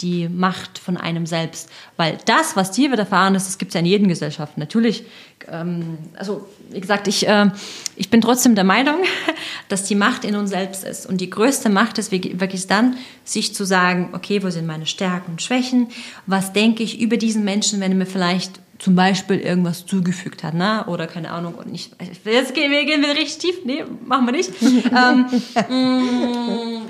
[0.00, 1.70] die Macht von einem selbst.
[1.96, 4.58] Weil das, was dir widerfahren ist, das gibt es ja in jedem Gesellschaft.
[4.58, 5.04] Natürlich,
[5.48, 7.50] ähm, also wie gesagt, ich, äh,
[7.94, 8.96] ich bin trotzdem der Meinung,
[9.68, 11.06] dass die Macht in uns selbst ist.
[11.06, 15.32] Und die größte Macht ist wirklich dann, sich zu sagen, okay, wo sind meine Stärken
[15.32, 15.88] und Schwächen?
[16.26, 20.54] Was denke ich über diesen Menschen, wenn er mir vielleicht zum Beispiel irgendwas zugefügt hat,
[20.54, 20.84] ne?
[20.86, 21.92] oder keine Ahnung, und nicht,
[22.24, 24.50] jetzt gehen wir, gehen wir richtig tief, nee, machen wir nicht.
[24.62, 25.26] ähm,
[25.68, 26.82] mm,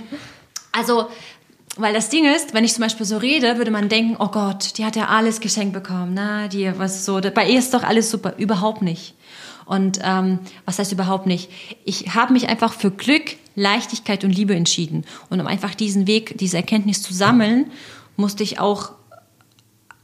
[0.72, 1.08] also,
[1.76, 4.78] weil das Ding ist, wenn ich zum Beispiel so rede, würde man denken, oh Gott,
[4.78, 8.10] die hat ja alles geschenkt bekommen, na, die, was so, bei ihr ist doch alles
[8.10, 9.14] super, überhaupt nicht.
[9.66, 11.50] Und ähm, was heißt überhaupt nicht?
[11.84, 15.04] Ich habe mich einfach für Glück, Leichtigkeit und Liebe entschieden.
[15.28, 17.70] Und um einfach diesen Weg, diese Erkenntnis zu sammeln,
[18.16, 18.92] musste ich auch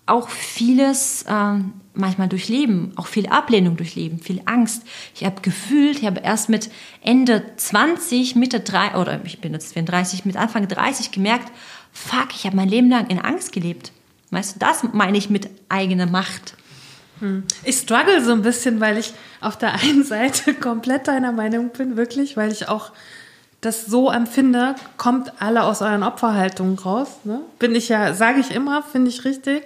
[0.07, 4.83] auch vieles ähm, manchmal durchleben, auch viel Ablehnung durchleben, viel Angst.
[5.15, 6.71] Ich habe gefühlt, ich habe erst mit
[7.03, 11.53] Ende 20, Mitte 3 oder ich bin jetzt 34, mit Anfang 30 gemerkt,
[11.93, 13.93] fuck, ich habe mein Leben lang in Angst gelebt.
[14.31, 16.55] Weißt du, das meine ich mit eigener Macht.
[17.63, 21.97] Ich struggle so ein bisschen, weil ich auf der einen Seite komplett deiner Meinung bin,
[21.97, 22.91] wirklich, weil ich auch
[23.63, 27.09] das so empfinde, kommt alle aus euren Opferhaltungen raus.
[27.25, 27.41] Ne?
[27.59, 29.65] Bin ich ja, sage ich immer, finde ich richtig.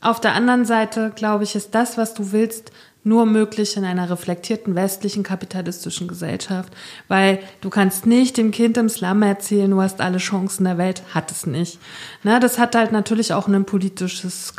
[0.00, 4.10] Auf der anderen Seite, glaube ich, ist das, was du willst, nur möglich in einer
[4.10, 6.72] reflektierten westlichen kapitalistischen Gesellschaft,
[7.08, 11.02] weil du kannst nicht dem Kind im Slum erzählen, du hast alle Chancen der Welt,
[11.14, 11.78] hat es nicht.
[12.22, 14.54] Ne, das hat halt natürlich auch ein politisches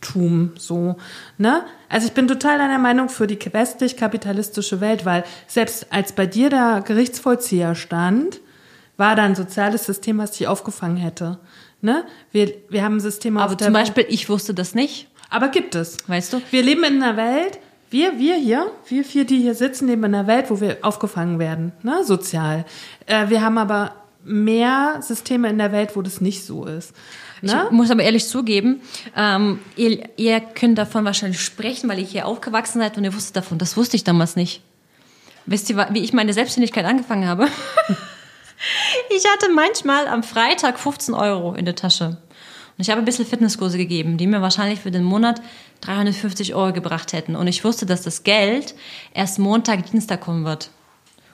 [0.00, 0.96] Charaktertum, so,
[1.38, 1.64] ne?
[1.88, 6.50] Also ich bin total deiner Meinung für die westlich-kapitalistische Welt, weil selbst als bei dir
[6.50, 8.40] der Gerichtsvollzieher stand,
[8.96, 11.38] war da ein soziales System, was dich aufgefangen hätte.
[11.80, 12.04] Ne?
[12.32, 15.08] Wir, wir haben ein System auf Aber der zum Beispiel, ich wusste das nicht.
[15.30, 15.96] aber gibt es.
[16.08, 16.42] Weißt du?
[16.50, 17.58] Wir leben in einer Welt,
[17.90, 21.38] wir, wir hier, wir vier, die hier sitzen, leben in einer Welt, wo wir aufgefangen
[21.38, 22.64] werden, ne, sozial.
[23.06, 23.94] Äh, wir haben aber
[24.24, 26.92] mehr Systeme in der Welt, wo das nicht so ist.
[27.42, 27.64] Ne?
[27.66, 28.80] Ich muss aber ehrlich zugeben,
[29.16, 33.36] ähm, ihr, ihr könnt davon wahrscheinlich sprechen, weil ihr hier aufgewachsen seid und ihr wusstet
[33.36, 33.58] davon.
[33.58, 34.62] Das wusste ich damals nicht.
[35.46, 37.48] Wisst ihr, wie ich meine Selbstständigkeit angefangen habe?
[39.10, 42.18] ich hatte manchmal am Freitag 15 Euro in der Tasche.
[42.78, 45.40] Und ich habe ein bisschen Fitnesskurse gegeben, die mir wahrscheinlich für den Monat
[45.80, 47.34] 350 Euro gebracht hätten.
[47.34, 48.74] Und ich wusste, dass das Geld
[49.14, 50.70] erst Montag, Dienstag kommen wird.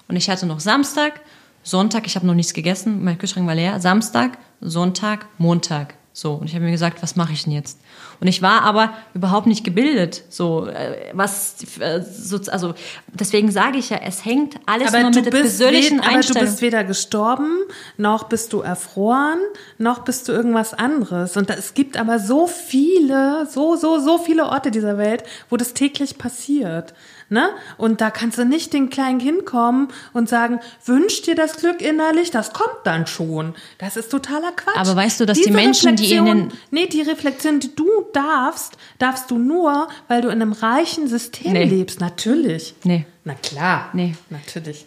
[0.08, 1.20] Und ich hatte noch Samstag,
[1.64, 3.80] Sonntag, ich habe noch nichts gegessen, mein Kühlschrank war leer.
[3.80, 5.94] Samstag, Sonntag, Montag.
[6.16, 7.80] So, und ich habe mir gesagt, was mache ich denn jetzt?
[8.20, 10.22] Und ich war aber überhaupt nicht gebildet.
[10.28, 12.74] So, äh, was, äh, so, also
[13.12, 16.62] deswegen sage ich ja, es hängt alles nur mit der persönlichen wed- aber du bist
[16.62, 17.48] weder gestorben,
[17.96, 19.40] noch bist du erfroren,
[19.78, 21.36] noch bist du irgendwas anderes.
[21.36, 25.56] Und da, es gibt aber so viele, so, so, so viele Orte dieser Welt, wo
[25.56, 26.94] das täglich passiert.
[27.34, 27.48] Ne?
[27.78, 31.82] Und da kannst du nicht den kleinen Kind kommen und sagen, wünsch dir das Glück
[31.82, 33.54] innerlich, das kommt dann schon.
[33.78, 34.76] Das ist totaler Quatsch.
[34.76, 37.74] Aber weißt du, dass die Diese Menschen, die in Reflexion- den- Nee, die Reflexion, die
[37.74, 41.64] du darfst, darfst du nur, weil du in einem reichen System Nee.
[41.64, 41.98] lebst.
[42.00, 42.74] Natürlich.
[42.84, 43.04] Nee.
[43.24, 43.90] Na klar.
[43.94, 44.14] Nee.
[44.30, 44.86] Natürlich.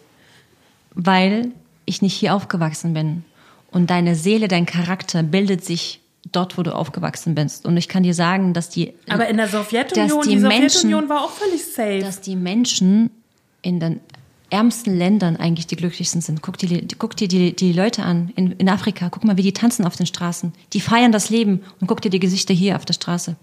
[0.95, 1.51] weil
[1.85, 3.23] ich nicht hier aufgewachsen bin.
[3.71, 6.01] Und deine Seele, dein Charakter bildet sich
[6.31, 7.65] dort, wo du aufgewachsen bist.
[7.65, 11.09] Und ich kann dir sagen, dass die, Aber in der Sowjetunion, die die, Menschen- Sowjetunion
[11.09, 11.99] war auch völlig safe.
[11.99, 13.09] dass die Menschen
[13.61, 13.99] in den
[14.49, 16.41] ärmsten Ländern eigentlich die glücklichsten sind.
[16.41, 19.09] Guck dir, die- guck dir die, die Leute an in, in Afrika.
[19.09, 20.53] Guck mal, wie die tanzen auf den Straßen.
[20.73, 21.63] Die feiern das Leben.
[21.81, 23.35] Und guck dir die Gesichter hier auf der Straße.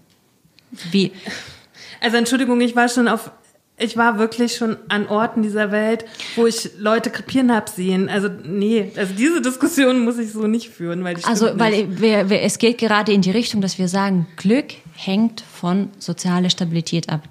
[0.91, 1.11] Wie,
[2.01, 3.31] Also Entschuldigung, ich war schon auf,
[3.77, 6.05] ich war wirklich schon an Orten dieser Welt,
[6.35, 8.07] wo ich Leute krepieren hab sehen.
[8.07, 12.29] Also nee, also diese Diskussion muss ich so nicht führen, weil die Also, weil wir,
[12.29, 17.09] wir, es geht gerade in die Richtung, dass wir sagen, Glück hängt von sozialer Stabilität
[17.09, 17.27] ab.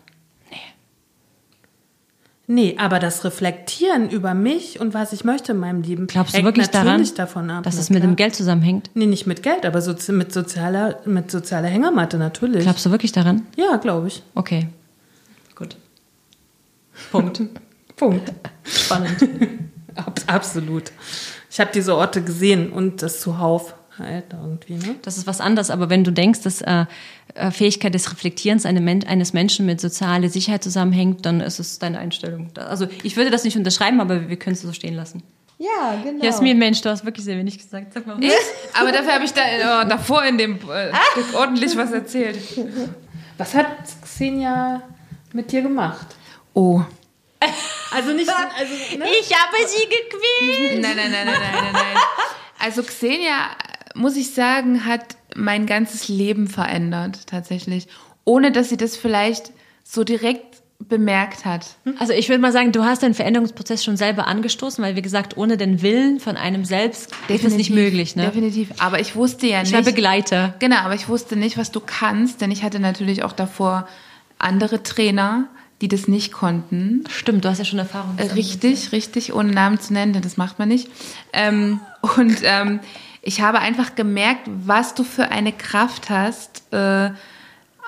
[2.46, 6.36] Nee, aber das Reflektieren über mich und was ich möchte in meinem Leben Glaubst du
[6.36, 7.64] hängt wirklich daran, davon ab.
[7.64, 8.90] dass es mit dem Geld zusammenhängt?
[8.92, 12.64] Nee, nicht mit Geld, aber so, mit sozialer, mit sozialer Hängematte natürlich.
[12.64, 13.46] Glaubst du wirklich daran?
[13.56, 14.22] Ja, glaube ich.
[14.34, 14.68] Okay.
[15.54, 15.76] Gut.
[17.10, 17.42] Punkt.
[17.96, 18.32] Punkt.
[18.64, 19.28] Spannend.
[19.94, 20.90] Ab, absolut.
[21.50, 24.96] Ich habe diese Orte gesehen und das Zuhauf halt irgendwie, ne?
[25.02, 26.86] Das ist was anderes, aber wenn du denkst, dass äh,
[27.34, 32.50] äh, Fähigkeit des Reflektierens eines Menschen mit sozialer Sicherheit zusammenhängt, dann ist es deine Einstellung.
[32.56, 35.22] Also ich würde das nicht unterschreiben, aber wir können es so stehen lassen.
[35.58, 36.24] Ja, genau.
[36.24, 37.94] Jasmin, Mensch, du hast wirklich sehr wenig gesagt.
[37.94, 38.22] Sag mal.
[38.22, 38.32] Ich?
[38.78, 42.38] Aber dafür habe ich da, äh, davor in dem äh, Stück ordentlich was erzählt.
[43.38, 43.66] Was hat
[44.02, 44.82] Xenia
[45.32, 46.06] mit dir gemacht?
[46.54, 46.82] Oh.
[47.92, 48.28] Also nicht,
[48.58, 49.04] also, ne?
[49.20, 50.80] Ich habe sie gequält.
[50.80, 51.96] Nein, nein, nein, nein, nein, nein, nein.
[52.58, 53.50] Also Xenia,
[53.94, 57.88] muss ich sagen, hat mein ganzes Leben verändert, tatsächlich.
[58.24, 59.52] Ohne dass sie das vielleicht
[59.82, 61.66] so direkt bemerkt hat.
[61.98, 65.36] Also ich würde mal sagen, du hast den Veränderungsprozess schon selber angestoßen, weil wie gesagt,
[65.36, 68.16] ohne den Willen von einem selbst ist es nicht möglich.
[68.16, 68.24] Ne?
[68.26, 68.70] Definitiv.
[68.80, 69.94] Aber ich wusste ja Ich war nicht.
[69.94, 70.54] Begleiter.
[70.58, 73.88] Genau, aber ich wusste nicht, was du kannst, denn ich hatte natürlich auch davor
[74.38, 75.48] andere Trainer,
[75.80, 77.04] die das nicht konnten.
[77.08, 78.16] Stimmt, du hast ja schon Erfahrung.
[78.16, 80.88] Äh, Richtig, richtig, ohne Namen zu nennen, denn das macht man nicht.
[81.32, 81.80] Ähm,
[82.16, 82.80] und ähm,
[83.22, 87.10] ich habe einfach gemerkt, was du für eine Kraft hast, äh,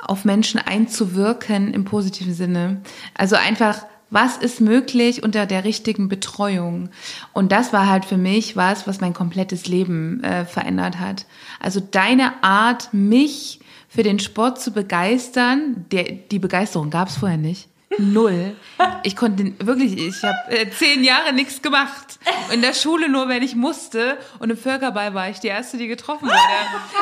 [0.02, 2.80] auf Menschen einzuwirken im positiven Sinne.
[3.14, 6.90] Also einfach, was ist möglich unter der richtigen Betreuung?
[7.32, 11.26] Und das war halt für mich was, was mein komplettes Leben äh, verändert hat.
[11.60, 17.38] Also deine Art, mich für den Sport zu begeistern, der, die Begeisterung gab es vorher
[17.38, 17.68] nicht.
[17.98, 18.54] Null.
[19.02, 22.18] Ich konnte wirklich, ich habe äh, zehn Jahre nichts gemacht.
[22.52, 24.18] In der Schule nur, wenn ich musste.
[24.38, 26.38] Und im Völkerball war ich die Erste, die getroffen wurde.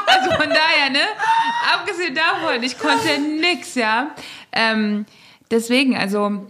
[0.07, 0.99] Also von daher, ne?
[1.75, 4.11] Abgesehen davon, ich konnte nix, ja.
[4.53, 5.07] Ähm,
[5.51, 6.47] deswegen, also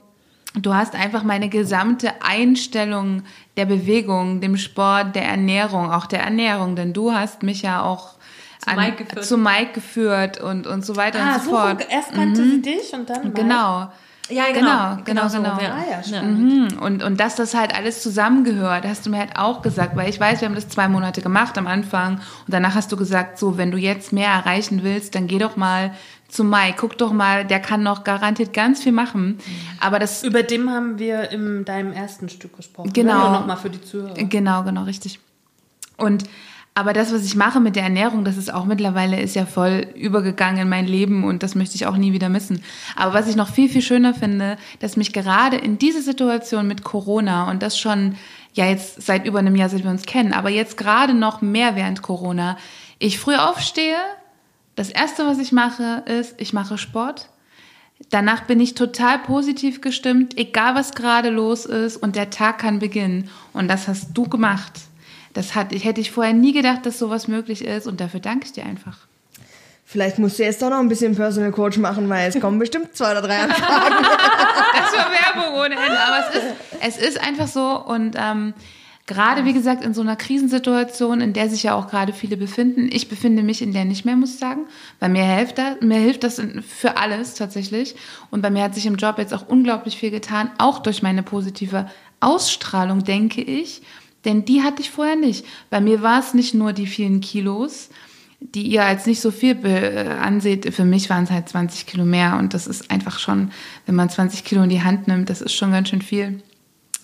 [0.54, 3.22] du hast einfach meine gesamte Einstellung
[3.56, 8.14] der Bewegung, dem Sport, der Ernährung, auch der Ernährung, denn du hast mich ja auch
[8.60, 9.24] Zu Mike geführt.
[9.24, 11.86] zu Mike geführt und, und so weiter Ah, und so so, fort.
[11.90, 13.40] erst kannte sie dich und dann Mike.
[13.42, 13.90] Genau.
[14.30, 15.58] Ja, Genau, genau, so, genau.
[15.60, 15.74] Ja.
[15.74, 16.22] Ah ja.
[16.22, 16.78] Mhm.
[16.80, 20.18] Und, und dass das halt alles zusammengehört, hast du mir halt auch gesagt, weil ich
[20.18, 23.58] weiß, wir haben das zwei Monate gemacht am Anfang und danach hast du gesagt, so,
[23.58, 25.92] wenn du jetzt mehr erreichen willst, dann geh doch mal
[26.28, 29.38] zu Mike, guck doch mal, der kann noch garantiert ganz viel machen.
[29.78, 32.92] Aber das, Über dem haben wir in deinem ersten Stück gesprochen.
[32.92, 33.30] Genau.
[33.30, 33.38] Ne?
[33.38, 34.14] Nochmal für die Zuhörer.
[34.14, 35.20] Genau, genau, richtig.
[35.96, 36.24] Und
[36.76, 39.86] aber das, was ich mache mit der Ernährung, das ist auch mittlerweile ist ja voll
[39.94, 42.64] übergegangen in mein Leben und das möchte ich auch nie wieder missen.
[42.96, 46.82] Aber was ich noch viel, viel schöner finde, dass mich gerade in diese Situation mit
[46.82, 48.16] Corona und das schon,
[48.54, 51.76] ja jetzt seit über einem Jahr, seit wir uns kennen, aber jetzt gerade noch mehr
[51.76, 52.56] während Corona,
[52.98, 53.98] ich früh aufstehe,
[54.74, 57.28] das erste, was ich mache, ist, ich mache Sport.
[58.10, 62.80] Danach bin ich total positiv gestimmt, egal was gerade los ist und der Tag kann
[62.80, 63.30] beginnen.
[63.52, 64.72] Und das hast du gemacht.
[65.34, 68.46] Das hat, ich hätte ich vorher nie gedacht, dass sowas möglich ist und dafür danke
[68.46, 68.96] ich dir einfach.
[69.84, 72.96] Vielleicht musst du jetzt doch noch ein bisschen Personal Coach machen, weil es kommen bestimmt
[72.96, 73.94] zwei oder drei Anfragen.
[74.02, 75.98] Das war Werbung ohne Ende.
[76.00, 78.54] Aber es ist, es ist einfach so und ähm,
[79.06, 82.88] gerade wie gesagt in so einer Krisensituation, in der sich ja auch gerade viele befinden.
[82.90, 84.66] Ich befinde mich in der nicht mehr, muss ich sagen,
[85.00, 87.94] weil mir hilft das, mir hilft das für alles tatsächlich.
[88.30, 91.22] Und bei mir hat sich im Job jetzt auch unglaublich viel getan, auch durch meine
[91.22, 91.86] positive
[92.20, 93.82] Ausstrahlung, denke ich.
[94.24, 95.44] Denn die hatte ich vorher nicht.
[95.70, 97.90] Bei mir war es nicht nur die vielen Kilos,
[98.40, 100.74] die ihr als nicht so viel äh, anseht.
[100.74, 103.50] Für mich waren es halt 20 Kilo mehr und das ist einfach schon,
[103.86, 106.42] wenn man 20 Kilo in die Hand nimmt, das ist schon ganz schön viel.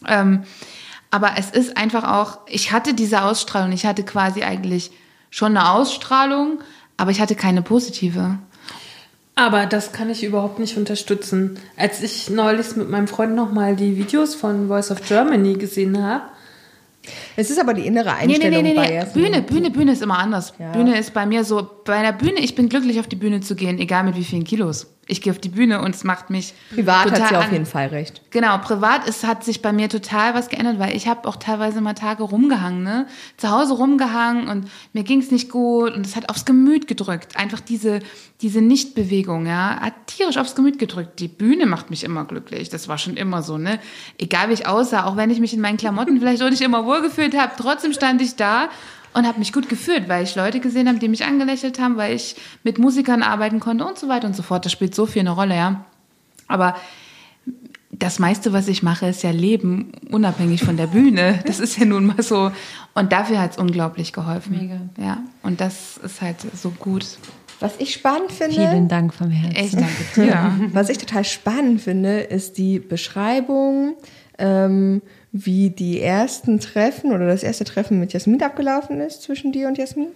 [0.07, 0.45] Ähm,
[1.11, 4.91] aber es ist einfach auch, ich hatte diese Ausstrahlung, ich hatte quasi eigentlich
[5.31, 6.61] schon eine Ausstrahlung,
[6.97, 8.39] aber ich hatte keine positive.
[9.35, 11.59] Aber das kann ich überhaupt nicht unterstützen.
[11.77, 16.25] Als ich neulich mit meinem Freund nochmal die Videos von Voice of Germany gesehen habe,
[17.37, 18.95] Es ist aber die innere Nee, nee, Einstellung nee, nee, bei nee.
[18.97, 19.25] Jasmin.
[19.25, 20.53] Bühne, Bühne, Bühne ist immer anders.
[20.59, 20.73] Ja.
[20.73, 23.55] Bühne ist bei mir so, bei einer Bühne, ich bin glücklich auf die Bühne zu
[23.55, 24.87] gehen, egal mit wie vielen Kilos.
[25.11, 27.89] Ich gehe auf die Bühne und es macht mich Privat hat sie auf jeden Fall
[27.89, 28.23] recht.
[28.31, 31.81] Genau, privat ist, hat sich bei mir total was geändert, weil ich habe auch teilweise
[31.81, 33.07] mal Tage rumgehangen, ne?
[33.37, 37.37] Zu Hause rumgehangen und mir ging's nicht gut und es hat aufs Gemüt gedrückt.
[37.37, 38.01] Einfach diese,
[38.41, 41.19] diese Nichtbewegung, ja, hat tierisch aufs Gemüt gedrückt.
[41.19, 42.69] Die Bühne macht mich immer glücklich.
[42.69, 43.81] Das war schon immer so, ne?
[44.19, 46.87] Egal wie ich aussah, auch wenn ich mich in meinen Klamotten vielleicht auch nicht immer
[46.87, 48.69] wohlgefühlt habe, trotzdem stand ich da
[49.13, 52.15] und habe mich gut gefühlt, weil ich Leute gesehen habe, die mich angelächelt haben, weil
[52.15, 54.65] ich mit Musikern arbeiten konnte und so weiter und so fort.
[54.65, 55.85] Das spielt so viel eine Rolle, ja.
[56.47, 56.77] Aber
[57.91, 61.41] das meiste, was ich mache, ist ja Leben, unabhängig von der Bühne.
[61.47, 62.53] Das ist ja nun mal so.
[62.95, 64.57] Und dafür hat es unglaublich geholfen.
[64.59, 64.81] Mega.
[65.05, 67.05] Ja, und das ist halt so gut.
[67.59, 69.57] Was ich spannend finde, Vielen Dank vom Herzen.
[69.57, 70.69] Echt, danke dir.
[70.73, 73.97] was ich total spannend finde, ist die Beschreibung,
[74.39, 79.69] ähm, wie die ersten Treffen oder das erste Treffen mit Jasmin abgelaufen ist zwischen dir
[79.69, 80.09] und Jasmin.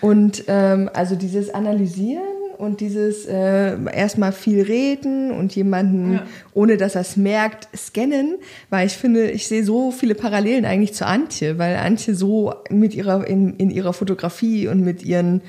[0.00, 2.22] Und ähm, also dieses Analysieren
[2.56, 6.20] und dieses äh, erstmal viel reden und jemanden,
[6.54, 8.36] ohne dass er es merkt, scannen,
[8.68, 12.94] weil ich finde, ich sehe so viele Parallelen eigentlich zu Antje, weil Antje so mit
[12.94, 15.40] ihrer, in, in ihrer Fotografie und mit ihren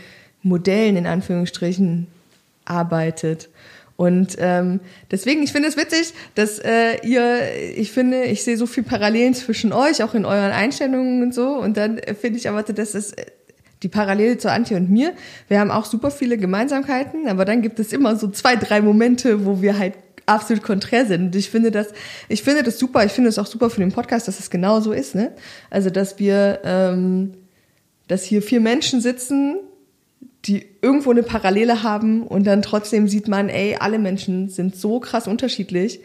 [0.43, 2.07] Modellen in Anführungsstrichen
[2.65, 3.49] arbeitet.
[3.99, 4.79] Und ähm,
[5.11, 7.41] deswegen, ich finde es witzig, dass äh, ihr,
[7.75, 11.49] ich finde, ich sehe so viel Parallelen zwischen euch, auch in euren Einstellungen und so.
[11.57, 13.25] Und dann äh, finde ich aber, dass es äh,
[13.83, 15.11] die Parallele zu Antje und mir.
[15.49, 19.45] Wir haben auch super viele Gemeinsamkeiten, aber dann gibt es immer so zwei, drei Momente,
[19.45, 19.95] wo wir halt
[20.27, 21.21] absolut konträr sind.
[21.21, 21.89] Und ich finde das,
[22.29, 23.03] ich finde das super.
[23.03, 25.13] Ich finde es auch super für den Podcast, dass es genau so ist.
[25.13, 25.33] Ne?
[25.69, 27.33] Also, dass wir, ähm,
[28.07, 29.57] dass hier vier Menschen sitzen,
[30.45, 34.99] die irgendwo eine Parallele haben und dann trotzdem sieht man, ey, alle Menschen sind so
[34.99, 35.99] krass unterschiedlich,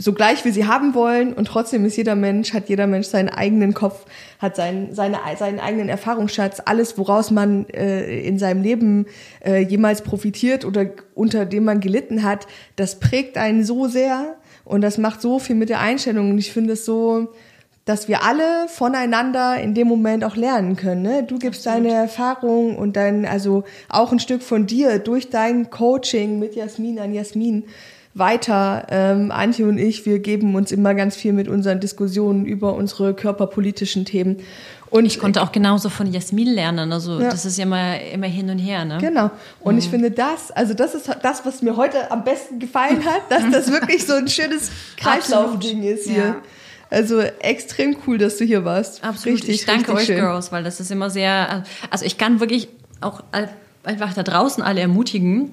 [0.00, 3.28] so gleich wie sie haben wollen und trotzdem ist jeder Mensch, hat jeder Mensch seinen
[3.28, 4.06] eigenen Kopf,
[4.38, 9.06] hat seinen, seine, seinen eigenen Erfahrungsschatz, alles, woraus man äh, in seinem Leben
[9.44, 12.46] äh, jemals profitiert oder unter dem man gelitten hat,
[12.76, 16.52] das prägt einen so sehr und das macht so viel mit der Einstellung und ich
[16.52, 17.32] finde es so,
[17.88, 21.00] dass wir alle voneinander in dem Moment auch lernen können.
[21.02, 21.22] Ne?
[21.22, 26.38] Du gibst deine Erfahrung und dann also auch ein Stück von dir durch dein Coaching
[26.38, 27.64] mit Jasmin an Jasmin
[28.14, 28.86] weiter.
[28.90, 33.14] Ähm, Antje und ich, wir geben uns immer ganz viel mit unseren Diskussionen über unsere
[33.14, 34.38] körperpolitischen Themen.
[34.90, 36.92] Und Ich konnte auch genauso von Jasmin lernen.
[36.92, 37.30] Also Ja.
[37.30, 38.84] das ist ja immer, immer hin und her.
[38.84, 38.98] Ne?
[39.00, 39.30] Genau.
[39.60, 39.78] Und Mhm.
[39.78, 43.44] ich finde das, also das ist das, was mir heute am besten gefallen hat, dass
[43.50, 46.16] das wirklich so ein schönes Kreislaufding ist hier.
[46.18, 46.36] Ja.
[46.90, 49.04] Also extrem cool, dass du hier warst.
[49.04, 49.38] Absolut.
[49.38, 50.18] Richtig, ich danke euch, schön.
[50.18, 51.64] Girls, weil das ist immer sehr.
[51.90, 52.68] Also ich kann wirklich
[53.00, 53.22] auch
[53.84, 55.52] einfach da draußen alle ermutigen,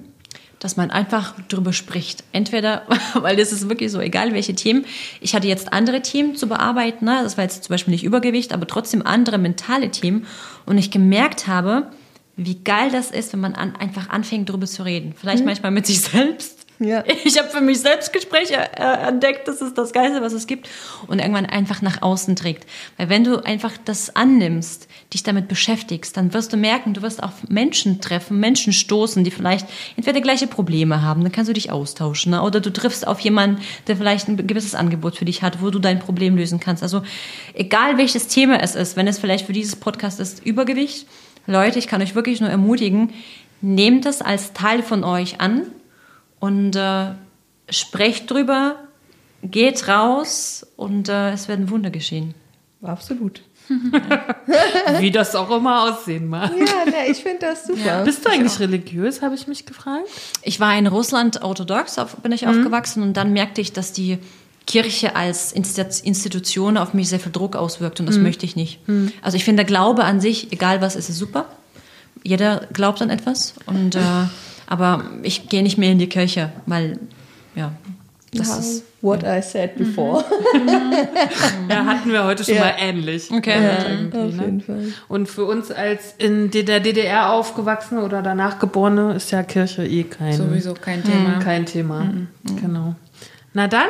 [0.60, 2.24] dass man einfach drüber spricht.
[2.32, 2.84] Entweder,
[3.14, 4.86] weil das ist wirklich so, egal welche Themen.
[5.22, 7.06] Ich hatte jetzt andere Themen zu bearbeiten.
[7.06, 7.20] Ne?
[7.24, 10.26] Das war jetzt zum Beispiel nicht Übergewicht, aber trotzdem andere mentale Themen.
[10.66, 11.92] Und ich gemerkt habe,
[12.38, 15.14] wie geil das ist, wenn man an, einfach anfängt, drüber zu reden.
[15.16, 16.65] Vielleicht manchmal mit sich selbst.
[16.80, 17.04] Ja.
[17.24, 20.70] Ich habe für mich selbst Gespräche äh, entdeckt, das ist das Geilste, was es gibt.
[21.08, 22.68] Und irgendwann einfach nach außen trägt.
[22.98, 27.24] Weil wenn du einfach das annimmst, dich damit beschäftigst, dann wirst du merken, du wirst
[27.24, 31.72] auf Menschen treffen, Menschen stoßen, die vielleicht entweder gleiche Probleme haben, dann kannst du dich
[31.72, 32.32] austauschen.
[32.32, 32.42] Ne?
[32.42, 35.80] Oder du triffst auf jemanden, der vielleicht ein gewisses Angebot für dich hat, wo du
[35.80, 36.84] dein Problem lösen kannst.
[36.84, 37.02] Also
[37.54, 41.08] egal welches Thema es ist, wenn es vielleicht für dieses Podcast ist, Übergewicht,
[41.48, 43.14] Leute, ich kann euch wirklich nur ermutigen,
[43.62, 45.64] nehmt es als Teil von euch an
[46.40, 47.12] und äh,
[47.70, 48.76] sprecht drüber,
[49.44, 52.34] geht raus und äh, es werden Wunder geschehen.
[52.82, 53.42] Absolut.
[55.00, 56.52] Wie das auch immer aussehen mag.
[56.52, 58.04] Ja, ne, ich finde das super.
[58.04, 60.08] Bist du eigentlich religiös, habe ich mich gefragt.
[60.44, 64.20] Ich war in Russland orthodox, auf, bin ich aufgewachsen und dann merkte ich, dass die
[64.68, 68.80] Kirche als Insti- Institution auf mich sehr viel Druck auswirkt und das möchte ich nicht.
[69.24, 71.46] Also ich finde, der Glaube an sich, egal was, ist es super.
[72.24, 74.00] Jeder glaubt an etwas und äh,
[74.68, 77.00] aber ich gehe nicht mehr in die Kirche, weil
[77.56, 77.72] ja,
[78.34, 80.24] das Ja, ist what I said before.
[81.70, 82.62] Ja, hatten wir heute schon Ja.
[82.62, 83.30] mal ähnlich.
[83.32, 83.64] Okay.
[83.64, 84.44] Ja, Auf ne?
[84.46, 84.88] jeden Fall.
[85.08, 90.04] Und für uns als in der DDR aufgewachsene oder danach geborene ist ja Kirche eh
[90.04, 91.40] kein, Sowieso kein Thema.
[91.40, 92.10] kein Thema.
[92.62, 92.96] Genau.
[93.54, 93.88] Na dann,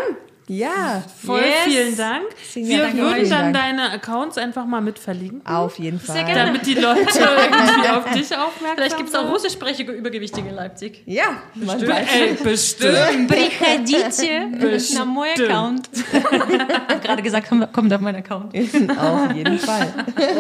[0.49, 1.49] Ja, voll Yes.
[1.65, 2.25] vielen Dank.
[2.37, 2.97] Vielen Wir Dank.
[2.97, 3.55] würden Vielen dann Dank.
[3.79, 6.25] deine Accounts einfach mal mit verlinken, auf jeden Fall.
[6.25, 6.47] gerne.
[6.47, 9.33] damit die Leute irgendwie auf dich aufmerksam Vielleicht gibt es auch werden.
[9.33, 11.05] russischsprachige Übergewichtige in Leipzig.
[11.07, 12.09] Ja, man weiß.
[12.13, 13.29] Ey, bestimmt.
[13.29, 15.89] Приходите на мой Account.
[15.93, 18.47] Ich habe gerade gesagt, kommt, kommt auf meinen Account.
[18.99, 19.87] auf jeden Fall.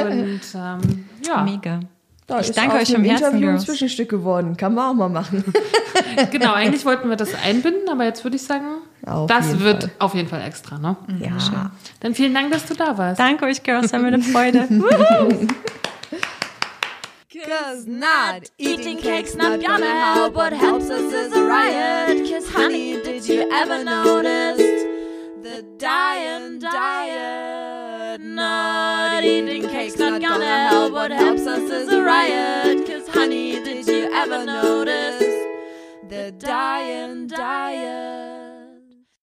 [0.00, 1.80] Und ähm, ja, Mega.
[2.26, 3.64] Da Ich ist danke aus euch dem vom Herzen, Interview ein Girls.
[3.66, 4.56] Zwischenstück geworden.
[4.56, 5.44] Kann man auch mal machen.
[6.30, 6.52] genau.
[6.52, 8.66] Eigentlich wollten wir das einbinden, aber jetzt würde ich sagen,
[9.05, 9.91] auf das wird Fall.
[9.99, 10.77] auf jeden Fall extra.
[10.79, 10.95] Ne?
[11.19, 11.71] Ja.
[11.99, 13.19] Dann vielen Dank, dass du da warst.
[13.19, 13.93] Danke euch, Girls.
[13.93, 14.67] Haben wir eine Freude.
[17.45, 20.33] Cause not eating cake's not gonna help.
[20.35, 22.27] What helps us is a riot.
[22.29, 24.57] Cause honey, did you ever notice
[25.43, 28.21] the dying diet?
[28.21, 30.93] Not eating cake's not gonna help.
[30.93, 32.87] What helps us is a riot.
[32.87, 35.19] Cause honey, did you ever notice
[36.07, 38.34] the dying diet?